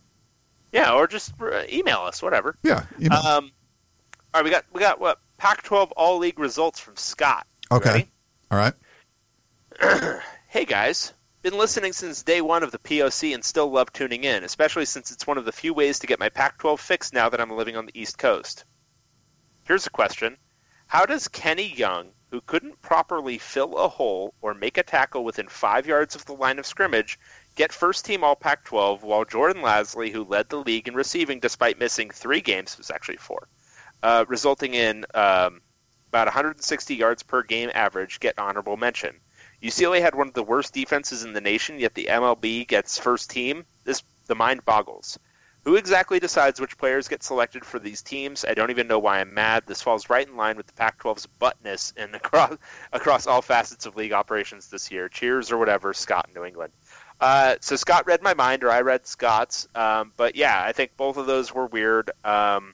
[0.71, 2.55] Yeah, or just uh, email us, whatever.
[2.63, 2.85] Yeah.
[2.99, 3.17] Email.
[3.17, 3.51] Um,
[4.33, 7.47] all right, we got we got what Pac-12 All League results from Scott.
[7.71, 7.89] Okay.
[7.89, 8.09] Ready?
[8.51, 10.21] All right.
[10.47, 14.43] hey guys, been listening since day one of the POC and still love tuning in,
[14.43, 17.29] especially since it's one of the few ways to get my Pac 12 fix now
[17.29, 18.65] that I'm living on the East Coast.
[19.63, 20.35] Here's a question
[20.87, 25.47] How does Kenny Young, who couldn't properly fill a hole or make a tackle within
[25.47, 27.17] five yards of the line of scrimmage,
[27.55, 31.39] get first team All Pac 12, while Jordan Lasley, who led the league in receiving
[31.39, 33.47] despite missing three games, was actually four,
[34.03, 35.61] uh, resulting in um,
[36.09, 39.21] about 160 yards per game average, get honorable mention?
[39.61, 43.29] UCLA had one of the worst defenses in the nation, yet the MLB gets first
[43.29, 43.65] team.
[43.83, 45.19] This the mind boggles.
[45.65, 48.45] Who exactly decides which players get selected for these teams?
[48.45, 49.63] I don't even know why I'm mad.
[49.65, 52.55] This falls right in line with the Pac-12's buttness and across
[52.93, 55.09] across all facets of league operations this year.
[55.09, 56.71] Cheers or whatever, Scott New England.
[57.19, 59.67] Uh, so Scott read my mind, or I read Scott's.
[59.75, 62.11] Um, but yeah, I think both of those were weird.
[62.23, 62.73] Um,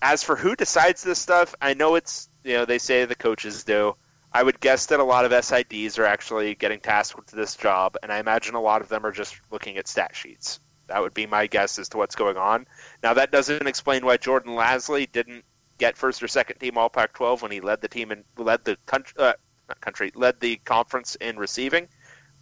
[0.00, 3.64] as for who decides this stuff, I know it's you know they say the coaches
[3.64, 3.94] do.
[4.38, 7.96] I would guess that a lot of SIDs are actually getting tasked with this job,
[8.04, 10.60] and I imagine a lot of them are just looking at stat sheets.
[10.86, 12.68] That would be my guess as to what's going on.
[13.02, 15.44] Now, that doesn't explain why Jordan Lasley didn't
[15.78, 18.76] get first or second team All Pac-12 when he led the team and led the
[18.86, 19.32] country, uh,
[19.68, 21.88] not country, led the conference in receiving.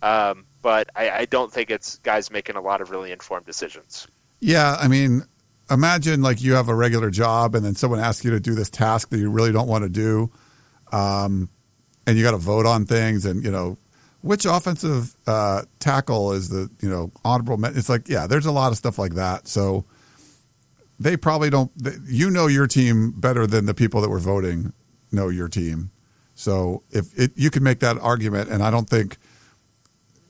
[0.02, 4.06] Um, but I, I don't think it's guys making a lot of really informed decisions.
[4.40, 5.22] Yeah, I mean,
[5.70, 8.68] imagine like you have a regular job and then someone asks you to do this
[8.68, 10.30] task that you really don't want to do.
[10.92, 11.48] Um,
[12.06, 13.76] and you got to vote on things and you know
[14.22, 18.72] which offensive uh, tackle is the you know honorable it's like yeah there's a lot
[18.72, 19.84] of stuff like that so
[20.98, 21.70] they probably don't
[22.06, 24.72] you know your team better than the people that were voting
[25.12, 25.90] know your team
[26.34, 29.16] so if it, you can make that argument and i don't think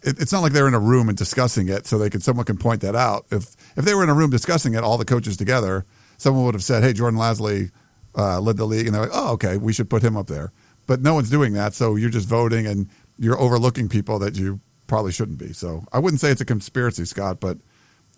[0.06, 2.46] it, it's not like they're in a room and discussing it, so they could someone
[2.46, 3.26] can point that out.
[3.30, 5.84] If if they were in a room discussing it, all the coaches together,
[6.16, 7.72] someone would have said, "Hey, Jordan Lasley
[8.16, 10.52] uh, led the league," and they're like, "Oh, okay, we should put him up there."
[10.86, 12.88] But no one's doing that, so you're just voting and
[13.18, 15.52] you're overlooking people that you probably shouldn't be.
[15.52, 17.58] So I wouldn't say it's a conspiracy, Scott, but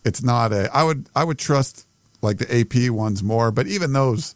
[0.04, 0.70] it's not a.
[0.74, 1.86] I would I would trust
[2.20, 4.34] like the AP ones more, but even those,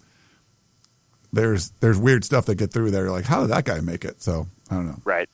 [1.32, 3.10] there's there's weird stuff that get through there.
[3.10, 4.22] Like, how did that guy make it?
[4.22, 5.00] So I don't know.
[5.04, 5.28] Right.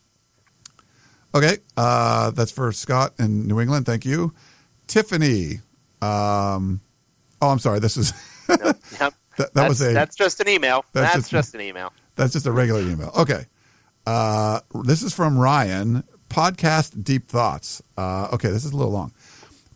[1.35, 3.85] Okay, uh, that's for Scott in New England.
[3.87, 4.33] Thank you,
[4.87, 5.61] Tiffany.
[6.01, 6.81] Um,
[7.43, 7.81] oh, I'm sorry.
[7.81, 8.12] This is
[8.47, 10.85] that, that that's, was a that's just an email.
[10.93, 11.93] that's That's, just- just, an email.
[12.19, 13.12] That's just a regular email.
[13.16, 13.47] Okay.
[14.05, 16.03] Uh, this is from Ryan.
[16.28, 17.81] Podcast Deep Thoughts.
[17.97, 19.12] Uh, okay, this is a little long.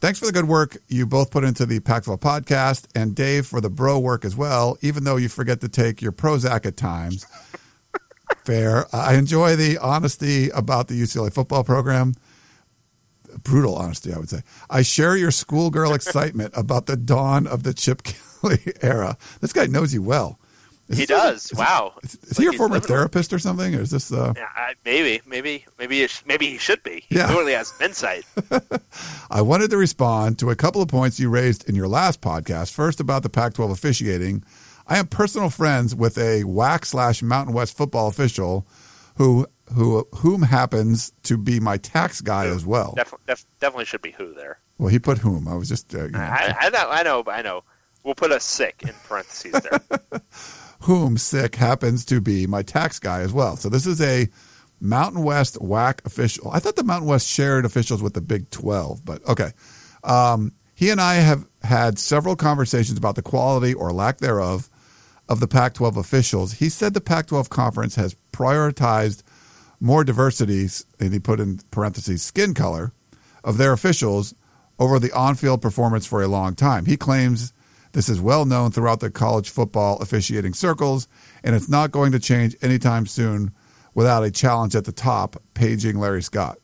[0.01, 3.61] Thanks for the good work you both put into the Pac-12 podcast, and Dave for
[3.61, 4.77] the bro work as well.
[4.83, 7.25] Even though you forget to take your Prozac at times.
[8.45, 8.87] Fair.
[8.93, 12.15] I enjoy the honesty about the UCLA football program.
[13.45, 14.43] Brutal honesty, I would say.
[14.69, 19.17] I share your schoolgirl excitement about the dawn of the Chip Kelly era.
[19.41, 20.41] This guy knows you well.
[20.89, 21.53] Is He like a- does.
[21.55, 21.95] wow.
[22.03, 24.13] is, is Like he he's former therapist or something, or is this?
[24.13, 27.05] Uh, Yeah, I, maybe, maybe, maybe, sh- maybe he should be.
[27.09, 27.29] He Yeah.
[27.33, 28.25] clearly has insight.
[29.31, 32.73] I wanted to respond to a couple of points you raised in your last podcast.
[32.73, 34.45] First, about the Pac-12 officiating.
[34.87, 38.67] I am personal friends with a WAC slash Mountain West football official,
[39.17, 42.93] who who whom happens to be my tax guy as well.
[42.97, 44.59] Def- def- definitely should be who there.
[44.79, 45.47] Well, he put whom.
[45.49, 47.63] I was just uh, you know, I, I know, I know, I know.
[48.05, 49.81] We'll put a sick in parentheses there.
[50.85, 53.57] whom sick happens to be my tax guy as well.
[53.57, 54.29] So this is a
[54.81, 56.51] Mountain West WAC official.
[56.51, 59.53] I thought the Mountain West shared officials with the Big 12, but okay.
[60.03, 64.69] Um, he and I have had several conversations about the quality or lack thereof
[65.29, 66.55] of the Pac 12 officials.
[66.55, 69.23] He said the Pac 12 conference has prioritized
[69.79, 70.69] more diversity,
[70.99, 72.93] and he put in parentheses, skin color,
[73.45, 74.35] of their officials
[74.79, 76.87] over the on field performance for a long time.
[76.87, 77.53] He claims
[77.93, 81.09] this is well known throughout the college football officiating circles,
[81.45, 83.53] and it's not going to change anytime soon
[83.95, 86.59] without a challenge at the top, paging Larry Scott.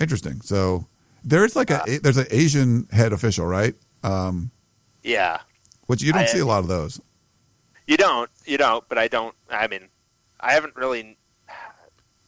[0.00, 0.40] Interesting.
[0.42, 0.86] So
[1.24, 3.74] there's like a there's an Asian head official, right?
[4.02, 4.50] Um,
[5.02, 5.40] Yeah,
[5.86, 7.00] which you don't I- see a lot of those.
[7.86, 8.86] you don't, you don't.
[8.88, 9.34] But I don't.
[9.50, 9.88] I mean,
[10.40, 11.15] I haven't really.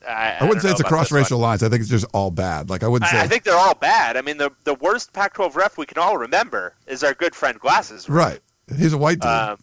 [0.09, 1.63] I, I wouldn't don't say it's across racial lines.
[1.63, 2.71] I think it's just all bad.
[2.71, 4.17] Like I wouldn't say I, I think they're all bad.
[4.17, 7.59] I mean, the the worst Pac-12 ref we can all remember is our good friend
[7.61, 8.09] Glasses.
[8.09, 8.41] right.
[8.77, 9.31] He's a white dude.
[9.31, 9.59] Um,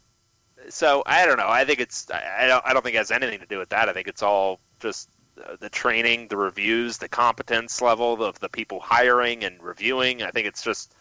[0.69, 1.47] so I don't know.
[1.47, 2.09] I think it's.
[2.11, 2.65] I I don't.
[2.65, 3.89] I don't think it has anything to do with that.
[3.89, 5.09] I think it's all just
[5.43, 10.23] uh, the training, the reviews, the competence level of the people hiring and reviewing.
[10.23, 10.93] I think it's just.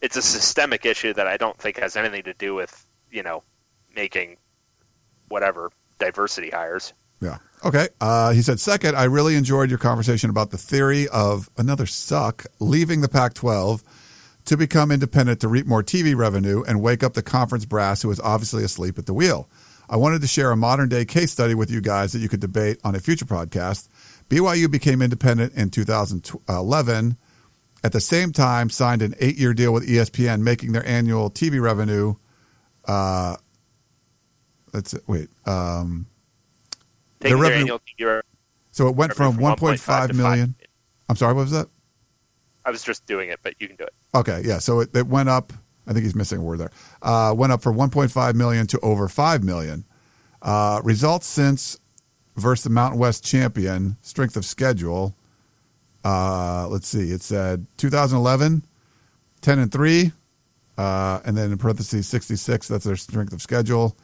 [0.00, 3.42] It's a systemic issue that I don't think has anything to do with you know
[3.94, 4.36] making
[5.28, 6.92] whatever diversity hires.
[7.20, 7.38] Yeah.
[7.64, 7.88] Okay.
[8.00, 12.46] Uh, he said, second, I really enjoyed your conversation about the theory of another suck
[12.60, 13.82] leaving the Pac 12
[14.44, 18.10] to become independent to reap more TV revenue and wake up the conference brass who
[18.10, 19.48] is obviously asleep at the wheel.
[19.90, 22.40] I wanted to share a modern day case study with you guys that you could
[22.40, 23.88] debate on a future podcast.
[24.28, 27.16] BYU became independent in 2011.
[27.84, 31.60] At the same time, signed an eight year deal with ESPN, making their annual TV
[31.60, 32.14] revenue.
[32.84, 33.36] Uh,
[34.72, 35.28] let's wait.
[35.46, 36.06] Um,
[37.20, 37.80] Taking their revenue- annual
[38.78, 40.54] so it went from from 1.5 1.5 million.
[41.08, 41.68] I'm sorry, what was that?
[42.64, 43.94] I was just doing it, but you can do it.
[44.14, 44.58] Okay, yeah.
[44.58, 45.52] So it, it went up.
[45.86, 46.70] I think he's missing a word there.
[47.02, 49.84] Uh, went up from 1.5 million to over 5 million.
[50.42, 51.80] Uh, results since
[52.36, 55.16] versus the Mountain West champion strength of schedule.
[56.04, 57.10] Uh, let's see.
[57.10, 58.64] It said 2011,
[59.40, 60.12] 10 and three,
[60.76, 62.68] uh, and then in parentheses 66.
[62.68, 63.96] That's their strength of schedule.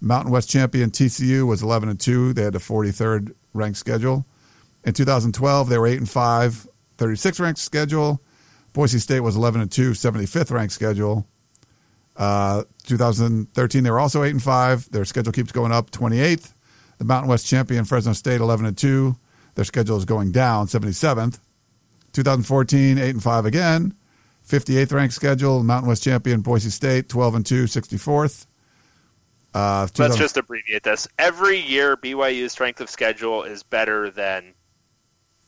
[0.00, 2.32] Mountain West champion TCU was 11 and two.
[2.32, 4.26] They had the 43rd ranked schedule.
[4.84, 6.68] In 2012, they were 8 and 5,
[6.98, 8.22] 36 ranked schedule.
[8.72, 11.26] Boise State was 11 and 2, 75th ranked schedule.
[12.16, 14.90] Uh, 2013, they were also 8 and 5.
[14.90, 16.52] Their schedule keeps going up, 28th.
[16.98, 19.16] The Mountain West champion Fresno State, 11 and 2.
[19.54, 21.40] Their schedule is going down, 77th.
[22.12, 23.94] 2014, 8 and 5 again.
[24.48, 25.62] 58th ranked schedule.
[25.62, 28.46] Mountain West champion Boise State, 12 and 2, 64th.
[29.54, 31.08] Uh, Let's just abbreviate this.
[31.18, 34.52] Every year, BYU's strength of schedule is better than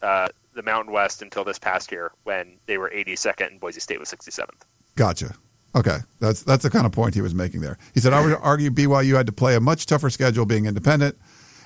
[0.02, 4.00] uh, the Mountain West until this past year when they were 82nd and Boise State
[4.00, 4.48] was 67th.
[4.96, 5.34] Gotcha.
[5.74, 7.78] Okay, that's that's the kind of point he was making there.
[7.94, 11.16] He said, "I would argue BYU had to play a much tougher schedule being independent,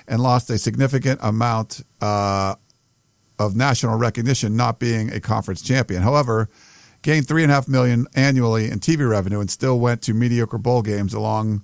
[0.07, 2.53] and lost a significant amount uh,
[3.39, 6.03] of national recognition not being a conference champion.
[6.03, 6.49] However,
[7.01, 10.57] gained three and a half million annually in TV revenue and still went to mediocre
[10.57, 11.63] bowl games along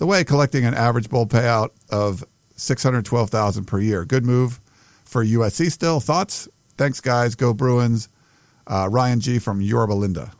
[0.00, 2.24] the way, collecting an average bowl payout of
[2.56, 4.04] six hundred twelve thousand per year.
[4.04, 4.60] Good move
[5.04, 5.70] for USC.
[5.70, 7.34] Still thoughts." Thanks, guys.
[7.34, 8.08] Go Bruins.
[8.66, 10.32] Uh, Ryan G from Yorba Linda.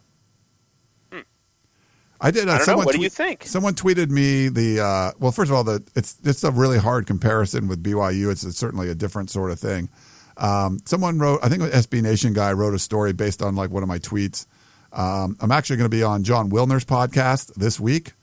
[2.23, 2.49] I did.
[2.49, 2.57] Uh, Hmm.
[2.57, 2.65] I don't know.
[2.65, 3.45] someone What do you think?
[3.45, 4.81] Someone tweeted me the.
[4.81, 8.31] Uh, well, first of all, the it's it's a really hard comparison with BYU.
[8.31, 9.89] It's, certainly a different sort of thing.
[10.37, 13.71] Um, someone wrote, I think an SB Nation guy wrote a story based on like
[13.71, 14.47] one of my tweets.
[14.93, 18.15] Um, I'm actually going to be on Jon Wilner's podcast this week.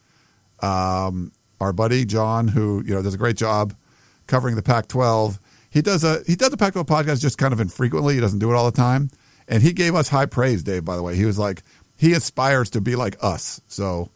[0.61, 3.73] Um, our buddy John, who you know does a great job
[4.27, 5.39] covering the Pac-12.
[5.69, 8.15] He does a he does a Pac-12 podcast just kind of infrequently.
[8.15, 9.09] He doesn't do it all the time,
[9.47, 10.85] and he gave us high praise, Dave.
[10.85, 11.63] By the way, he was like
[11.95, 13.59] he aspires to be like us.
[13.67, 14.11] So,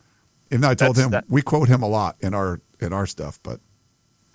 [0.49, 2.93] even though I told That's- him that- we quote him a lot in our in
[2.93, 3.59] our stuff, but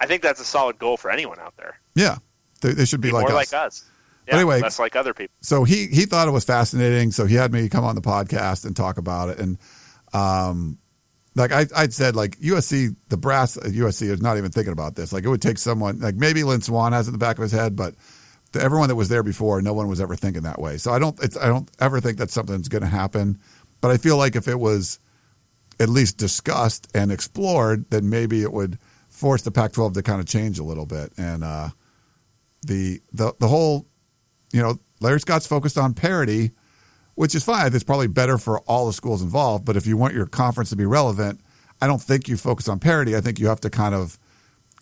[0.00, 1.80] I think that's a solid goal for anyone out there.
[1.94, 2.18] yeah,
[2.60, 3.52] they, they should be, Be like more us.
[3.52, 3.84] like us.
[4.26, 5.34] But anyway- less like other people.
[5.40, 7.12] so he he thought it was fascinating.
[7.12, 9.38] So he had me come on the podcast and talk about it.
[9.38, 9.58] And
[10.12, 10.78] um,
[11.36, 14.96] like I I'd said, like USC, the brass at USC is not even thinking about
[14.96, 15.12] this.
[15.12, 17.42] Like it would take someone like maybe Lynn Swann has it in the back of
[17.42, 17.94] his head, but
[18.52, 20.78] the, everyone that was there before, no one was ever thinking that way.
[20.78, 23.38] So I don't I don't ever think that something's going to happen.
[23.80, 24.98] But I feel like if it was
[25.78, 28.78] at least discussed and explored, then maybe it would
[29.10, 31.12] force the Pac-12 to kind of change a little bit.
[31.18, 31.68] And uh,
[32.66, 33.86] the the the whole
[34.52, 36.52] you know, Larry Scott's focused on parity,
[37.16, 37.74] which is fine.
[37.74, 39.64] It's probably better for all the schools involved.
[39.64, 41.40] But if you want your conference to be relevant,
[41.80, 43.16] I don't think you focus on parity.
[43.16, 44.18] I think you have to kind of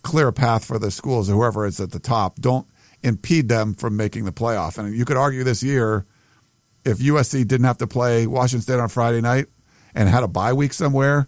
[0.03, 2.39] clear a path for the schools, or whoever is at the top.
[2.39, 2.67] Don't
[3.01, 4.77] impede them from making the playoff.
[4.77, 6.05] And you could argue this year,
[6.83, 9.47] if USC didn't have to play Washington State on Friday night
[9.95, 11.27] and had a bye week somewhere,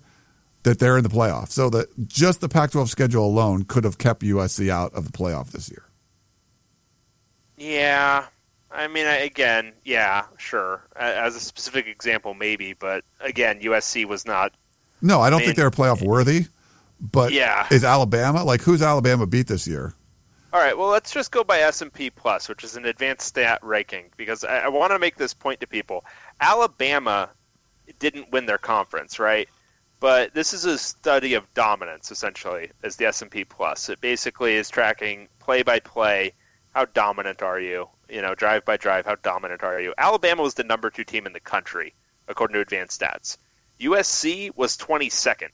[0.63, 1.49] that they're in the playoff.
[1.49, 5.51] So that just the Pac-12 schedule alone could have kept USC out of the playoff
[5.51, 5.85] this year.
[7.57, 8.25] Yeah,
[8.71, 10.85] I mean, again, yeah, sure.
[10.95, 14.53] As a specific example, maybe, but again, USC was not.
[15.01, 16.47] No, I don't I think they're playoff worthy.
[16.99, 17.67] But Yeah.
[17.71, 19.93] is Alabama like who's Alabama beat this year?
[20.53, 23.27] All right, well, let's just go by S and P Plus, which is an advanced
[23.27, 26.03] stat ranking, because I, I want to make this point to people.
[26.41, 27.29] Alabama
[27.99, 29.47] didn't win their conference, right?
[29.99, 33.89] But this is a study of dominance, essentially, as the S and P Plus.
[33.89, 36.33] It basically is tracking play by play.
[36.73, 37.87] How dominant are you?
[38.09, 39.05] You know, drive by drive.
[39.05, 39.93] How dominant are you?
[39.97, 41.93] Alabama was the number two team in the country,
[42.27, 43.37] according to advanced stats.
[43.79, 45.49] USC was 22nd.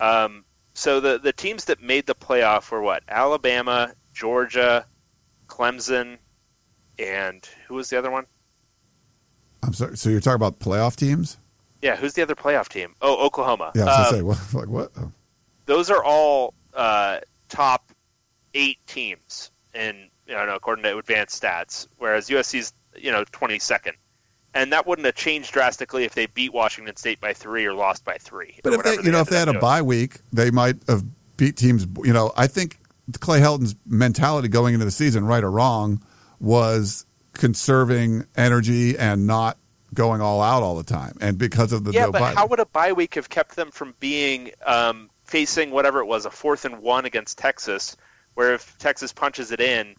[0.00, 0.44] Um,
[0.74, 3.02] so the the teams that made the playoff were what?
[3.08, 4.84] Alabama, Georgia,
[5.48, 6.18] Clemson,
[6.98, 8.26] and who was the other one?
[9.62, 9.96] I'm sorry.
[9.96, 11.38] So you're talking about playoff teams?
[11.82, 12.94] Yeah, who's the other playoff team?
[13.00, 13.72] Oh, Oklahoma.
[13.74, 14.92] Yeah, I was Um, gonna say what, like what?
[14.98, 15.12] Oh.
[15.66, 17.90] those are all uh, top
[18.54, 23.92] eight teams in you know according to advanced stats, whereas USC's you know 22nd,
[24.54, 28.04] and that wouldn't have changed drastically if they beat Washington State by three or lost
[28.04, 28.58] by three.
[28.62, 29.60] But if they, you know, if they had a doing.
[29.60, 31.04] bye week, they might have
[31.36, 31.86] beat teams.
[32.04, 32.78] You know, I think
[33.20, 36.02] Clay Helton's mentality going into the season, right or wrong,
[36.40, 39.58] was conserving energy and not
[39.94, 41.16] going all out all the time.
[41.20, 43.56] And because of the yeah, no but how week- would a bye week have kept
[43.56, 47.96] them from being um, facing whatever it was a fourth and one against Texas,
[48.34, 49.96] where if Texas punches it in,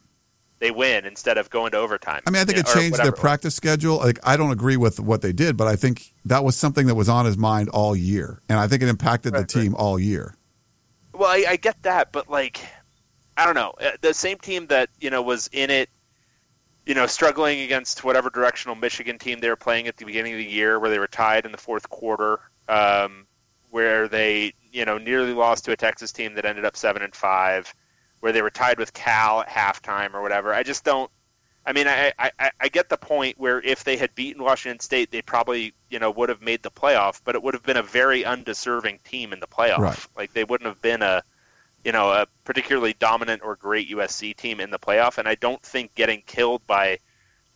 [0.59, 2.23] they win instead of going to overtime.
[2.25, 3.31] I mean, I think Yeah, it changed their whatever it was.
[3.31, 3.97] practice schedule.
[3.97, 6.95] Like, I don't agree with what they did, but I think that was something that
[6.95, 9.97] was on his mind all year, and I think it impacted the Right, team all
[9.97, 10.35] year.
[11.13, 12.59] Well, I, I get that, but like,
[13.37, 13.73] I don't know.
[13.81, 15.89] Uh, The same team that you know was in it,
[16.85, 20.39] you know, struggling against whatever directional Michigan team they were playing at the beginning of
[20.39, 22.39] the year, where they were tied in the fourth quarter,
[22.69, 23.27] um,
[23.69, 27.15] where they you know nearly lost to a Texas team that ended up seven and
[27.15, 27.73] five,
[28.27, 30.53] where they were tied with Cal at halftime or whatever.
[30.53, 31.09] I just don't.
[31.65, 35.11] I mean, I, I, I- get the point where if they had beaten Washington State,
[35.11, 37.83] they probably you know would have made the playoff, but it would have been a
[37.83, 39.77] very undeserving team in the playoff.
[39.77, 40.07] Right.
[40.17, 41.23] Like they wouldn't have been a
[41.85, 45.61] you know a particularly dominant or great USC team in the playoff, and I don't
[45.63, 46.99] think getting killed by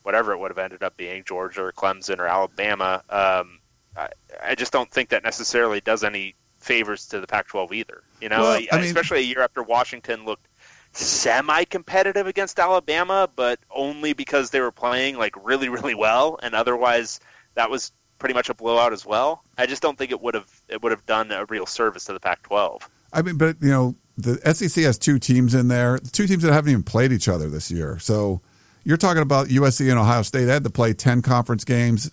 [0.03, 3.03] whatever it would have ended up being Georgia or Clemson or Alabama.
[3.09, 3.59] Um,
[3.97, 4.07] I,
[4.41, 8.03] I just don't think that necessarily does any favors to the Pac-12 either.
[8.21, 10.45] You know, Well, I mean- especially a year after Washington looked
[10.93, 17.19] semi-competitive against Alabama, but only because they were playing like really, really well, and otherwise
[17.55, 19.43] that was pretty much a blowout as well.
[19.57, 22.13] I just don't think it would have it would have done a real service to
[22.13, 22.81] the Pac-12.
[23.13, 26.53] I mean, but you know, the SEC has two teams in there, two teams that
[26.53, 27.97] haven't even played each other this year.
[27.99, 28.41] So
[28.83, 30.45] you're talking about USC and Ohio State.
[30.45, 32.11] They had to play ten conference games.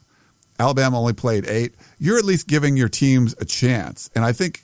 [0.58, 1.74] Alabama only played eight.
[1.98, 4.10] You're at least giving your teams a chance.
[4.14, 4.62] And I think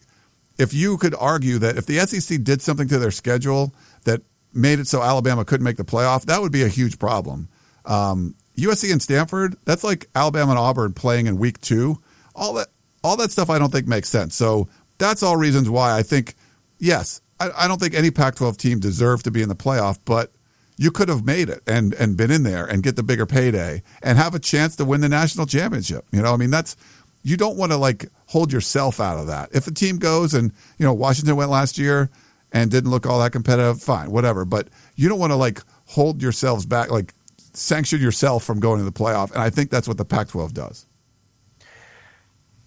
[0.59, 3.75] if you could argue that if the SEC did something to their schedule
[4.05, 4.23] that
[4.53, 7.49] made it so Alabama couldn't make the playoff, that would be a huge problem.
[7.85, 12.01] Um, USC and Stanford, that's like Alabama and Auburn playing in week two.
[12.35, 12.69] All that,
[13.03, 14.35] all that stuff, I don't think makes sense.
[14.35, 14.69] So
[14.99, 16.35] that's all reasons why I think,
[16.79, 20.33] yes, I, I don't think any Pac-12 team deserves to be in the playoff, but
[20.77, 23.83] you could have made it and and been in there and get the bigger payday
[24.03, 26.05] and have a chance to win the national championship.
[26.11, 26.77] You know, I mean that's
[27.25, 29.49] you don't want to like hold yourself out of that.
[29.53, 32.11] If a team goes and you know Washington went last year
[32.53, 34.45] and didn't look all that competitive, fine, whatever.
[34.45, 38.85] But you don't want to like hold yourselves back, like sanction yourself from going to
[38.85, 39.33] the playoff.
[39.33, 40.87] And I think that's what the Pac-12 does.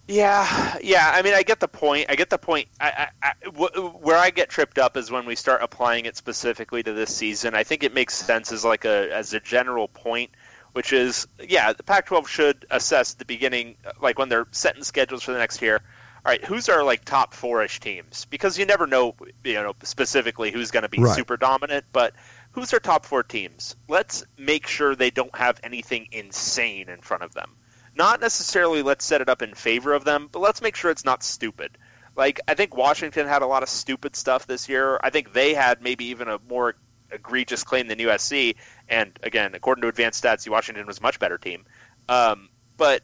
[0.08, 1.12] Yeah, yeah.
[1.14, 2.06] I mean, I get the point.
[2.08, 2.68] I get the point.
[2.80, 6.16] I, I, I, w- where I get tripped up is when we start applying it
[6.16, 7.54] specifically to this season.
[7.54, 10.30] I think it makes sense as like a as a general point,
[10.78, 15.32] which is yeah, the Pac-12 should assess the beginning, like when they're setting schedules for
[15.32, 15.80] the next year.
[16.24, 18.26] All right, who's our like top four-ish teams?
[18.26, 21.16] Because you never know, you know, specifically who's going to be Right.
[21.16, 22.14] super dominant, but
[22.52, 23.74] who's our top four teams?
[23.88, 27.56] Let's make sure they don't have anything insane in front of them
[27.96, 31.04] not necessarily let's set it up in favor of them, but let's make sure it's
[31.04, 31.76] not stupid.
[32.14, 35.00] Like I think Washington had a lot of stupid stuff this year.
[35.02, 36.76] I think they had maybe even a more
[37.10, 38.56] egregious claim than USC.
[38.88, 41.64] And again, according to advanced stats, Washington was a much better team.
[42.08, 43.02] Um, but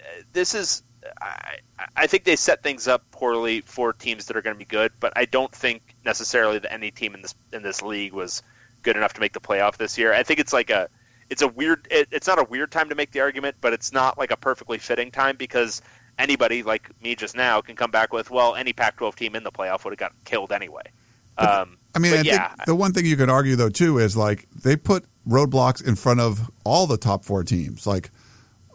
[0.00, 0.82] uh, this is,
[1.20, 1.58] I,
[1.96, 4.92] I think they set things up poorly for teams that are going to be good.
[5.00, 8.42] But I don't think necessarily that any team in this in this league was
[8.82, 10.12] good enough to make the playoff this year.
[10.12, 10.88] I think it's like a
[11.30, 13.92] it's a weird it, it's not a weird time to make the argument but it's
[13.92, 15.80] not like a perfectly fitting time because
[16.18, 19.44] anybody like me just now can come back with well any pac 12 team in
[19.44, 20.82] the playoff would have got killed anyway
[21.38, 23.98] um, I mean, but I yeah think the one thing you could argue though too
[23.98, 27.86] is like they put roadblocks in front of all the top four teams.
[27.86, 28.10] Like,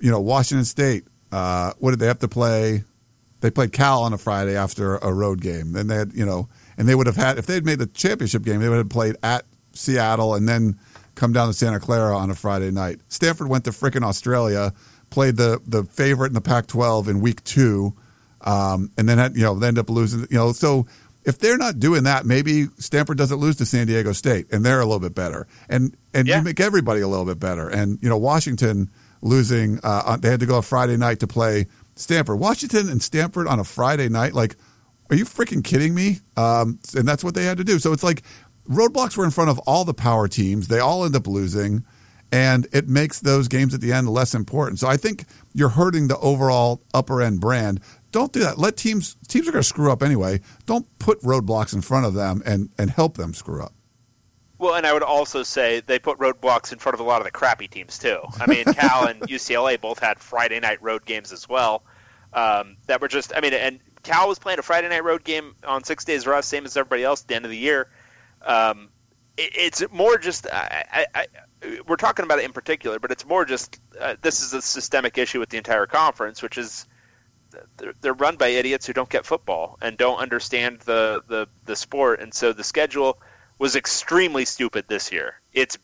[0.01, 1.05] you know, Washington State.
[1.31, 2.83] Uh, what did they have to play?
[3.41, 5.73] They played Cal on a Friday after a road game.
[5.73, 7.87] Then they had, you know, and they would have had if they had made the
[7.87, 10.79] championship game, they would have played at Seattle and then
[11.15, 12.99] come down to Santa Clara on a Friday night.
[13.07, 14.73] Stanford went to frickin' Australia,
[15.09, 17.93] played the the favorite in the Pac-12 in week two,
[18.41, 20.21] um, and then had, you know they end up losing.
[20.29, 20.85] You know, so
[21.25, 24.79] if they're not doing that, maybe Stanford doesn't lose to San Diego State, and they're
[24.79, 26.37] a little bit better, and and Yeah.
[26.37, 27.67] you make everybody a little bit better.
[27.67, 28.89] And you know, Washington
[29.21, 32.39] losing, uh, they had to go a Friday night to play Stanford.
[32.39, 34.55] Washington and Stanford on a Friday night, like,
[35.09, 36.19] are you freaking kidding me?
[36.37, 37.79] Um, and that's what they had to do.
[37.79, 38.21] So it's like
[38.69, 40.67] roadblocks were in front of all the power teams.
[40.67, 41.83] They all end up losing,
[42.31, 44.79] and it makes those games at the end less important.
[44.79, 47.79] So I think you're hurting the overall upper end brand.
[48.15, 48.57] Don't do that.
[48.57, 50.39] Let teams teams are going to screw up anyway.
[50.65, 53.73] Don't put roadblocks in front of them and and help them screw up.
[54.57, 57.25] well and i would also say they put roadblocks in front of a lot of
[57.25, 61.33] the crappy teams too i mean cal and ucla both had friday night road games
[61.33, 61.83] as well
[62.31, 65.53] um, that were just i mean and cal was playing a friday night road game
[65.67, 67.89] on six days rest same as everybody else at the end of the year
[68.43, 68.87] um,
[69.35, 71.25] it, it's more just I, I, I,
[71.85, 75.17] we're talking about it in particular, but it's more just uh, this is a systemic
[75.17, 76.85] issue with the entire conference, which is
[77.77, 81.75] they're, they're run by idiots who don't get football and don't understand the, the the
[81.75, 83.17] sport, and so the schedule
[83.59, 85.35] was extremely stupid this year.
[85.53, 85.77] It's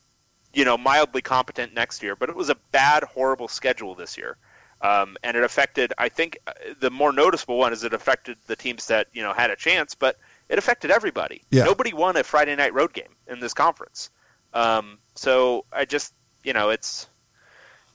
[0.53, 4.37] you know mildly competent next year, but it was a bad, horrible schedule this year.
[4.81, 5.93] Um, and it affected.
[5.99, 9.31] I think uh, the more noticeable one is it affected the teams that you know
[9.33, 10.17] had a chance, but
[10.49, 11.43] it affected everybody.
[11.51, 11.65] Yeah.
[11.65, 14.09] Nobody won a Friday night road game in this conference.
[14.53, 17.07] Um, so I just you know it's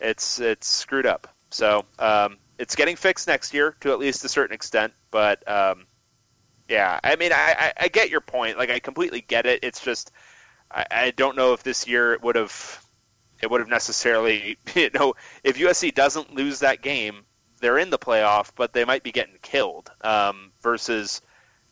[0.01, 1.29] it's it's screwed up.
[1.51, 5.87] So um, it's getting fixed next year to at least a certain extent, but um,
[6.69, 8.59] yeah, I mean I, I, I get your point.
[8.59, 9.61] Like I completely get it.
[9.63, 10.13] It's just
[10.71, 12.85] I, I don't know if this year it would have
[13.43, 15.15] it would have necessarily you know
[15.45, 17.25] if USC doesn't lose that game,
[17.61, 21.21] they're in the playoff, but they might be getting killed um, versus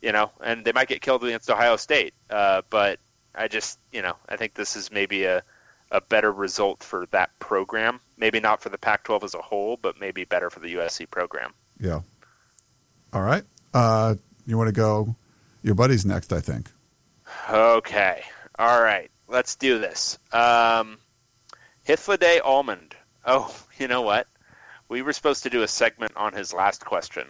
[0.02, 2.12] you know, and they might get killed against Ohio State.
[2.28, 2.98] Uh, but
[3.34, 5.42] I just you know I think this is maybe a
[5.90, 8.00] a better result for that program.
[8.16, 11.52] Maybe not for the Pac-12 as a whole, but maybe better for the USC program.
[11.78, 12.00] Yeah.
[13.12, 13.44] All right.
[13.72, 14.14] Uh,
[14.46, 15.14] you want to go?
[15.62, 16.70] Your buddy's next, I think.
[17.50, 18.22] Okay.
[18.58, 19.10] All right.
[19.28, 20.18] Let's do this.
[20.32, 20.98] Um,
[21.86, 22.94] Hythloday Almond.
[23.24, 24.26] Oh, you know what?
[24.88, 27.26] We were supposed to do a segment on his last question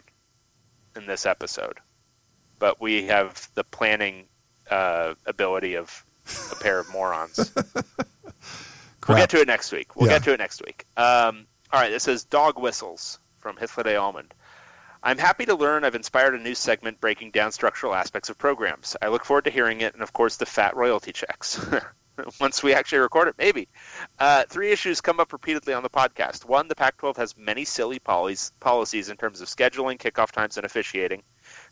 [0.96, 1.78] in this episode,
[2.58, 4.26] but we have the planning
[4.70, 6.04] uh, ability of
[6.52, 7.52] a pair of morons.
[9.08, 9.96] We'll get to it next week.
[9.96, 10.14] We'll Yeah.
[10.18, 10.84] get to it next week.
[10.96, 14.32] Um, all right, this is Dog Whistles from Hythloday Almond.
[15.02, 18.96] I'm happy to learn I've inspired a new segment breaking down structural aspects of programs.
[19.02, 21.60] I look forward to hearing it, and of course, the fat royalty checks.
[22.40, 23.68] Once we actually record it, maybe.
[24.20, 26.44] Uh, three issues come up repeatedly on the podcast.
[26.46, 30.56] One, the Pac 12 has many silly policies, policies in terms of scheduling, kickoff times,
[30.56, 31.22] and officiating.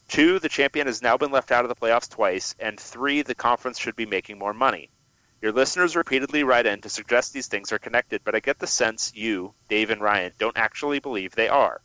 [0.08, 2.54] Two, the champion has now been left out of the playoffs twice.
[2.58, 4.90] And three, the conference should be making more money.
[5.42, 8.66] Your listeners repeatedly write in to suggest these things are connected, but I get the
[8.68, 11.82] sense you, Dave and Ryan, don't actually believe they are.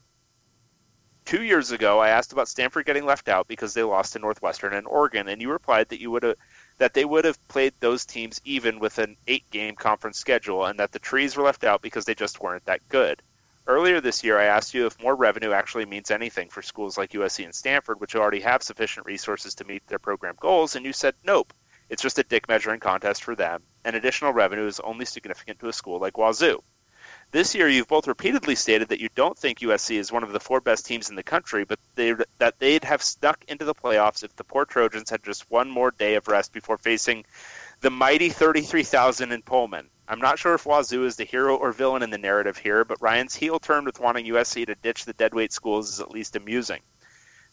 [1.25, 4.73] Two years ago, I asked about Stanford getting left out because they lost to Northwestern
[4.73, 6.35] and Oregon, and you replied that you would uh,
[6.77, 10.79] that they would have played those teams even with an eight game conference schedule and
[10.79, 13.23] that the trees were left out because they just weren't that good.
[13.65, 17.09] Earlier this year, I asked you if more revenue actually means anything for schools like
[17.09, 20.93] USC and Stanford, which already have sufficient resources to meet their program goals, and you
[20.93, 21.51] said nope.
[21.89, 25.69] It's just a dick measuring contest for them, and additional revenue is only significant to
[25.69, 26.61] a school like Wazoo.
[27.31, 30.39] This year, you've both repeatedly stated that you don't think USC is one of the
[30.39, 34.23] four best teams in the country, but they, that they'd have snuck into the playoffs
[34.23, 37.23] if the poor Trojans had just one more day of rest before facing
[37.81, 39.89] the mighty 33,000 in Pullman.
[40.09, 43.01] I'm not sure if Wazoo is the hero or villain in the narrative here, but
[43.01, 46.81] Ryan's heel turn with wanting USC to ditch the deadweight schools is at least amusing.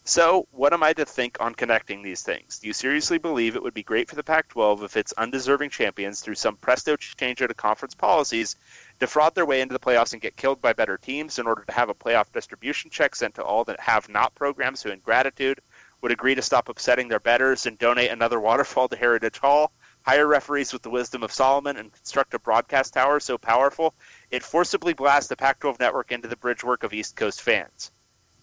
[0.07, 2.59] So, what am I to think on connecting these things?
[2.59, 5.71] Do you seriously believe it would be great for the Pac 12 if its undeserving
[5.71, 8.55] champions, through some presto change of conference policies,
[8.99, 11.71] defraud their way into the playoffs and get killed by better teams in order to
[11.71, 15.59] have a playoff distribution check sent to all that have not programs who, in gratitude,
[16.01, 19.71] would agree to stop upsetting their betters and donate another waterfall to Heritage Hall,
[20.03, 23.95] hire referees with the wisdom of Solomon, and construct a broadcast tower so powerful
[24.29, 27.91] it forcibly blasts the Pac 12 network into the bridgework of East Coast fans?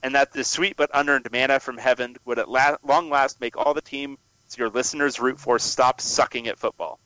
[0.02, 3.56] And that the sweet but unearned manna from heaven would at la- long last make
[3.56, 4.18] all the teams
[4.56, 6.98] your listeners root for stop sucking at football.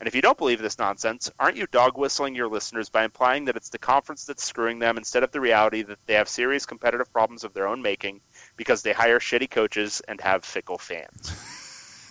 [0.00, 3.44] And if you don't believe this nonsense, aren't you dog whistling your listeners by implying
[3.44, 6.64] that it's the conference that's screwing them instead of the reality that they have serious
[6.64, 8.22] competitive problems of their own making
[8.56, 11.32] because they hire shitty coaches and have fickle fans?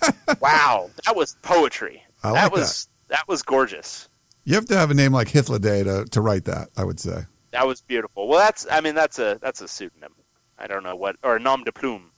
[0.40, 2.04] wow, that was poetry.
[2.24, 3.28] I like that was that.
[3.28, 4.08] was gorgeous.
[4.44, 6.70] You have to have a name like Hythloday to to write that.
[6.78, 7.26] I would say.
[7.52, 8.28] That was beautiful.
[8.28, 10.14] Well, that's I mean that's a that's a pseudonym.
[10.58, 12.12] I don't know what or a nom de plume,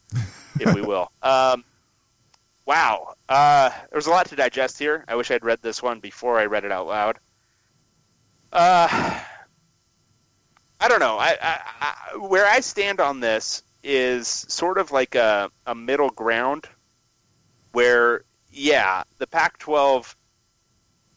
[0.60, 1.12] if we will.
[1.24, 1.64] Um,
[2.66, 5.06] wow, uh, there's a lot to digest here.
[5.08, 7.20] I wish I'd read this one before I read it out loud.
[8.52, 9.20] Uh,
[10.80, 11.18] I don't know.
[11.18, 16.10] I, I, I, where I stand on this is sort of like a, a middle
[16.10, 16.66] ground,
[17.72, 20.16] where yeah, the Pac-12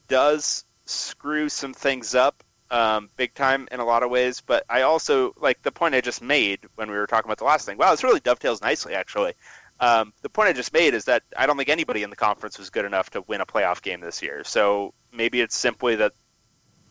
[0.07, 4.41] does screw some things up um, big time in a lot of ways.
[4.41, 7.45] But I also like the point I just made when we were talking about the
[7.45, 7.79] last thing.
[7.79, 9.35] Wow, this really dovetails nicely, actually.
[9.81, 12.59] Um, the point I just made is that I don't think anybody in the conference
[12.59, 14.45] was good enough to win a playoff game this year.
[14.45, 16.13] So maybe it's simply that,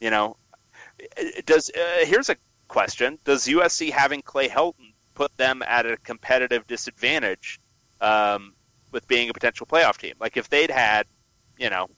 [0.02, 0.38] you know,
[1.46, 2.36] does uh, here's a
[2.68, 7.60] question: Does USC having Clay Helton put them at a competitive disadvantage
[8.02, 8.54] um,
[8.92, 10.16] with being a potential playoff team?
[10.20, 11.08] Like if they'd had,
[11.58, 11.90] you know,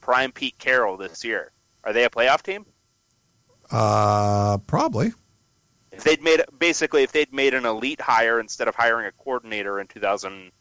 [0.00, 1.52] prime Pete Carroll this year,
[1.84, 2.64] are they a playoff team?
[3.72, 5.12] Uh, probably.
[5.90, 9.80] If they'd made basically if they'd made an elite hire instead of hiring a coordinator
[9.80, 10.52] in 2000,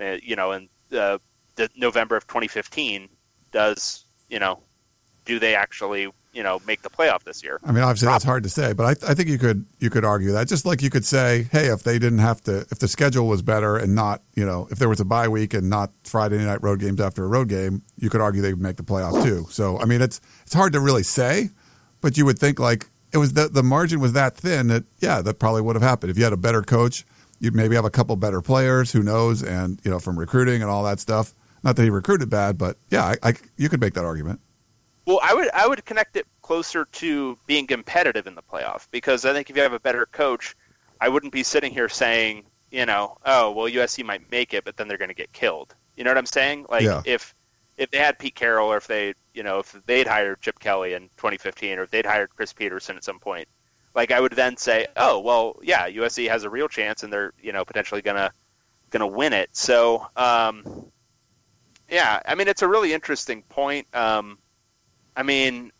[0.00, 1.18] uh, you know, in uh,
[1.56, 3.08] the November of 2015,
[3.52, 4.60] does you know,
[5.24, 7.58] do they actually you know make the playoff this year?
[7.64, 10.04] I mean, obviously that's hard to say, but I, I think you could you could
[10.04, 12.88] argue that just like you could say, hey, if they didn't have to, if the
[12.88, 15.90] schedule was better and not, you know, if there was a bye week and not
[16.04, 18.84] Friday night road games after a road game, you could argue they would make the
[18.84, 19.46] playoff too.
[19.50, 21.50] So I mean, it's it's hard to really say.
[22.00, 25.22] But you would think like it was the the margin was that thin that yeah,
[25.22, 27.04] that probably would have happened if you had a better coach.
[27.38, 28.92] You'd maybe have a couple better players.
[28.92, 29.42] Who knows?
[29.42, 31.34] And you know from recruiting and all that stuff.
[31.62, 34.40] Not that he recruited bad, but yeah, I, I, you could make that argument.
[35.06, 39.24] Well, I would I would connect it closer to being competitive in the playoff because
[39.24, 40.56] I think if you have a better coach,
[41.00, 44.76] I wouldn't be sitting here saying, you know, oh well, USC might make it, but
[44.76, 45.74] then they're going to get killed.
[45.96, 46.66] You know what I'm saying?
[46.68, 47.02] Like Yeah.
[47.04, 47.34] if
[47.76, 50.94] if they had Pete Carroll or if they you know if they'd hired Chip Kelly
[50.94, 53.48] in 2015 or if they'd hired Chris Petersen at some point,
[53.94, 57.32] like I would then say, oh well, yeah, USC has a real chance and they're
[57.40, 58.32] you know potentially gonna
[58.90, 59.50] gonna win it.
[59.52, 60.86] So um,
[61.90, 63.86] yeah, I mean it's a really interesting point.
[63.94, 64.38] Um,
[65.16, 65.72] I mean,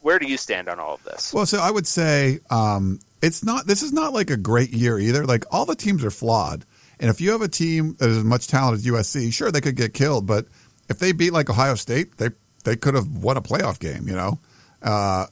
[0.00, 1.32] where do you stand on all of this?
[1.34, 3.66] Well, so I would say um, it's not.
[3.66, 5.26] This is not like a great year either.
[5.26, 6.64] Like all the teams are flawed,
[7.00, 9.60] and if you have a team that is as much talent as USC, sure they
[9.60, 10.46] could get killed, but
[10.88, 12.30] if they beat like Ohio State, they
[12.64, 14.08] they could have won a playoff game.
[14.08, 14.38] You know,
[14.82, 15.26] uh,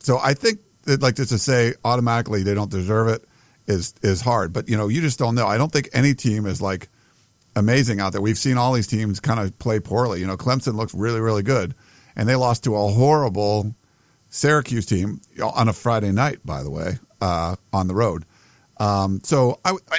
[0.00, 3.24] so I think that like just to say automatically they don't deserve it
[3.66, 4.52] is is hard.
[4.52, 5.46] But you know, you just don't know.
[5.46, 6.88] I don't think any team is like
[7.56, 8.20] amazing out there.
[8.20, 10.20] We've seen all these teams kind of play poorly.
[10.20, 11.74] You know, Clemson looks really really good,
[12.16, 13.74] and they lost to a horrible
[14.30, 18.24] Syracuse team on a Friday night, by the way, uh, on the road.
[18.78, 19.98] Um, so I, w- by,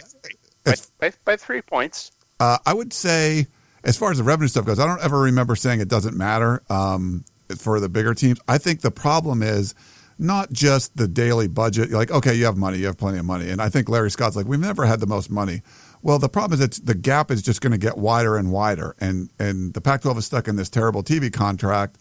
[0.64, 2.12] by, by, by three points.
[2.40, 3.48] uh, I would say,
[3.84, 6.62] as far as the revenue stuff goes, I don't ever remember saying it doesn't matter
[6.70, 7.24] um,
[7.58, 8.40] for the bigger teams.
[8.48, 9.76] I think the problem is
[10.18, 11.90] not just the daily budget.
[11.90, 14.12] You're like, okay, you have money, you have plenty of money, and I think Larry
[14.12, 15.62] Scott's like, we've never had the most money.
[16.02, 18.96] Well, the problem is that the gap is just going to get wider and wider,
[19.00, 21.98] and and the Pac-12 is stuck in this terrible TV contract.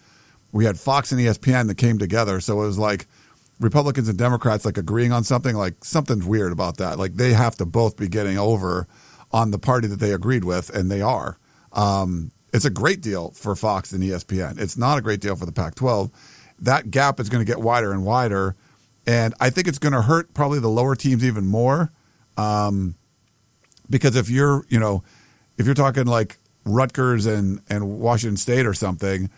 [0.52, 3.06] We had Fox and ESPN that came together, so it was like
[3.60, 5.56] Republicans and Democrats like agreeing on something.
[5.56, 6.98] Like something's weird about that.
[6.98, 8.86] Like they have to both be getting over
[9.30, 11.38] on the party that they agreed with, and they are.
[11.72, 14.58] Um, it's a great deal for Fox and ESPN.
[14.58, 16.10] It's not a great deal for the Pac-12.
[16.60, 18.56] That gap is going to get wider and wider,
[19.06, 21.92] and I think it's going to hurt probably the lower teams even more.
[22.36, 22.94] Um,
[23.90, 25.02] because if you're, you know,
[25.56, 29.30] if you're talking like Rutgers and and Washington State or something,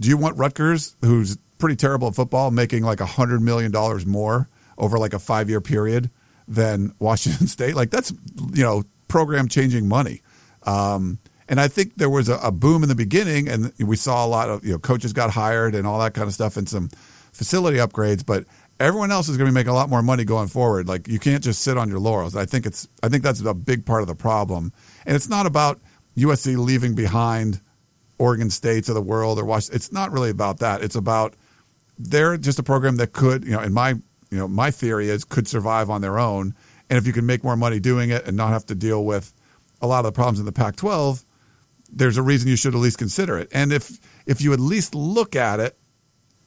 [0.00, 4.04] do you want Rutgers, who's pretty terrible at football, making like a hundred million dollars
[4.06, 6.10] more over like a five year period
[6.48, 7.74] than Washington State?
[7.74, 8.12] Like that's
[8.52, 10.22] you know program changing money.
[10.64, 11.18] Um,
[11.52, 14.26] and I think there was a, a boom in the beginning, and we saw a
[14.26, 16.88] lot of you know coaches got hired and all that kind of stuff, and some
[17.34, 18.24] facility upgrades.
[18.24, 18.46] But
[18.80, 20.88] everyone else is going to be making a lot more money going forward.
[20.88, 22.36] Like you can't just sit on your laurels.
[22.36, 24.72] I think it's I think that's a big part of the problem,
[25.04, 25.78] and it's not about
[26.16, 27.60] USC leaving behind
[28.16, 29.76] Oregon States of the world or Washington.
[29.76, 30.82] It's not really about that.
[30.82, 31.34] It's about
[31.98, 35.22] they're just a program that could, you know, in my you know my theory is
[35.22, 36.54] could survive on their own,
[36.88, 39.34] and if you can make more money doing it and not have to deal with
[39.82, 41.26] a lot of the problems in the Pac-12,
[41.92, 43.48] there's a reason you should at least consider it.
[43.52, 45.78] And if if you at least look at it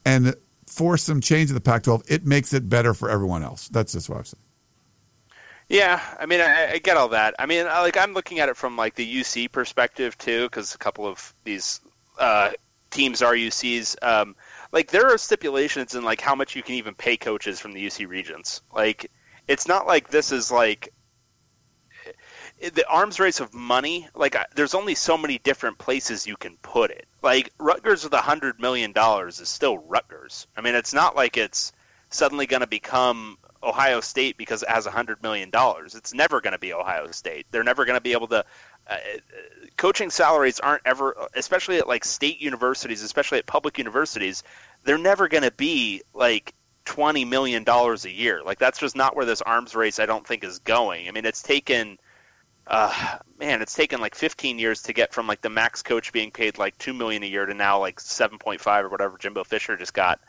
[0.04, 0.34] and
[0.66, 3.68] force some change in the Pac-12, it makes it better for everyone else.
[3.68, 4.42] That's just what I'm saying.
[5.68, 7.34] Yeah, I mean, I, I get all that.
[7.38, 10.74] I mean, I- like I'm looking at it from like the UC perspective too, because
[10.74, 11.80] a couple of these
[12.18, 12.52] uh,
[12.90, 13.96] teams are UCs.
[14.02, 14.36] Um,
[14.72, 17.84] like there are stipulations in like how much you can even pay coaches from the
[17.84, 18.62] UC Regents.
[18.72, 19.10] Like
[19.48, 20.92] it's not like this is like
[22.60, 24.08] the arms race of money.
[24.14, 27.06] Like there's only so many different places you can put it.
[27.22, 30.46] Like Rutgers with a hundred million dollars is still Rutgers.
[30.56, 31.72] I mean, it's not like it's
[32.10, 35.94] suddenly going to become Ohio State because it has a hundred million dollars.
[35.94, 37.46] It's never going to be Ohio State.
[37.50, 38.44] They're never going to be able to.
[38.88, 38.96] Uh, uh,
[39.76, 44.44] coaching salaries aren't ever, especially at like state universities, especially at public universities,
[44.84, 46.54] they're never going to be like
[46.84, 48.42] twenty million dollars a year.
[48.44, 51.08] Like that's just not where this arms race I don't think is going.
[51.08, 51.98] I mean, it's taken.
[52.66, 56.30] Uh, man, it's taken like 15 years to get from like the max coach being
[56.30, 59.94] paid like two million a year to now like 7.5 or whatever Jimbo Fisher just
[59.94, 60.20] got.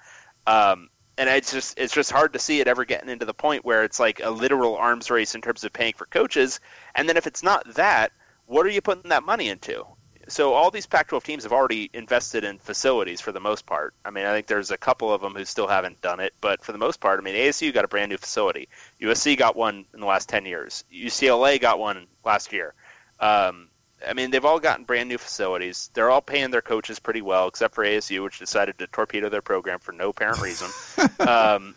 [0.45, 3.65] Um, and it's just it's just hard to see it ever getting into the point
[3.65, 6.59] where it's like a literal arms race in terms of paying for coaches.
[6.93, 8.11] And then if it's not that,
[8.45, 9.83] what are you putting that money into?
[10.27, 13.93] So all these Pac-12 teams have already invested in facilities for the most part.
[14.03, 16.63] I mean, I think there's a couple of them who still haven't done it, but
[16.63, 18.67] for the most part, I mean, ASU got a brand new facility.
[19.01, 20.83] USC got one in the last 10 years.
[20.93, 22.73] UCLA got one last year.
[23.19, 23.69] Um,
[24.05, 25.89] I mean, they've all gotten brand new facilities.
[25.93, 29.41] They're all paying their coaches pretty well, except for ASU, which decided to torpedo their
[29.41, 30.69] program for no apparent reason.
[31.27, 31.73] um,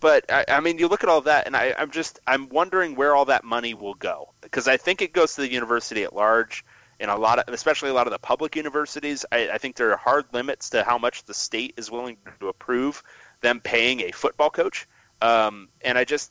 [0.00, 2.96] but I, I mean, you look at all that, and I, I'm just I'm wondering
[2.96, 6.14] where all that money will go because I think it goes to the university at
[6.14, 6.64] large,
[7.00, 9.24] and a lot of, especially a lot of the public universities.
[9.32, 12.48] I, I think there are hard limits to how much the state is willing to
[12.48, 13.02] approve
[13.40, 14.86] them paying a football coach.
[15.22, 16.30] Um, and I just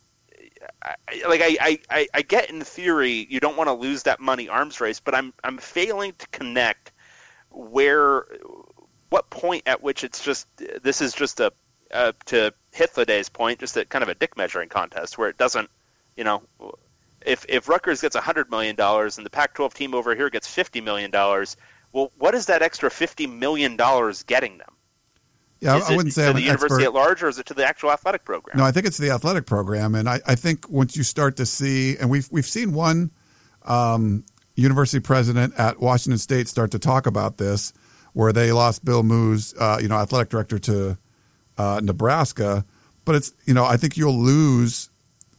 [0.81, 0.95] I,
[1.27, 4.79] like I, I, I, get in theory you don't want to lose that money arms
[4.81, 6.91] race, but I'm I'm failing to connect
[7.51, 8.25] where
[9.09, 10.47] what point at which it's just
[10.81, 11.51] this is just a
[11.91, 15.69] uh, to Hythloday's point, just a kind of a dick measuring contest where it doesn't,
[16.15, 16.43] you know,
[17.25, 20.81] if if Rutgers gets hundred million dollars and the Pac-12 team over here gets fifty
[20.81, 21.57] million dollars,
[21.91, 24.75] well, what is that extra fifty million dollars getting them?
[25.61, 26.87] Yeah, is I wouldn't say to I'm the university expert.
[26.87, 28.57] at large, or is it to the actual athletic program?
[28.57, 31.45] No, I think it's the athletic program, and I, I think once you start to
[31.45, 33.11] see, and we've we've seen one
[33.63, 34.23] um,
[34.55, 37.73] university president at Washington State start to talk about this,
[38.13, 40.97] where they lost Bill Moos, uh, you know, athletic director to
[41.57, 42.65] uh, Nebraska.
[43.03, 44.89] But it's you know, I think you'll lose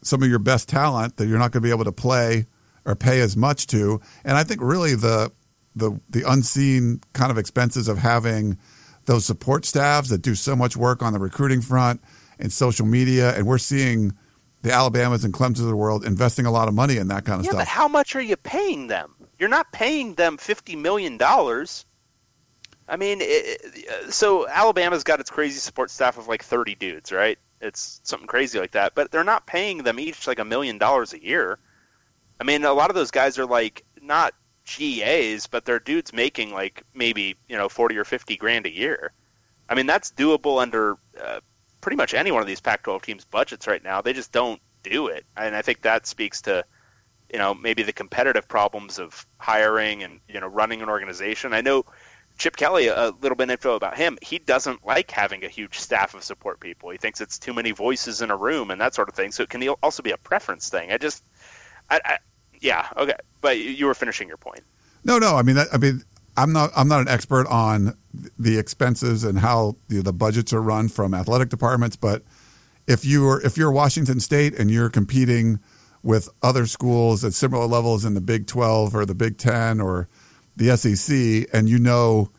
[0.01, 2.45] some of your best talent that you're not going to be able to play
[2.85, 5.31] or pay as much to, and I think really the
[5.75, 8.57] the the unseen kind of expenses of having
[9.05, 12.01] those support staffs that do so much work on the recruiting front
[12.39, 14.13] and social media, and we're seeing
[14.63, 17.39] the Alabamas and Clemsons of the world investing a lot of money in that kind
[17.39, 17.61] of yeah, stuff.
[17.61, 19.13] but how much are you paying them?
[19.39, 21.85] You're not paying them fifty million dollars.
[22.87, 27.39] I mean, it- so Alabama's got its crazy support staff of like thirty dudes, right?
[27.61, 28.95] It's something crazy like that.
[28.95, 31.59] But they're not paying them each like a million dollars a year.
[32.39, 34.33] I mean, a lot of those guys are like not
[34.65, 39.11] GAs, but they're dudes making like maybe you know forty or fifty grand a year.
[39.69, 41.39] I mean, that's doable under uh,
[41.79, 44.01] pretty much any one of these Pac-12 teams' budgets right now.
[44.01, 46.65] They just don't do it, and I think that speaks to
[47.31, 51.53] you know maybe the competitive problems of hiring and you know running an organization.
[51.53, 51.85] I know
[52.41, 54.17] Chip Kelly a little bit info about him.
[54.19, 56.89] He doesn't like having a huge staff of support people.
[56.89, 59.31] He thinks it's too many voices in a room and that sort of thing.
[59.31, 60.91] So it can also be a preference thing.
[60.91, 61.23] I just,
[61.91, 62.17] I, I
[62.59, 63.13] yeah, okay.
[63.41, 64.61] But you- were finishing your point.
[65.03, 65.35] No, no.
[65.35, 66.01] I mean, I mean,
[66.35, 66.71] I'm not.
[66.75, 67.95] I'm not an expert on
[68.39, 71.95] the expenses and how the, the budgets are run from athletic departments.
[71.95, 72.23] But
[72.87, 75.59] if you are if you're Washington State and you're competing
[76.01, 80.09] with other schools at similar levels in the Big 12 or the Big 10 or
[80.61, 82.29] the SEC and you know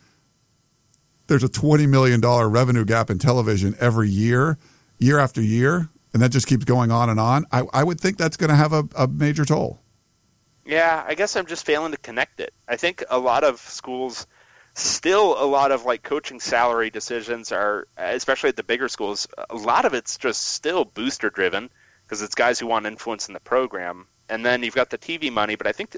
[1.26, 4.58] there's a $20 million revenue gap in television every year,
[4.98, 8.18] year after year, and that just keeps going on and on, I, I would think
[8.18, 9.80] that's going to have a, a major toll.
[10.64, 12.52] Yeah, I guess I'm just failing to connect it.
[12.68, 14.26] I think a lot of schools
[14.74, 19.54] still a lot of like coaching salary decisions are especially at the bigger schools a
[19.54, 21.68] lot of it's just still booster driven
[22.06, 25.30] because it's guys who want influence in the program and then you've got the TV
[25.30, 25.94] money but I think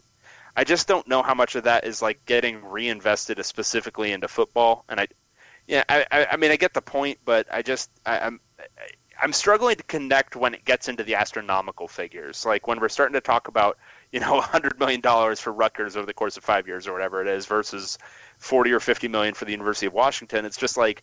[0.56, 4.85] I just don't know how much of that is like getting reinvested specifically into football
[4.89, 5.09] and I
[5.66, 8.40] yeah I I mean I get the point but I just I, I'm
[9.20, 13.14] I'm struggling to connect when it gets into the astronomical figures like when we're starting
[13.14, 13.78] to talk about
[14.14, 15.02] you know, $100 million
[15.36, 17.98] for Rutgers over the course of five years or whatever it is versus
[18.39, 20.44] 40 or 50 million for the University of Washington.
[20.44, 21.02] It's just like,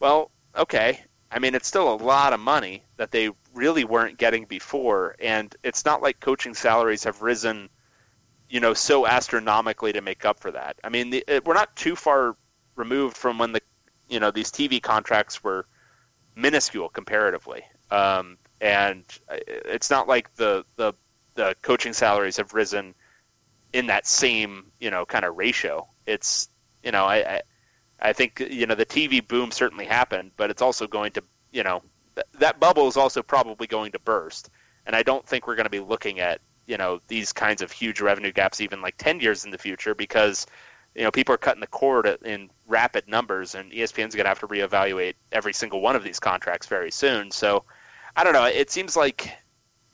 [0.00, 1.04] well, okay.
[1.30, 5.16] I mean, it's still a lot of money that they really weren't getting before.
[5.20, 7.68] And it's not like coaching salaries have risen,
[8.48, 10.76] you know, so astronomically to make up for that.
[10.84, 12.36] I mean, the, it, we're not too far
[12.76, 13.60] removed from when the,
[14.08, 15.66] you know, these TV contracts were
[16.36, 17.64] minuscule comparatively.
[17.90, 20.94] Um, and it's not like the, the
[21.36, 22.94] the coaching salaries have risen
[23.72, 25.86] in that same you know kind of ratio.
[26.06, 26.48] It's
[26.82, 27.42] you know I, I
[28.00, 31.62] I think you know the TV boom certainly happened, but it's also going to you
[31.62, 31.82] know
[32.14, 34.50] th- that bubble is also probably going to burst,
[34.86, 37.72] and I don't think we're going to be looking at you know these kinds of
[37.72, 40.46] huge revenue gaps even like ten years in the future because
[40.94, 44.40] you know people are cutting the cord in rapid numbers, and ESPN's going to have
[44.40, 47.30] to reevaluate every single one of these contracts very soon.
[47.30, 47.64] So
[48.16, 48.44] I don't know.
[48.46, 49.30] It seems like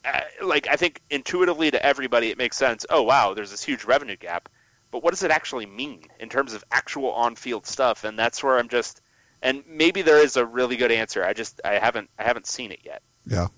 [0.05, 2.87] uh, like I think intuitively to everybody it makes sense.
[2.91, 4.49] Oh wow, there's this huge revenue gap,
[4.91, 8.05] but what does it actually mean in terms of actual on-field stuff?
[8.05, 9.01] And that's where I'm just,
[9.43, 11.25] and maybe there is a really good answer.
[11.25, 13.03] I just I haven't I haven't seen it yet.
[13.27, 13.49] Yeah.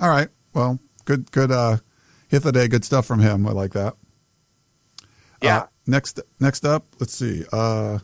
[0.00, 0.28] All right.
[0.52, 1.78] Well, good good uh,
[2.30, 2.70] Hythloday.
[2.70, 3.46] Good stuff from him.
[3.46, 3.94] I like that.
[5.42, 5.58] Yeah.
[5.58, 7.44] Uh, next next up, let's see.
[7.52, 7.98] Uh,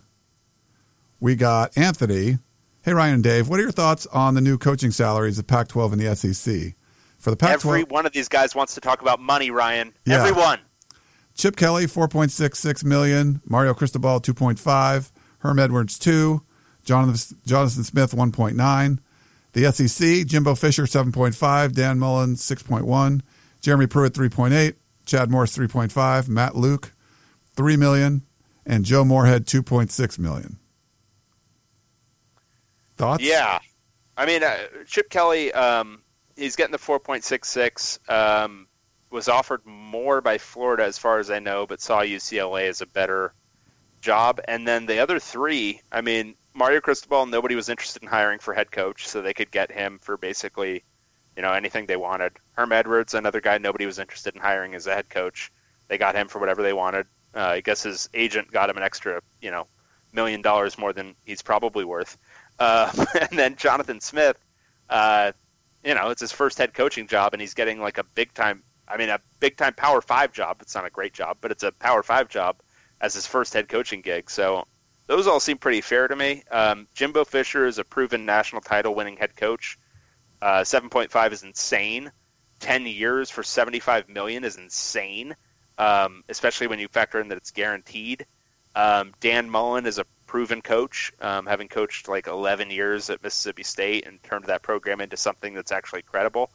[1.21, 2.39] we got Anthony.
[2.83, 5.93] Hey Ryan and Dave, what are your thoughts on the new coaching salaries of Pac-12
[5.93, 6.75] and the SEC?
[7.17, 9.95] For the Pac-12, Every one of these guys wants to talk about money, Ryan.
[10.05, 10.21] Yeah.
[10.21, 10.59] Everyone.
[11.35, 13.41] Chip Kelly, 4.66 million.
[13.47, 15.11] Mario Cristobal, 2.5.
[15.39, 16.43] Herm Edwards, 2.
[16.85, 18.99] Jonathan, Jonathan Smith, 1.9.
[19.53, 21.73] The SEC, Jimbo Fisher, 7.5.
[21.73, 23.23] Dan Mullen, 6.1.
[23.65, 24.74] Jeremy Pruitt, 3.8.
[25.07, 26.28] Chad Morris, 3.5.
[26.28, 26.93] Matt Luke,
[27.57, 28.20] 3 million.
[28.66, 30.59] And Joe Moorhead, 2.6 million.
[32.97, 33.24] Thoughts?
[33.24, 33.61] Yeah.
[34.19, 36.03] I mean, uh, Chip Kelly, um,
[36.36, 38.11] he's getting the 4.66.
[38.11, 38.66] Um,
[39.11, 42.86] was offered more by Florida, as far as I know, but saw UCLA as a
[42.86, 43.32] better
[44.03, 44.41] job.
[44.47, 48.53] And then the other three, I mean, Mario Cristobal, nobody was interested in hiring for
[48.53, 50.85] head coach, so they could get him for basically,
[51.36, 52.32] you know, anything they wanted.
[52.52, 55.52] Herm Edwards, another guy nobody was interested in hiring as a head coach.
[55.89, 57.06] They got him for whatever they wanted.
[57.35, 59.66] Uh, I guess his agent got him an extra, you know,
[60.12, 62.16] million dollars more than he's probably worth.
[62.59, 62.90] Uh,
[63.20, 64.39] and then Jonathan Smith,
[64.89, 65.32] uh,
[65.85, 68.62] you know, it's his first head coaching job, and he's getting like a big time.
[68.86, 70.59] I mean, a big time Power Five job.
[70.61, 72.56] It's not a great job, but it's a Power Five job
[73.01, 74.31] as his first head coaching gig.
[74.31, 74.66] So
[75.06, 76.43] those all seem pretty fair to me.
[76.51, 79.78] Um, Jimbo Fisher is a proven national title winning head coach.
[80.40, 82.11] Uh, 7.5 is insane.
[82.61, 85.35] 10 years for 75 million is insane,
[85.78, 88.27] um, especially when you factor in that it's guaranteed.
[88.74, 93.62] Um, Dan Mullen is a proven coach, um, having coached like 11 years at Mississippi
[93.62, 96.51] State and turned that program into something that's actually credible.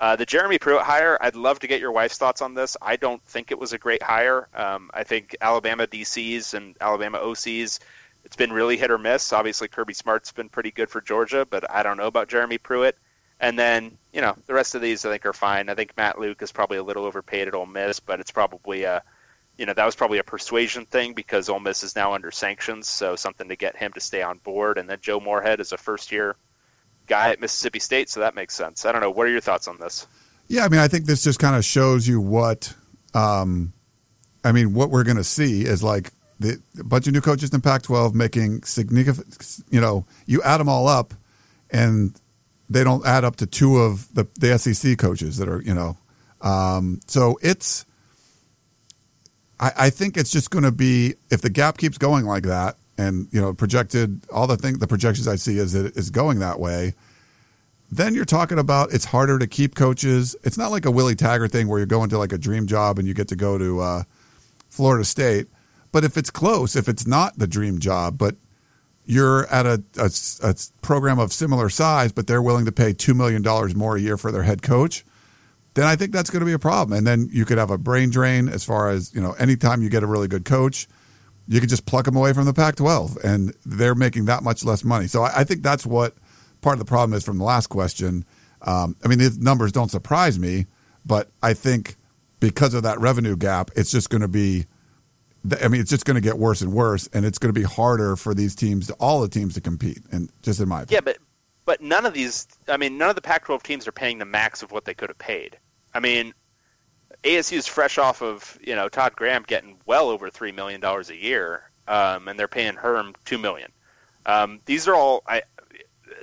[0.00, 2.76] Uh, the Jeremy Pruitt hire, I'd love to get your wife's thoughts on this.
[2.80, 4.48] I don't think it was a great hire.
[4.54, 7.80] Um, I think Alabama DCs and Alabama OCs,
[8.24, 9.32] it's been really hit or miss.
[9.32, 12.96] Obviously, Kirby Smart's been pretty good for Georgia, but I don't know about Jeremy Pruitt.
[13.40, 15.68] And then, you know, the rest of these I think are fine.
[15.70, 18.84] I think Matt Luke is probably a little overpaid at Ole Miss, but it's probably
[18.84, 19.02] a,
[19.56, 22.86] you know, that was probably a persuasion thing because Ole Miss is now under sanctions,
[22.86, 24.76] so something to get him to stay on board.
[24.78, 26.36] And then Joe Moorhead is a first year
[27.06, 28.84] guy at Mississippi State, so that makes sense.
[28.84, 29.10] I don't know.
[29.10, 30.06] What are your thoughts on this?
[30.48, 32.74] Yeah, I mean, I think this just kind of shows you what,
[33.14, 33.72] um,
[34.44, 36.10] I mean, what we're going to see is like
[36.40, 40.68] the, a bunch of new coaches in Pac-12 making significant, you know, you add them
[40.68, 41.14] all up,
[41.70, 42.20] and
[42.70, 45.98] they don't add up to two of the, the SEC coaches that are, you know,
[46.40, 47.84] um, so it's.
[49.58, 52.76] I, I think it's just going to be if the gap keeps going like that,
[52.96, 56.38] and you know, projected all the thing the projections I see is it is going
[56.38, 56.94] that way
[57.90, 60.36] then you're talking about it's harder to keep coaches.
[60.44, 62.98] It's not like a Willie Taggart thing where you're going to like a dream job
[62.98, 64.02] and you get to go to uh,
[64.68, 65.48] Florida State.
[65.90, 68.36] But if it's close, if it's not the dream job, but
[69.04, 70.10] you're at a, a,
[70.42, 73.42] a program of similar size, but they're willing to pay $2 million
[73.76, 75.04] more a year for their head coach,
[75.74, 76.96] then I think that's going to be a problem.
[76.96, 79.88] And then you could have a brain drain as far as, you know, anytime you
[79.88, 80.86] get a really good coach,
[81.48, 84.84] you could just pluck them away from the Pac-12, and they're making that much less
[84.84, 85.08] money.
[85.08, 86.14] So I, I think that's what
[86.60, 88.24] part of the problem is from the last question.
[88.62, 90.66] Um, I mean, the numbers don't surprise me,
[91.04, 91.96] but I think
[92.38, 94.66] because of that revenue gap, it's just going to be.
[95.62, 97.66] I mean, it's just going to get worse and worse, and it's going to be
[97.66, 100.02] harder for these teams, all the teams, to compete.
[100.12, 100.96] And just in my opinion.
[100.96, 101.18] Yeah, but
[101.64, 102.46] but none of these.
[102.68, 105.08] I mean, none of the Pac-12 teams are paying the max of what they could
[105.08, 105.58] have paid.
[105.94, 106.34] I mean,
[107.24, 111.10] ASU is fresh off of you know Todd Graham getting well over three million dollars
[111.10, 113.70] a year, um, and they're paying Herm two million.
[114.26, 115.42] Um, these are all I.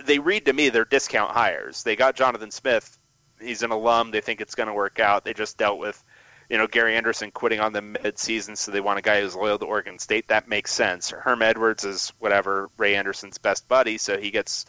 [0.04, 1.84] They read to me they're discount hires.
[1.84, 2.98] They got Jonathan Smith.
[3.40, 4.12] He's an alum.
[4.12, 5.24] They think it's going to work out.
[5.24, 6.04] They just dealt with,
[6.50, 9.60] you know, Gary Anderson quitting on the mid-season, so they want a guy who's loyal
[9.60, 10.28] to Oregon State.
[10.28, 11.10] That makes sense.
[11.10, 14.66] Herm Edwards is whatever Ray Anderson's best buddy, so he gets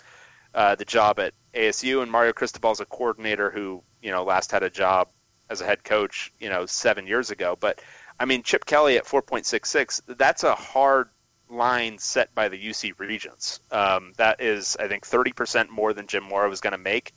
[0.55, 2.03] uh, the job at ASU.
[2.03, 5.09] And Mario Cristobal's a coordinator who, you know, last had a job
[5.51, 7.57] as a head coach, you know, seven years ago.
[7.59, 7.81] But
[8.19, 11.11] I mean, Chip Kelly at 4.66, that's a hard
[11.49, 13.61] line set by the UC Regents.
[13.71, 17.15] Um, that is, I think, 30% more than Jim Mora was going to make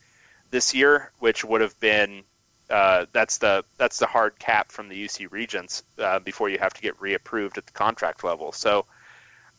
[0.52, 2.24] this year, which would have been
[2.72, 6.74] uh, that's the that's the hard cap from the UC Regents uh, before you have
[6.74, 8.52] to get reapproved at the contract level.
[8.52, 8.86] So.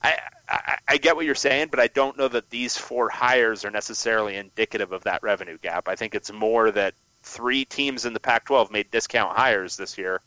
[0.04, 0.18] I,
[0.48, 3.70] I, I get what you're saying, but I don't know that these four hires are
[3.70, 5.86] necessarily indicative of that revenue gap.
[5.86, 10.20] I think it's more that three teams in the Pac-12 made discount hires this year,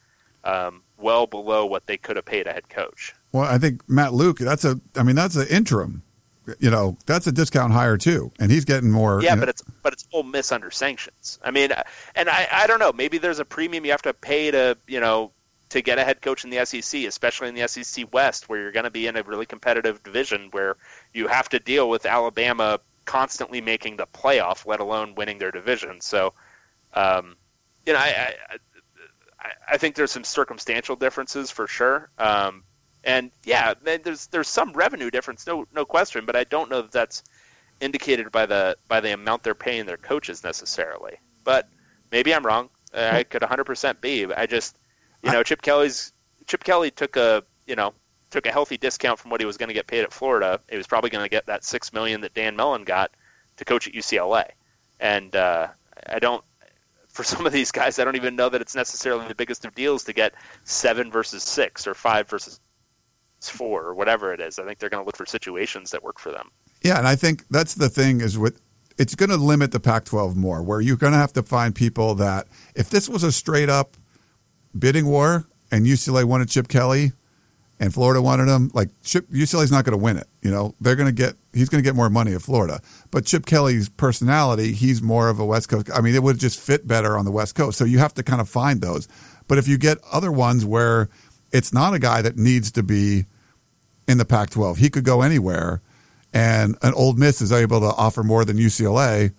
[0.45, 3.13] um, well below what they could have paid a head coach.
[3.31, 4.37] Well, I think Matt Luke.
[4.39, 4.79] That's a.
[4.95, 6.03] I mean, that's an interim.
[6.59, 9.21] You know, that's a discount hire too, and he's getting more.
[9.21, 11.39] Yeah, you know, but it's but it's Ole Miss under sanctions.
[11.43, 11.71] I mean,
[12.15, 12.93] and I I don't know.
[12.93, 15.31] Maybe there's a premium you have to pay to you know
[15.69, 18.71] to get a head coach in the SEC, especially in the SEC West, where you're
[18.71, 20.77] going to be in a really competitive division where
[21.13, 26.01] you have to deal with Alabama constantly making the playoff, let alone winning their division.
[26.01, 26.33] So,
[26.93, 27.35] um,
[27.85, 28.57] you know, I, I
[29.67, 32.09] I think there's some circumstantial differences for sure.
[32.17, 32.63] Um,
[33.05, 36.91] and yeah, there's there's some revenue difference, no no question, but I don't know that
[36.91, 37.23] that's
[37.79, 41.17] indicated by the by the amount they're paying their coaches necessarily.
[41.43, 41.69] But
[42.11, 42.69] maybe I'm wrong.
[42.93, 44.25] I could 100% be.
[44.33, 44.77] I just
[45.21, 46.13] you know, Chip Kelly's
[46.47, 47.93] Chip Kelly took a you know
[48.31, 50.59] took a healthy discount from what he was going to get paid at Florida.
[50.69, 53.11] He was probably going to get that six million that Dan Mullen got
[53.57, 54.49] to coach at UCLA,
[54.99, 55.67] and uh,
[56.07, 56.43] I don't.
[57.07, 59.73] For some of these guys, I don't even know that it's necessarily the biggest of
[59.73, 62.59] deals to get seven versus six or five versus
[63.41, 64.59] four or whatever it is.
[64.59, 66.49] I think they're going to look for situations that work for them.
[66.81, 68.61] Yeah, and I think that's the thing is with
[68.97, 72.15] it's going to limit the Pac-12 more, where you're going to have to find people
[72.15, 73.97] that if this was a straight up
[74.77, 77.11] bidding war and UCLA wanted Chip Kelly
[77.79, 80.27] and Florida wanted him, like Chip UCLA's not going to win it.
[80.41, 82.79] You know, they're going to get he's going to get more money at Florida.
[83.11, 85.89] But Chip Kelly's personality, he's more of a West Coast.
[85.93, 87.77] I mean, it would just fit better on the West Coast.
[87.77, 89.07] So you have to kind of find those.
[89.47, 91.09] But if you get other ones where
[91.51, 93.25] it's not a guy that needs to be
[94.07, 95.81] in the Pac-12, he could go anywhere,
[96.33, 99.33] and an Ole Miss is able to offer more than UCLA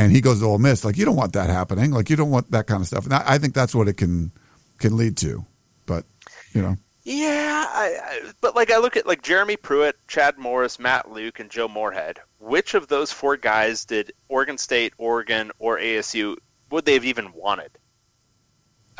[0.00, 0.84] and he goes to Ole Miss.
[0.84, 1.90] Like you don't want that happening.
[1.90, 3.04] Like you don't want that kind of stuff.
[3.04, 4.32] And I, I think that's what it can
[4.78, 5.44] can lead to.
[5.84, 6.04] But
[6.52, 7.66] you know, yeah.
[7.68, 11.50] I, I, but like I look at like Jeremy Pruitt, Chad Morris, Matt Luke, and
[11.50, 12.18] Joe Moorhead.
[12.38, 16.36] Which of those four guys did Oregon State, Oregon, or ASU
[16.70, 17.70] would they have even wanted?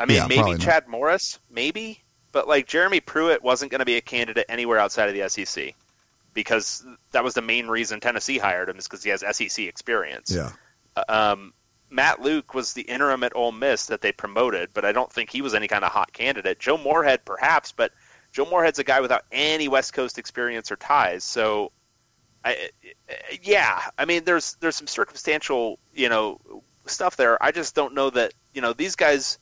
[0.01, 0.65] I mean, Yeah, maybe probably not.
[0.65, 2.01] Chad Morris, maybe,
[2.31, 5.75] but like Jeremy Pruitt wasn't going to be a candidate anywhere outside of the SEC
[6.33, 10.31] because that was the main reason Tennessee hired him is because he has SEC experience.
[10.31, 10.51] yeah,
[11.09, 11.53] Um,
[11.89, 15.29] Matt Luke was the interim at Ole Miss that they promoted, but I don't think
[15.29, 16.57] he was any kind of hot candidate.
[16.57, 17.91] Joe Moorhead, perhaps, but
[18.31, 21.25] Joe Moorhead's a guy without any West Coast experience or ties.
[21.25, 21.73] So,
[22.45, 22.69] I,
[23.43, 26.39] yeah, I mean, there's there's some circumstantial, you know,
[26.85, 27.41] stuff there.
[27.43, 29.37] I just don't know that you know these guys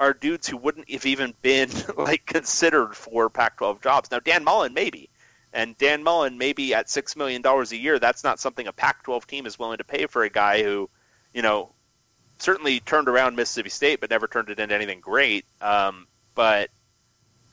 [0.00, 4.10] are dudes who wouldn't have even been like considered for Pac-12 jobs.
[4.10, 5.10] Now, Dan Mullen maybe,
[5.52, 7.98] and Dan Mullen maybe at six million dollars a year.
[7.98, 10.88] That's not something a Pac-12 team is willing to pay for a guy who,
[11.34, 11.72] you know,
[12.38, 15.44] certainly turned around Mississippi State, but never turned it into anything great.
[15.60, 16.70] Um, but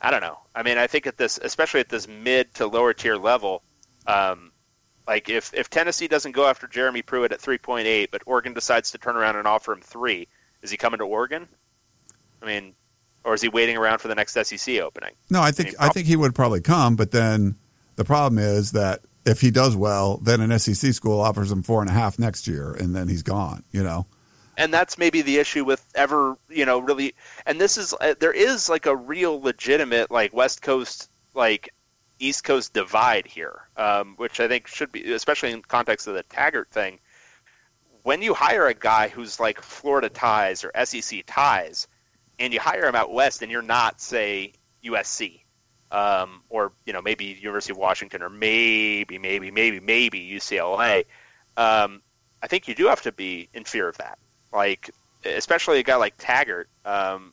[0.00, 0.38] I don't know.
[0.54, 3.62] I mean, I think at this, especially at this mid to lower tier level,
[4.06, 4.52] um,
[5.06, 8.98] like if if Tennessee doesn't go after Jeremy Pruitt at 3.8, but Oregon decides to
[8.98, 10.28] turn around and offer him three,
[10.62, 11.48] is he coming to Oregon?
[12.46, 12.74] I mean,
[13.24, 15.14] or is he waiting around for the next SEC opening?
[15.30, 16.96] no, I think I mean, I think he would probably come.
[16.96, 17.56] But then
[17.96, 21.80] the problem is that if he does well, then an SEC school offers him four
[21.80, 23.64] and a half next year, and then he's gone.
[23.72, 24.06] You know,
[24.56, 27.14] and that's maybe the issue with ever you know really
[27.44, 31.72] and this is uh, there is like a real legitimate like west coast like
[32.18, 36.22] east coast divide here um, which i think should be especially in context of the
[36.24, 36.98] taggart thing
[38.02, 41.86] when you hire a guy who's like florida ties or sec ties
[42.38, 44.52] and you hire him out west and you're not say
[44.84, 45.40] usc
[45.90, 51.04] um, or you know maybe University of Washington, or maybe maybe maybe maybe UCLA,
[51.56, 52.02] um,
[52.42, 54.18] I think you do have to be in fear of that.
[54.52, 54.90] Like
[55.24, 57.32] especially a guy like Taggart, um,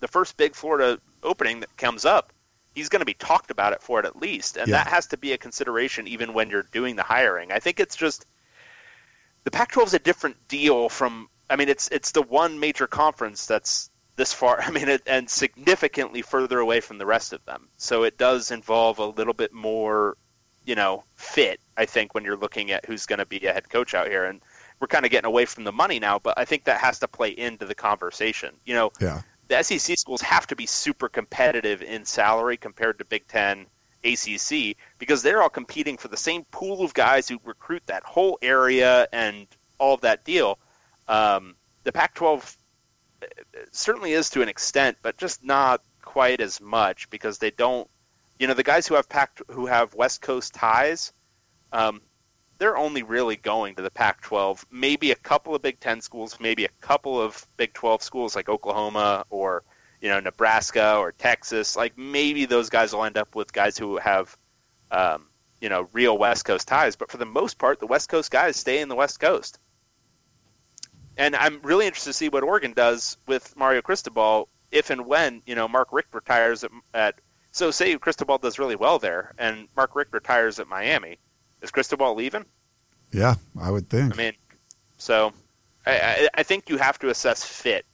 [0.00, 2.32] the first big Florida opening that comes up,
[2.74, 4.76] he's going to be talked about it for it at least, and Yeah.
[4.76, 7.52] that has to be a consideration even when you're doing the hiring.
[7.52, 8.26] I think it's just
[9.44, 11.28] the Pac-12 is a different deal from.
[11.48, 13.89] I mean, it's it's the one major conference that's
[14.20, 14.60] this far.
[14.66, 17.68] I mean, it, and significantly further away from the rest of them.
[17.78, 20.16] So it does involve a little bit more,
[20.66, 21.58] you know, fit.
[21.78, 24.26] I think when you're looking at who's going to be a head coach out here,
[24.26, 24.42] and
[24.78, 27.08] we're kind of getting away from the money now, but I think that has to
[27.08, 28.54] play into the conversation.
[28.66, 29.22] You know, Yeah.
[29.48, 33.66] the SEC schools have to be super competitive in salary compared to Big Ten,
[34.04, 38.38] ACC, because they're all competing for the same pool of guys who recruit that whole
[38.42, 39.46] area and
[39.78, 40.58] all of that deal.
[41.08, 42.40] Um, the Pac-12 uh,
[43.72, 47.88] certainly is to an extent, but just not quite as much because they don't.
[48.38, 51.12] You know, the guys who have Pac who have West Coast ties,
[51.72, 52.00] um,
[52.58, 54.64] they're only really going to the Pac-12.
[54.70, 58.48] Maybe a couple of Big Ten schools, maybe a couple of Big 12 schools like
[58.48, 59.62] Oklahoma or
[60.00, 61.76] you know Nebraska or Texas.
[61.76, 64.36] Like maybe those guys will end up with guys who have
[64.90, 65.26] um,
[65.60, 66.96] you know real West Coast ties.
[66.96, 69.58] But for the most part, the West Coast guys stay in the West Coast.
[71.20, 75.42] And I'm really interested to see what Oregon does with Mario Cristobal if and when
[75.44, 77.14] you know Mark Richt retires at, at
[77.52, 81.18] so say Cristobal does really well there and Mark Richt retires at Miami.
[81.60, 82.46] Is Cristobal leaving?
[83.12, 84.14] Yeah, I would think.
[84.14, 84.32] I mean,
[84.96, 85.34] so
[85.84, 87.84] I, I, I think you have to assess fit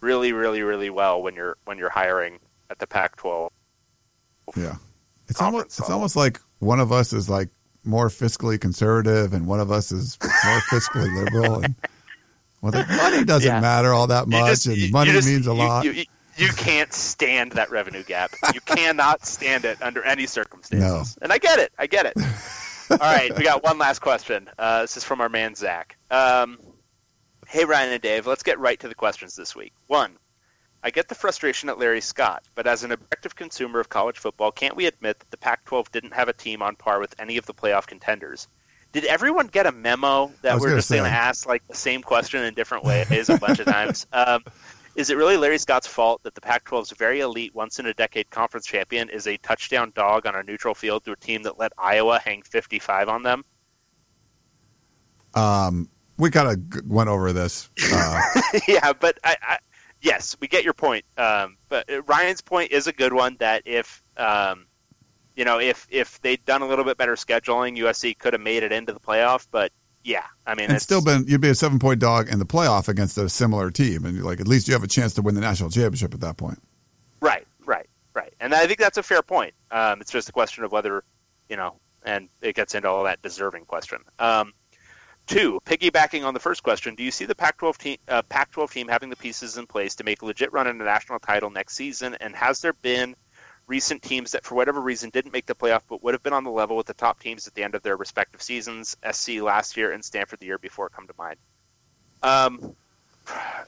[0.00, 3.48] really, really, really well when you're when you're hiring at the Pac-12.
[4.56, 4.74] yeah.
[5.28, 5.94] It's almost it's level.
[5.94, 7.48] almost like one of us is like
[7.84, 11.76] more fiscally conservative and one of us is more fiscally liberal and
[12.62, 13.60] well the money doesn't Yeah.
[13.60, 15.84] matter all that much just- and you- money you just- means a you- lot.
[16.38, 18.32] You, can't stand that revenue gap.
[18.54, 21.18] You cannot stand it under any circumstances.
[21.20, 21.72] And I get it.
[21.78, 22.14] I get it.
[22.90, 24.48] All right, we got one last question.
[24.58, 25.96] Uh, this is from our man Zach.
[26.10, 26.58] Um,
[27.46, 29.74] hey Ryan and Dave, let's get right to the questions this week.
[29.88, 30.16] One,
[30.82, 34.50] I get the frustration at Larry Scott, but as an objective consumer of college football,
[34.52, 37.44] can't we admit that the Pac-12 didn't have a team on par with any of
[37.44, 38.48] the playoff contenders?
[38.92, 42.42] Did everyone get a memo that we're just going to ask like the same question
[42.44, 44.06] in different ways a bunch of times?
[44.12, 44.44] Um,
[44.94, 49.26] is it really Larry Scott's fault that the Pac-12's very elite, once-in-a-decade conference champion is
[49.26, 53.08] a touchdown dog on a neutral field to a team that let Iowa hang 55
[53.08, 53.44] on them?
[55.34, 55.88] Um,
[56.18, 57.70] we kind of went over this.
[57.90, 58.20] Uh,
[58.68, 59.58] yeah, but I, I,
[60.02, 61.06] yes, we get your point.
[61.16, 63.36] Um, but Ryan's point is a good one.
[63.40, 64.66] That if um,
[65.36, 68.62] you know, if if they'd done a little bit better scheduling, USC could have made
[68.62, 69.46] it into the playoff.
[69.50, 69.72] But
[70.04, 72.88] yeah, I mean, it's still been you'd be a seven point dog in the playoff
[72.88, 75.40] against a similar team, and like at least you have a chance to win the
[75.40, 76.58] national championship at that point.
[77.20, 78.34] Right, right, right.
[78.40, 79.54] And I think that's a fair point.
[79.70, 81.04] Um, it's just a question of whether,
[81.48, 84.00] you know, and it gets into all that deserving question.
[84.18, 84.52] Um,
[85.28, 88.88] two, piggybacking on the first question, do you see the Pac-12 team, uh, Pac-12 team
[88.88, 91.76] having the pieces in place to make a legit run in the national title next
[91.76, 92.16] season?
[92.20, 93.14] And has there been
[93.66, 96.44] recent teams that, for whatever reason, didn't make the playoff but would have been on
[96.44, 98.96] the level with the top teams at the end of their respective seasons?
[99.10, 101.36] SC last year and Stanford the year before come to mind.
[102.22, 102.74] Um,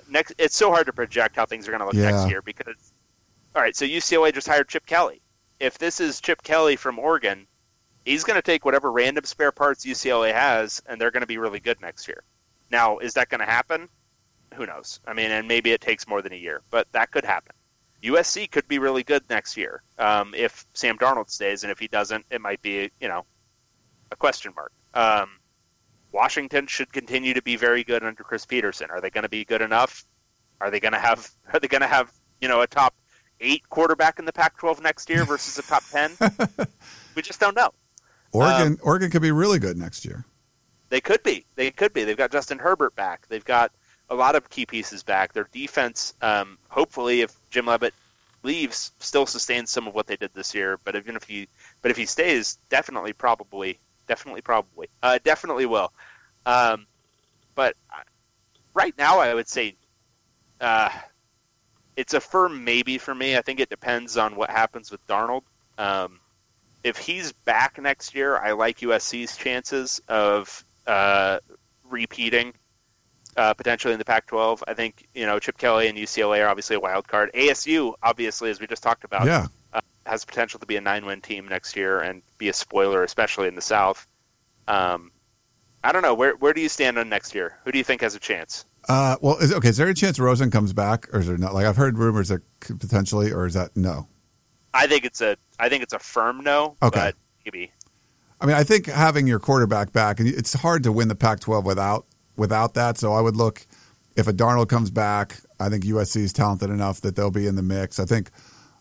[0.08, 2.10] next, it's so hard to project how things are going to look Yeah.
[2.10, 2.92] next year because
[3.54, 5.20] all right, so UCLA just hired Chip Kelly.
[5.60, 7.46] If this is Chip Kelly from Oregon,
[8.04, 11.38] he's going to take whatever random spare parts UCLA has, and they're going to be
[11.38, 12.24] really good next year.
[12.70, 13.88] Now, is that going to happen?
[14.54, 14.98] Who knows?
[15.06, 17.54] I mean, and maybe it takes more than a year, but that could happen.
[18.04, 21.88] USC could be really good next year um, if Sam Darnold stays, and if he
[21.88, 23.24] doesn't, it might be you know
[24.12, 24.72] a question mark.
[24.92, 25.30] Um,
[26.12, 28.90] Washington should continue to be very good under Chris Petersen.
[28.90, 30.04] Are they going to be good enough?
[30.60, 31.28] Are they going to have?
[31.52, 32.94] Are they going to have you know a top
[33.40, 36.12] eight quarterback in the Pac-12 next year versus a top ten?
[37.14, 37.70] we just don't know.
[38.32, 40.26] Oregon Oregon could be really good next year.
[40.90, 41.46] They could be.
[41.54, 42.04] They could be.
[42.04, 43.26] They've got Justin Herbert back.
[43.28, 43.72] They've got
[44.14, 45.32] a lot of key pieces back.
[45.32, 47.94] Their defense, um, hopefully, if Jim Leavitt
[48.42, 50.78] leaves, still sustains some of what they did this year.
[50.84, 51.48] But even if he,
[51.82, 55.92] but if he stays, definitely, probably, definitely, probably, uh, definitely will.
[56.46, 56.86] Um,
[57.54, 58.02] but uh,
[58.72, 59.76] right now, I would say
[60.60, 60.90] uh,
[61.96, 63.36] it's a firm maybe for me.
[63.36, 65.42] I think it depends on what happens with Darnold.
[65.76, 66.20] Um,
[66.82, 71.38] if he's back next year, I like USC's chances of uh,
[71.88, 72.52] repeating
[73.36, 74.62] uh, potentially in the Pac-12.
[74.68, 77.30] I think you know Chip Kelly and UCLA are obviously a wild card.
[77.34, 79.46] ASU, obviously, as we just talked about, Yeah.
[80.06, 83.54] has potential to be a nine-win team next year and be a spoiler, especially in
[83.54, 84.06] the South.
[84.68, 85.10] Um,
[85.82, 87.58] I don't know where where do you stand on next year?
[87.64, 88.64] Who do you think has a chance?
[88.88, 89.68] Uh, well, is, okay.
[89.68, 91.54] Is there a chance Rosen comes back, or is there not?
[91.54, 94.08] Like I've heard rumors that could potentially, or is that no?
[94.72, 96.76] I think it's a I think it's a firm no.
[96.82, 97.00] Okay.
[97.00, 97.70] But maybe.
[98.40, 101.64] I mean, I think having your quarterback back, and it's hard to win the Pac-12
[101.64, 102.04] without
[102.36, 102.98] without that.
[102.98, 103.66] So I would look
[104.16, 105.36] if a Darnold comes back.
[105.60, 107.98] I think USC is talented enough that they'll be in the mix.
[107.98, 108.30] I think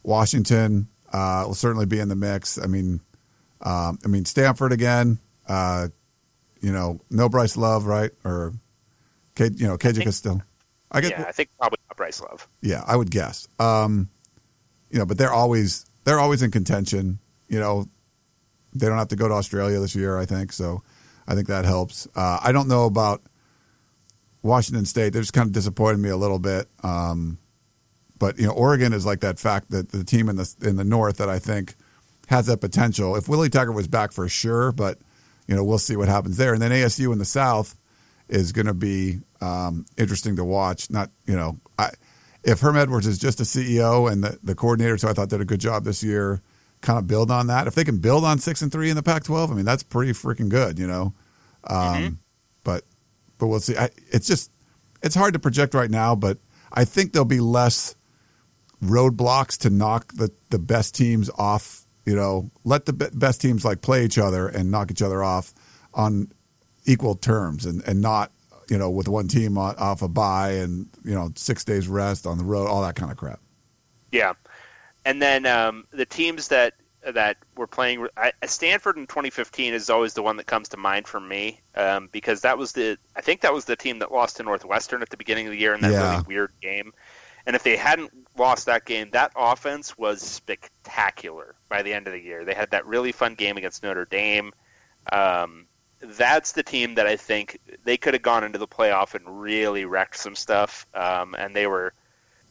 [0.04, 2.58] Washington uh, will certainly be in the mix.
[2.58, 3.02] I mean,
[3.62, 5.20] um, I mean Stanford again.
[5.48, 5.90] Uh,
[6.62, 8.12] you know, no Bryce Love, right?
[8.24, 8.54] Or
[9.36, 10.42] K, you know, KJ Costello.
[10.92, 12.48] I get, yeah, I think probably not Bryce Love.
[12.62, 13.48] yeah, I would guess.
[13.60, 14.10] Um,
[14.92, 17.20] you know, but they're always they're always in contention.
[17.48, 17.90] You know,
[18.74, 20.18] they don't have to go to Australia this year.
[20.18, 20.84] I think so.
[21.28, 22.08] I think that helps.
[22.16, 23.22] Uh, I don't know about
[24.44, 25.14] Washington State.
[25.14, 26.68] They're just kind of disappointed me a little bit.
[26.84, 27.40] Um,
[28.20, 30.84] but you know, Oregon is like that fact that the team in the in the
[30.84, 31.76] North that I think
[32.28, 33.16] has that potential.
[33.16, 35.00] If Willie Taggart was back for sure, but
[35.48, 36.54] you know, we'll see what happens there.
[36.54, 37.76] And then ASU in the South
[38.30, 40.90] is going to be um, interesting to watch.
[40.90, 41.90] Not you know, I,
[42.44, 45.42] if Herm Edwards is just a CEO and the, the coordinator, so I thought did
[45.42, 46.42] a good job this year,
[46.82, 47.68] kind of build on that.
[47.68, 50.12] If they can build on six and three in the Pac-12, I mean that's pretty
[50.14, 51.14] freaking good, you know.
[51.66, 52.20] Um,
[52.64, 52.84] But
[53.44, 53.76] but we'll see.
[53.76, 54.54] I, it's just
[55.02, 56.38] it's hard to project right now, but
[56.72, 57.94] I think there'll be less
[58.82, 61.86] roadblocks to knock the the best teams off.
[62.06, 65.22] You know, let the be- best teams like play each other and knock each other
[65.22, 65.54] off
[65.94, 66.32] on
[66.86, 68.32] equal terms, and and not
[68.70, 72.38] you know with one team off a bye and you know six days rest on
[72.38, 73.42] the road, all that kind of crap.
[74.14, 74.36] Yeah,
[75.04, 76.76] and then um, the teams that
[77.12, 81.08] that were playing I, Stanford in 2015 is always the one that comes to mind
[81.08, 84.38] for me um, because that was the I think that was the team that lost
[84.38, 86.12] to Northwestern at the beginning of the year in that Yeah.
[86.12, 86.94] really weird game.
[87.46, 92.14] And if they hadn't lost that game, that offense was spectacular by the end of
[92.14, 92.46] the year.
[92.46, 94.54] They had that really fun game against Notre Dame.
[95.12, 95.66] Um,
[96.00, 99.86] that's the team that I think they could have gone into the playoff and really
[99.86, 100.86] wrecked some stuff.
[100.94, 101.94] Um, and they were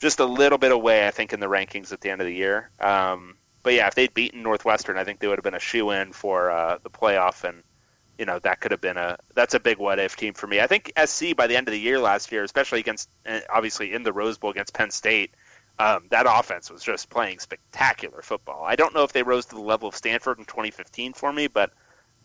[0.00, 2.34] just a little bit away, I think, in the rankings at the end of the
[2.34, 2.70] year.
[2.80, 5.90] Um, but yeah, if they'd beaten Northwestern, I think they would have been a shoe
[5.90, 7.62] in for uh, the playoff, and
[8.18, 10.60] you know that could have been a that's a big what if team for me.
[10.60, 13.92] I think SC by the end of the year last year, especially against uh, obviously
[13.92, 15.34] in the Rose Bowl against Penn State,
[15.78, 18.64] um, that offense was just playing spectacular football.
[18.64, 21.46] I don't know if they rose to the level of Stanford in 2015 for me,
[21.46, 21.72] but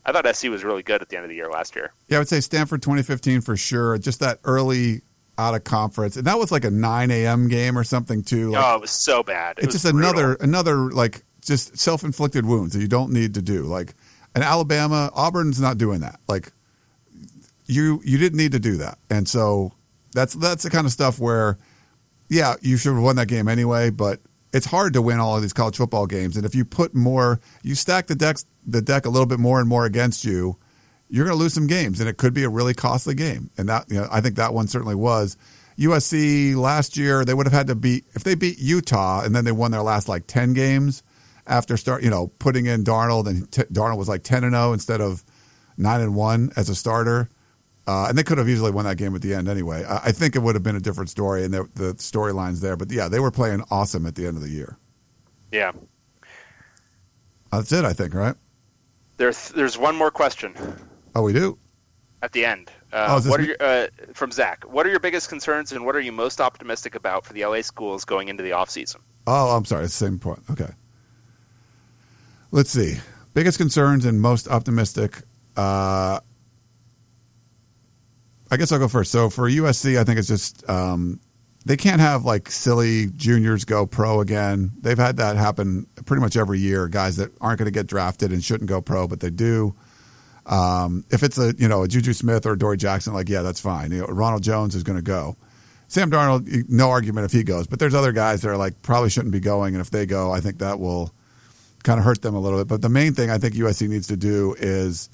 [0.06, 1.94] I thought SC was really good at the end of the year last year.
[2.08, 3.98] Yeah, I would say Stanford 2015 for sure.
[3.98, 5.02] Just that early
[5.38, 7.48] out of conference, and that was like a 9 a.m.
[7.48, 8.52] game or something too.
[8.52, 9.60] Like, oh, it was so bad.
[9.60, 10.10] It it's just brutal.
[10.10, 13.64] another another like just self inflicted wounds that you don't need to do.
[13.64, 13.96] Like
[14.36, 16.20] in Alabama, Auburn's not doing that.
[16.28, 16.52] Like
[17.66, 19.72] you you didn't need to do that, and so
[20.14, 21.58] that's that's the kind of stuff where
[22.30, 24.20] yeah, you should have won that game anyway, but.
[24.54, 27.42] It's hard to win all of these college football games, and if you put more,
[27.64, 30.58] you stack the deck the deck a little bit more and more against you,
[31.10, 33.50] you're going to lose some games, and it could be a really costly game.
[33.58, 35.36] And that, you know, I think that one certainly was.
[35.78, 39.44] USC last year, they would have had to beat if they beat Utah, and then
[39.44, 41.04] they won their last like ten games
[41.48, 44.74] after start, you know, putting in Darnold, and t- Darnold was like ten and zero
[44.74, 45.24] instead of
[45.78, 47.30] nine and one as a starter,
[47.88, 49.84] uh, and they could have easily won that game at the end anyway.
[49.86, 52.76] I, I think it would have been a different story, and the, the storylines there.
[52.78, 54.78] But yeah, they were playing awesome at the end of the year.
[55.52, 55.72] Yeah.
[57.52, 58.36] That's it, I think, right?
[59.18, 60.54] There's there's one more question.
[61.16, 61.58] Oh, we do.
[62.22, 62.70] at the end.
[62.94, 64.64] Oh, Uh, this what are your, uh, from Zach?
[64.66, 67.62] What are your biggest concerns, and what are you most optimistic about for the LA
[67.62, 68.98] schools going into the offseason?
[69.26, 69.86] Oh, I'm sorry.
[69.86, 70.44] It's the same point.
[70.52, 70.70] Okay.
[72.52, 72.98] Let's see.
[73.34, 75.22] Biggest concerns and most optimistic.
[75.56, 76.20] Uh,
[78.50, 79.12] I guess I'll go first.
[79.12, 81.20] So for USC, I think it's just um,
[81.66, 84.72] they can't have like silly juniors go pro again.
[84.80, 86.88] They've had that happen pretty much every year.
[86.88, 89.76] Guys that aren't going to get drafted and shouldn't go pro, but they do.
[90.46, 93.60] Um, if it's a you know a Juju Smith or Adoree' Jackson, like yeah, that's
[93.60, 93.92] fine.
[93.92, 95.36] You know, Ronald Jones is going to go.
[95.90, 99.10] Sam Darnold, no argument if he goes, but there's other guys that are like probably
[99.10, 101.14] shouldn't be going, and if they go, I think that will
[101.84, 102.68] kind of hurt them a little bit.
[102.68, 105.10] But the main thing I think USC needs to do is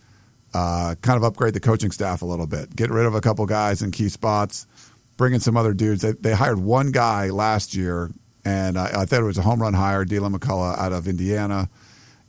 [0.53, 3.45] uh, kind of upgrade the coaching staff a little bit, get rid of a couple
[3.45, 4.67] guys in key spots,
[5.17, 6.01] bring in some other dudes.
[6.01, 8.11] They, they hired one guy last year,
[8.45, 11.69] and I, I thought it was a home run hire, Deland McCullough out of Indiana.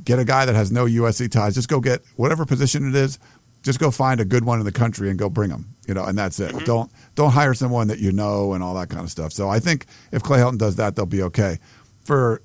[0.03, 1.55] Get a guy that has no USC ties.
[1.55, 3.19] Just go get whatever position it is.
[3.63, 5.75] Just go find a good one in the country and go bring them.
[5.87, 6.67] You know, and that's it.
[6.67, 9.33] Don't don't hire someone that you know and all that kind of stuff.
[9.33, 11.59] So I think if Clay Helton does that, they'll be okay.
[12.05, 12.43] For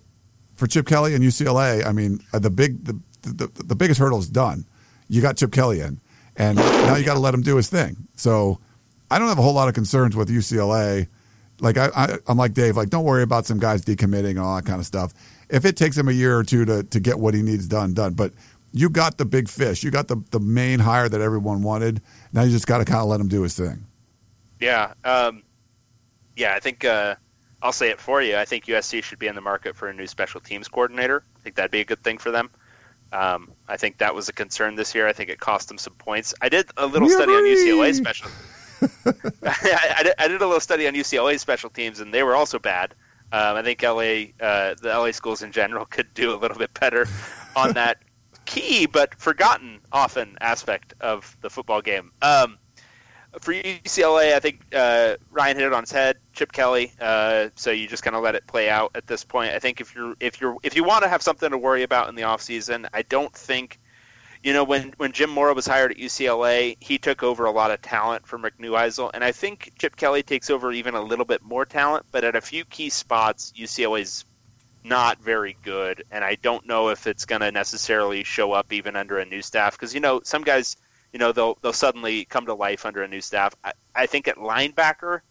[0.60, 4.20] for Chip Kelly and UCLA, I mean, uh, the big the the, the biggest hurdle
[4.20, 4.66] is done.
[5.08, 6.00] You got Chip Kelly in,
[6.36, 8.08] and now you got to let him do his thing.
[8.16, 8.60] So
[9.10, 11.08] I don't have a whole lot of concerns with UCLA.
[11.60, 12.78] Like I, I, I'm like Dave.
[12.78, 15.14] Like, don't worry about some guys decommitting and all that kind of stuff.
[15.50, 17.94] If it takes him a year or two to to get what he needs done,
[17.94, 18.14] done.
[18.14, 18.34] But
[18.72, 19.84] you got the big fish.
[19.84, 22.02] You got the the main hire that everyone wanted.
[22.34, 23.86] Now you just got to kind of let him do his thing.
[24.60, 25.44] Yeah, um,
[26.36, 26.54] yeah.
[26.54, 27.16] I think uh,
[27.62, 28.38] I'll say it for you.
[28.38, 31.24] I think USC should be in the market for a new special teams coordinator.
[31.38, 32.50] I think that'd be a good thing for them.
[33.12, 35.08] Um, I think that was a concern this year.
[35.08, 36.34] I think it cost them some points.
[36.42, 37.44] I did a little study on.
[37.44, 38.30] UCLA special.
[38.82, 42.36] I, I, did, I did a little study on UCLA special teams, and they were
[42.36, 42.94] also bad.
[43.32, 46.74] Um, I think LA, uh, the LA schools in general, could do a little bit
[46.80, 47.08] better
[47.56, 47.98] on that
[48.46, 52.12] key but forgotten often aspect of the football game.
[52.22, 52.58] Um,
[53.42, 56.18] for UCLA, I think uh, Ryan hit it on his head.
[56.34, 56.92] Chip Kelly.
[57.00, 59.54] Uh, so you just kind of let it play out at this point.
[59.54, 62.10] I think if you're if you're if you want to have something to worry about
[62.10, 63.80] in the offseason, I don't think
[64.44, 67.72] you know when when Jim Mora was hired at UCLA, he took over a lot
[67.72, 71.26] of talent from Rick Neuheisel, and I think Chip Kelly takes over even a little
[71.26, 72.06] bit more talent.
[72.12, 74.26] But at a few key spots, UCLA's
[74.84, 78.96] not very good, and I don't know if it's going to necessarily show up even
[78.96, 80.78] under a new staff because you know some guys
[81.14, 83.56] you know they'll they'll suddenly come to life under a new staff.
[83.64, 85.22] I, I think at linebacker,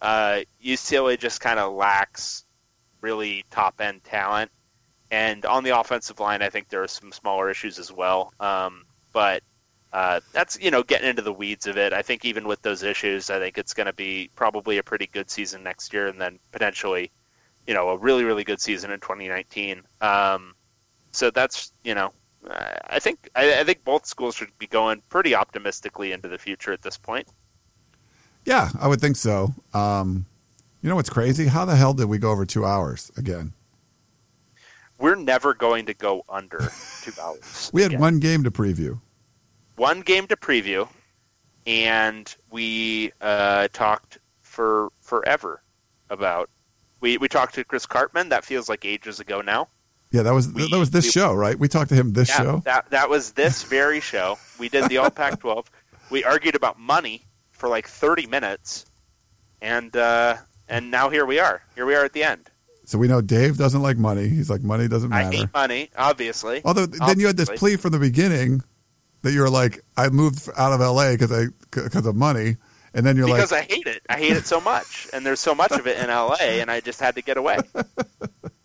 [0.00, 2.44] uh, UCLA just kind of lacks
[3.00, 4.50] really top end talent,
[5.10, 8.32] and on the offensive line, I think there are some smaller issues as well.
[8.40, 9.42] Um, but
[9.92, 11.92] uh, that's you know getting into the weeds of it.
[11.92, 15.06] I think even with those issues, I think it's going to be probably a pretty
[15.06, 17.10] good season next year, and then potentially,
[17.66, 19.82] you know, a really really good season in 2019.
[20.00, 20.54] Um,
[21.12, 22.12] so that's you know
[22.50, 26.72] I think I, I think both schools should be going pretty optimistically into the future
[26.72, 27.28] at this point.
[28.44, 29.54] Yeah, I would think so.
[29.72, 30.26] Um,
[30.82, 31.46] you know what's crazy?
[31.46, 33.54] How the hell did we go over two hours again?
[34.98, 36.58] We're never going to go under
[37.02, 37.70] two hours.
[37.72, 38.00] We had again.
[38.00, 39.00] one game to preview.
[39.76, 40.88] one game to preview,
[41.66, 45.62] and we uh, talked for forever
[46.10, 46.50] about.
[47.00, 48.28] We we talked to Chris Karpman.
[48.28, 49.68] That feels like ages ago now.
[50.14, 51.58] Yeah, that was We- that was this we- show, right?
[51.58, 52.62] We talked to him this Yeah, show.
[52.66, 54.38] that that was this very show.
[54.60, 55.66] We did the All Pac-12.
[56.10, 58.84] We argued about money for like 30 minutes,
[59.60, 60.36] and uh,
[60.68, 61.62] and now here we are.
[61.74, 62.48] Here we are at the end.
[62.84, 64.28] So we know Dave doesn't like money.
[64.28, 65.28] He's like money doesn't matter.
[65.30, 66.60] I hate money, obviously.
[66.64, 68.62] Although then you had this plea from the beginning
[69.22, 72.58] that you were like, I moved out of LA because I because of money,
[72.92, 74.02] and then you're because like, because I hate it.
[74.08, 76.78] I hate it so much, and there's so much of it in LA, and I
[76.80, 77.56] just had to get away.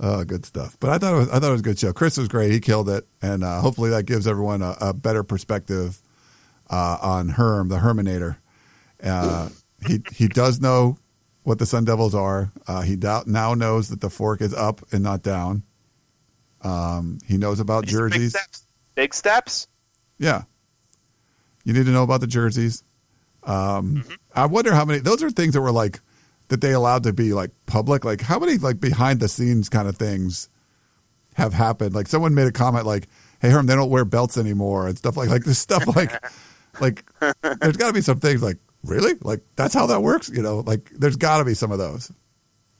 [0.00, 0.76] oh, good stuff.
[0.80, 1.92] But I thought it was I thought it was a good show.
[1.92, 2.50] Chris was great.
[2.52, 6.00] He killed it, and uh, hopefully that gives everyone a, a better perspective
[6.70, 8.38] uh, on Herm, the Herminator.
[9.02, 9.50] Uh,
[9.86, 10.98] he he does know
[11.42, 12.50] what the Sun Devils are.
[12.66, 15.62] Uh, he doubt, now knows that the fork is up and not down.
[16.62, 18.32] Um, he knows about These jerseys.
[18.32, 18.66] Big steps.
[18.96, 19.68] Big steps.
[20.18, 20.42] Yeah.
[21.64, 22.82] You need to know about the jerseys.
[23.44, 24.14] Um, Mm-hmm.
[24.34, 26.00] I wonder how many, those are things that were like,
[26.48, 28.04] that they allowed to be like public.
[28.04, 30.48] Like, how many like behind the scenes kind of things
[31.34, 31.94] have happened?
[31.94, 33.08] Like, someone made a comment like,
[33.40, 36.12] hey, Herm, they don't wear belts anymore and stuff like, like this stuff like,
[36.80, 37.04] like,
[37.60, 39.14] there's got to be some things like, really?
[39.22, 40.28] Like, that's how that works?
[40.28, 42.12] You know, like, there's got to be some of those.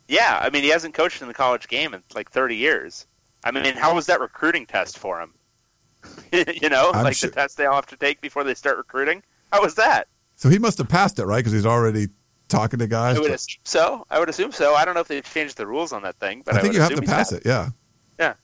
[0.09, 3.06] Yeah, I mean, he hasn't coached in the college game in like 30 years.
[3.44, 5.32] I mean, how was that recruiting test for him?
[6.32, 8.76] you know, I'm like sure- the test they all have to take before they start
[8.76, 9.22] recruiting.
[9.52, 10.09] How was that?
[10.36, 11.38] So he must have passed it, right?
[11.38, 12.09] Because he's already
[12.48, 13.16] talking to guys.
[13.16, 14.06] I would but- assume so.
[14.10, 14.74] I would assume so.
[14.74, 16.73] I don't know if they've changed the rules on that thing, but I I, think
[16.73, 17.44] would you have to pass it.
[17.44, 17.70] Yeah.
[18.18, 18.35] Yeah.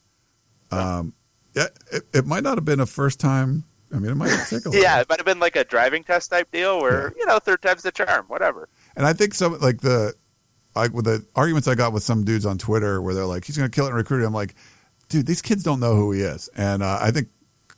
[0.71, 1.15] Um,
[1.55, 1.67] yeah.
[1.93, 3.65] It, it might not have been a first time.
[3.95, 4.71] I mean, it might take a.
[4.73, 7.61] Yeah, it might have been like a driving test type deal where you know third
[7.63, 8.69] time's the charm, whatever.
[8.97, 10.15] And I think some like the
[10.75, 13.57] like with the arguments I got with some dudes on Twitter where they're like, he's
[13.57, 14.27] going to kill it in recruiting.
[14.27, 14.55] I'm like,
[15.09, 16.49] dude, these kids don't know who he is.
[16.57, 17.29] And uh, I think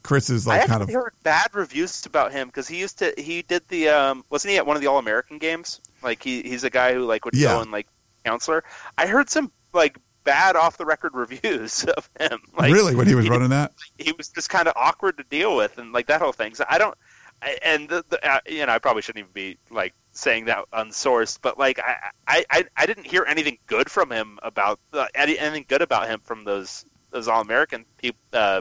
[0.05, 3.13] Chris is I like kind of heard bad reviews about him because he used to
[3.17, 5.81] he did the um wasn't he at one of the All American games?
[6.05, 7.55] Like he he's a guy who like would Yeah.
[7.55, 7.87] go and like
[8.25, 8.63] counselor.
[8.99, 12.41] I heard some like bad off the record reviews of him.
[12.57, 13.73] Like really when he was he- running that.
[13.99, 16.55] he was just kind of awkward to deal with and like that whole thing.
[16.55, 16.97] So I don't,
[17.43, 20.65] I, and the, the uh, you know I probably shouldn't even be like saying that
[20.73, 25.65] unsourced, but like I I, I, didn't hear anything good from him about uh, anything
[25.69, 28.21] good about him from those those All American people.
[28.33, 28.61] Uh,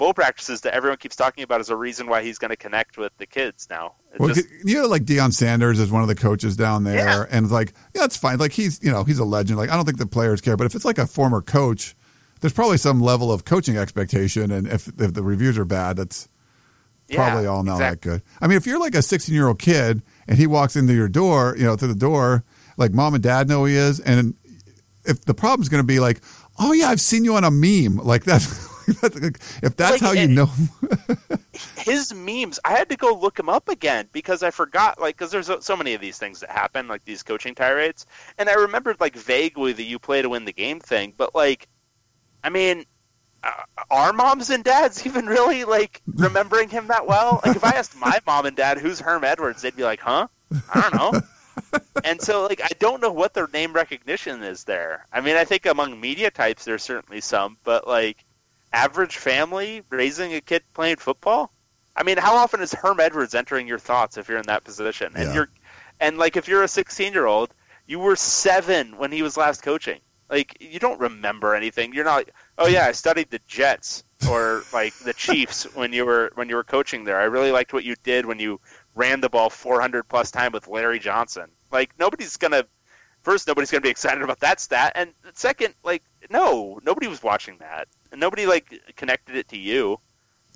[0.00, 2.96] Bull practices that everyone keeps talking about is a reason why he's going to connect
[2.96, 3.96] with the kids now.
[4.18, 7.24] Well, just- you know, like Deion Sanders is one of the coaches down there, Yeah.
[7.30, 8.38] and it's like, yeah, it's fine.
[8.38, 9.58] Like he's, you know, he's a legend.
[9.58, 11.94] Like I don't think the players care, but if it's like a former coach,
[12.40, 16.26] there's probably some level of coaching expectation, and if if the reviews are bad, that's
[17.08, 18.22] yeah, probably all not that good.
[18.40, 21.08] I mean, if you're like a 16 year old kid and he walks into your
[21.08, 22.42] door, you know, through the door,
[22.78, 24.32] like mom and dad know he is, and
[25.04, 26.22] if the problem's going to be like,
[26.58, 28.46] oh yeah, I've seen you on a meme, like that's,
[29.62, 30.48] if that's Like, how you know,
[31.78, 35.30] his memes i had to go look him up again because i forgot like because
[35.30, 38.06] there's so- many of these things that happen like these coaching tirades.
[38.38, 41.68] And i remembered like vaguely the you play to win the game thing but like
[42.44, 42.84] i mean
[43.42, 43.52] uh,
[43.90, 47.40] are moms and dads even really like remembering him that well?
[47.44, 50.26] Like if i asked my mom and dad who's herm edwards they'd be like huh?
[50.74, 51.20] I don't know.
[52.04, 55.06] And so like I don't know what their name recognition is there.
[55.12, 58.24] I mean, I think among media types there's certainly some, but like
[58.72, 61.52] average family raising a kid playing football.
[61.96, 65.12] I mean, how often is Herm Edwards entering your thoughts if you're in that position?
[65.14, 65.34] And Yeah.
[65.34, 65.48] you're
[66.00, 67.54] and like if you're a 16 year old,
[67.86, 70.00] you were seven when he was last coaching.
[70.30, 71.92] Like you don't remember anything.
[71.92, 72.30] You're not.
[72.56, 76.54] Oh yeah, I studied the Jets or like the Chiefs when you were when you
[76.54, 77.18] were coaching there.
[77.20, 78.60] I really liked what you did when you
[78.94, 81.50] ran the ball 400 plus time with Larry Johnson.
[81.70, 82.64] Like nobody's gonna.
[83.22, 87.56] First, nobody's gonna be excited about that stat, and second, like no, nobody was watching
[87.58, 89.98] that, and nobody like connected it to you.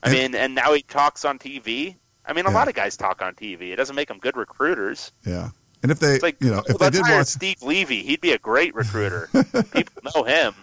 [0.03, 1.97] I And- mean, and now he talks on TV.
[2.27, 2.55] I mean, a Yeah.
[2.55, 3.73] lot of guys talk on TV.
[3.73, 5.13] It doesn't make them good recruiters.
[5.27, 5.51] Yeah.
[5.83, 8.33] And if they, It's like you know, if they did watch, Steve Levy, he'd be
[8.33, 9.29] a great recruiter.
[9.73, 10.55] People know him.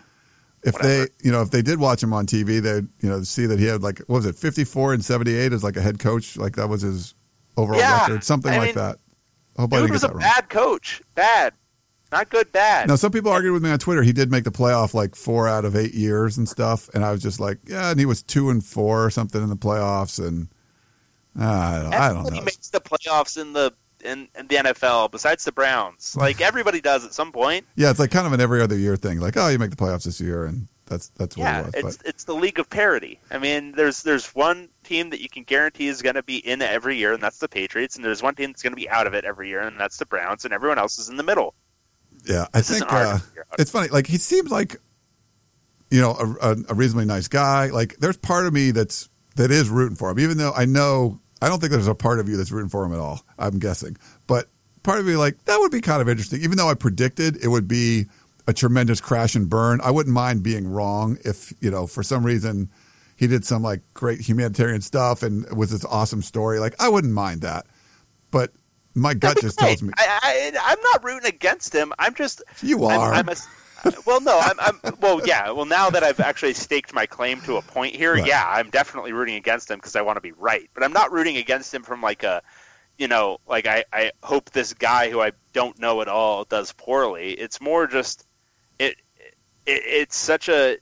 [0.64, 1.06] if whatever.
[1.06, 3.60] they, you know, if they did watch him on TV, they'd, you know, see that
[3.60, 6.38] he had like, what was it, 54 and 78 as like a head coach?
[6.38, 7.14] Like that was his
[7.58, 8.02] overall Yeah.
[8.02, 8.98] record, something I like mean, that.
[9.58, 10.20] I hope I Dude didn't was a wrong.
[10.20, 11.02] bad coach.
[11.14, 11.54] Bad,
[12.12, 12.52] not good.
[12.52, 12.88] Bad.
[12.88, 14.04] Now, some people argued with me on Twitter.
[14.04, 17.12] He did make the playoff like four out of eight years and stuff, and I
[17.12, 20.26] was just like, yeah, and he was two and four or something in the playoffs,
[20.26, 20.50] and
[21.40, 22.42] uh, I don't, I don't know.
[22.42, 23.74] makes the playoffs in the
[24.04, 26.18] in, in the NFL besides the Browns.
[26.22, 27.66] Like everybody does at some point.
[27.76, 29.20] Yeah, it's like kind of an every other year thing.
[29.20, 31.74] Like, oh, you make the playoffs this year, and that's that's what yeah, it was.
[31.74, 33.20] it's But it's the league of parity.
[33.32, 36.62] I mean, there's there's one team that you can guarantee is going to be in
[36.62, 39.08] every year, and that's the Patriots, and there's one team that's going to be out
[39.08, 41.56] of it every year, and that's the Browns, and everyone else is in the middle.
[42.26, 43.60] Yeah, I This think uh, to figure out.
[43.60, 43.90] it's funny.
[43.90, 44.78] Like he seems like
[45.90, 47.68] you know a, a, a reasonably nice guy.
[47.68, 51.20] Like there's part of me that's that is rooting for him, even though I know
[51.42, 53.22] I don't think there's a part of you that's rooting for him at all.
[53.40, 54.48] I'm guessing, but
[54.84, 56.42] part of me like that would be kind of interesting.
[56.42, 58.06] Even though I predicted it would be
[58.48, 62.26] a tremendous crash and burn, I wouldn't mind being wrong if you know for some
[62.26, 62.70] reason
[63.16, 66.60] he did some like great humanitarian stuff and it was this awesome story.
[66.60, 67.66] Like I wouldn't mind that,
[68.32, 68.52] but
[68.96, 71.94] my gut just tells me I, I, I'm not rooting against him.
[72.00, 73.14] I'm just you are.
[73.14, 73.36] I'm, I'm a,
[74.06, 74.80] well, no, I'm, I'm.
[75.00, 75.50] Well, yeah.
[75.52, 78.28] Well, now that I've actually staked my claim to a point here, Right.
[78.28, 80.70] yeah, I'm definitely rooting against him because I want to be right.
[80.74, 82.44] But I'm not rooting against him from like a,
[83.00, 86.72] you know, like I, I hope this guy who I don't know at all does
[86.74, 87.32] poorly.
[87.32, 88.28] It's more just,
[88.78, 88.98] it,
[89.66, 90.78] it it's such a,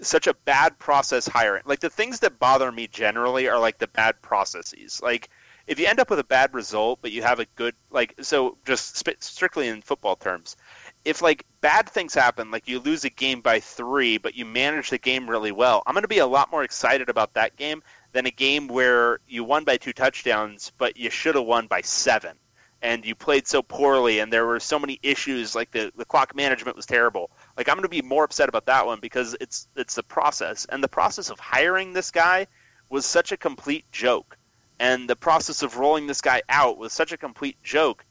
[0.00, 1.62] such a bad process hiring.
[1.66, 5.00] Like the things that bother me generally are like the bad processes.
[5.02, 5.28] Like
[5.66, 8.56] if you end up with a bad result, but you have a good like so
[8.64, 10.56] just strictly in football terms,
[11.04, 14.90] if like bad things happen, like you lose a game by three, but you manage
[14.90, 17.82] the game really well, I'm going to be a lot more excited about that game
[18.12, 21.80] than a game where you won by two touchdowns, but you should have won by
[21.80, 22.36] seven,
[22.82, 26.34] and you played so poorly, and there were so many issues, like the the clock
[26.34, 27.30] management was terrible.
[27.56, 30.66] Like I'm going to be more upset about that one because it's it's the process,
[30.66, 32.46] and the process of hiring this guy
[32.90, 34.36] was such a complete joke,
[34.78, 38.04] and the process of rolling this guy out was such a complete joke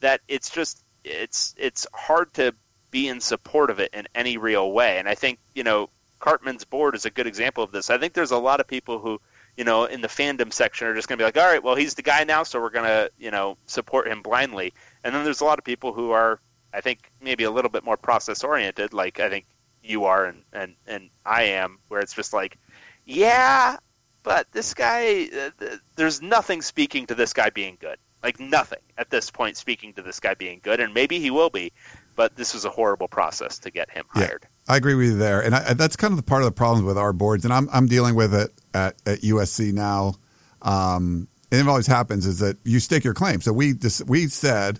[0.00, 2.54] that it's just it's it's hard to
[2.90, 4.98] be in support of it in any real way.
[4.98, 5.88] And I think you know
[6.20, 7.90] Karpman's board is a good example of this.
[7.90, 9.20] I think there's a lot of people who
[9.56, 11.74] you know in the fandom section are just going to be like, all right, well
[11.74, 14.72] he's the guy now, so we're going to you know support him blindly.
[15.04, 16.40] And then there's a lot of people who are
[16.72, 19.46] I think maybe a little bit more process oriented, like I think
[19.82, 22.58] you are and and and I am, where it's just like,
[23.06, 23.76] yeah,
[24.22, 27.96] but this guy, uh, th- there's nothing speaking to this guy being good.
[28.22, 31.48] Like nothing at this point speaking to this guy being good, and maybe he will
[31.48, 31.72] be,
[32.16, 34.26] but this was a horrible process to get him Yeah.
[34.26, 34.46] hired.
[34.68, 36.84] I agree with you there, and I, that's kind of the part of the problems
[36.84, 40.14] with our boards, and I'm I'm dealing with it at, at USC now.
[40.62, 43.40] Um, and it always happens is that you stake your claim.
[43.40, 44.78] So we dis- we said,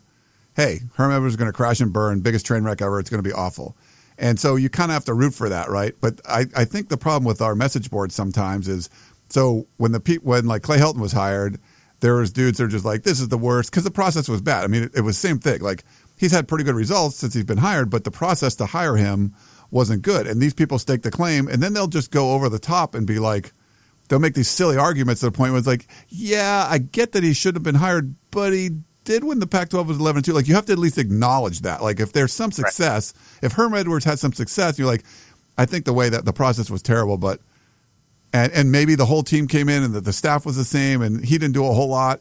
[0.55, 3.01] hey, Herm Edwards is going to crash and burn, biggest train wreck ever.
[3.01, 3.75] It's going to be awful,
[4.19, 5.95] and so you kind of have to root for that, right?
[6.01, 8.91] But I, I think the problem with our message board sometimes is
[9.31, 11.59] so when the pe- when like Clay Helton was hired,
[12.01, 14.41] there was dudes that are just like this is the worst because the process was
[14.41, 14.65] bad.
[14.65, 15.61] I mean, it, it was the same thing.
[15.61, 15.85] Like
[16.19, 19.35] he's had pretty good results since he's been hired, but the process to hire him
[19.71, 20.27] wasn't good.
[20.27, 23.07] And these people stake the claim, and then they'll just go over the top and
[23.07, 23.53] be like,
[24.09, 27.23] they'll make these silly arguments to the point where it's like, yeah, I get that
[27.23, 28.71] he shouldn't have been hired, but he
[29.05, 30.33] did win the Pac-12 was 11 2.
[30.33, 31.83] Like you have to at least acknowledge that.
[31.83, 35.05] Like if there's some success, if Herm Edwards had some success, you're like,
[35.57, 37.41] I think the way that the process was terrible, but
[38.33, 41.03] and and maybe the whole team came in and the, the staff was the same
[41.03, 42.21] and he didn't do a whole lot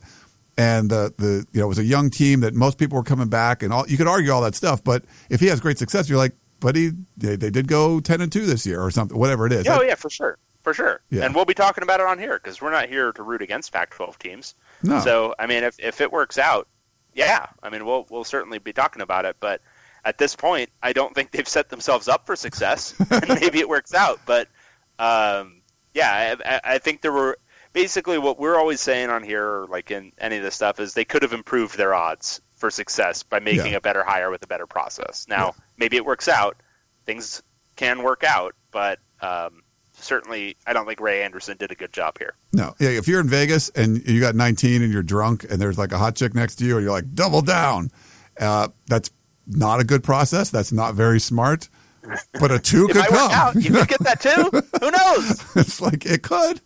[0.58, 3.30] and the the you know it was a young team that most people were coming
[3.30, 6.10] back and all you could argue all that stuff but if he has great success
[6.10, 9.18] you're like but he they, they did go 10 and 2 this year or something
[9.18, 11.00] whatever it is Oh That- yeah, for sure, for sure.
[11.10, 11.24] Yeah.
[11.26, 13.72] And we'll be talking about it on here because we're not here to root against
[13.72, 14.56] Pac-12 teams.
[14.84, 16.68] no So I mean, if if it works out,
[17.14, 19.38] yeah, I mean we'll we'll certainly be talking about it.
[19.40, 19.62] But
[20.04, 22.94] at this point, I don't think they've set themselves up for success.
[23.10, 24.48] and maybe it works out, but
[25.00, 25.59] um,
[25.94, 27.38] yeah, I, I- think there were
[27.74, 31.06] basically what we're always saying on here, like in any of this stuff, is they
[31.06, 33.78] could have improved their odds for success by making Yeah.
[33.78, 35.26] a better hire with a better process.
[35.30, 36.58] Now, maybe it works out.
[37.06, 37.42] Things
[37.76, 39.62] can work out, but um,
[39.94, 42.34] certainly, I don't think Ray Anderson did a good job here.
[42.54, 42.90] No, yeah.
[42.90, 45.98] If you're in Vegas and you got 19 and you're drunk and there's like a
[45.98, 47.92] hot chick next to you and you're like double down,
[48.40, 49.10] uh, that's
[49.48, 50.50] not a good process.
[50.50, 51.70] That's not very smart.
[52.40, 53.14] But a two could come.
[53.14, 53.56] work out.
[53.56, 54.50] You could get that too.
[54.80, 55.56] Who knows?
[55.56, 56.62] it's like it could,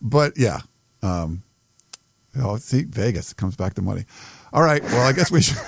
[0.00, 0.60] but yeah.
[1.02, 1.42] Um,
[2.38, 4.04] oh, see, Vegas comes back to money.
[4.52, 4.82] All right.
[4.82, 5.58] Well, I guess we should.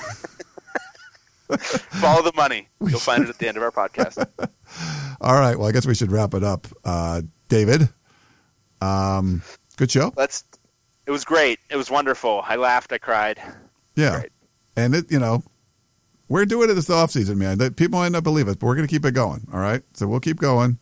[1.59, 2.69] Follow the money.
[2.81, 4.27] You'll find it at the end of our podcast.
[5.21, 5.59] All right.
[5.59, 6.67] Well, I guess we should wrap it up.
[6.85, 7.89] Uh, David,
[8.81, 9.43] um,
[9.77, 10.13] good show.
[10.17, 10.45] Let's.
[11.07, 11.59] It was great.
[11.71, 12.43] It was wonderful.
[12.47, 12.93] I laughed.
[12.93, 13.41] I cried.
[13.95, 14.21] Yeah.
[14.21, 14.33] Great.
[14.77, 15.43] And it, you know,
[16.29, 17.59] we're doing it this off season, man.
[17.75, 19.47] People might not believe us, but we're going to keep it going.
[19.53, 19.83] All right.
[19.93, 20.79] So we'll keep going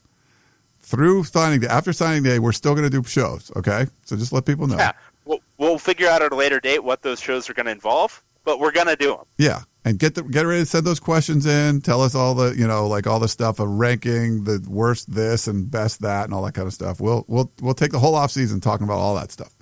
[0.81, 1.69] through signing day.
[1.69, 3.51] After signing day, we're still going to do shows.
[3.56, 3.86] Okay.
[4.05, 4.77] So just let people know.
[4.77, 4.93] Yeah.
[5.24, 8.23] We'll, we'll figure out at a later date what those shows are going to involve,
[8.44, 9.24] but we're going to do them.
[9.39, 11.81] Yeah, and get the, get ready to send those questions in.
[11.81, 15.47] Tell us all the you know like all the stuff of ranking the worst this
[15.47, 17.01] and best that and all that kind of stuff.
[17.01, 19.55] We'll we'll we'll take the whole off season talking about all that stuff.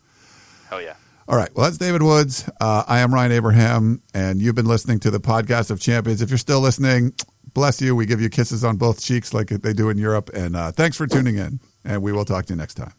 [0.70, 0.94] Hell yeah.
[1.30, 1.48] All right.
[1.54, 2.50] Well, that's David Woods.
[2.60, 6.22] Uh, I am Ryan Abraham, and you've been listening to the podcast of champions.
[6.22, 7.14] If you're still listening,
[7.54, 7.94] bless you.
[7.94, 10.30] We give you kisses on both cheeks like they do in Europe.
[10.34, 12.94] And uh, thanks for tuning in, and we will talk to you next time.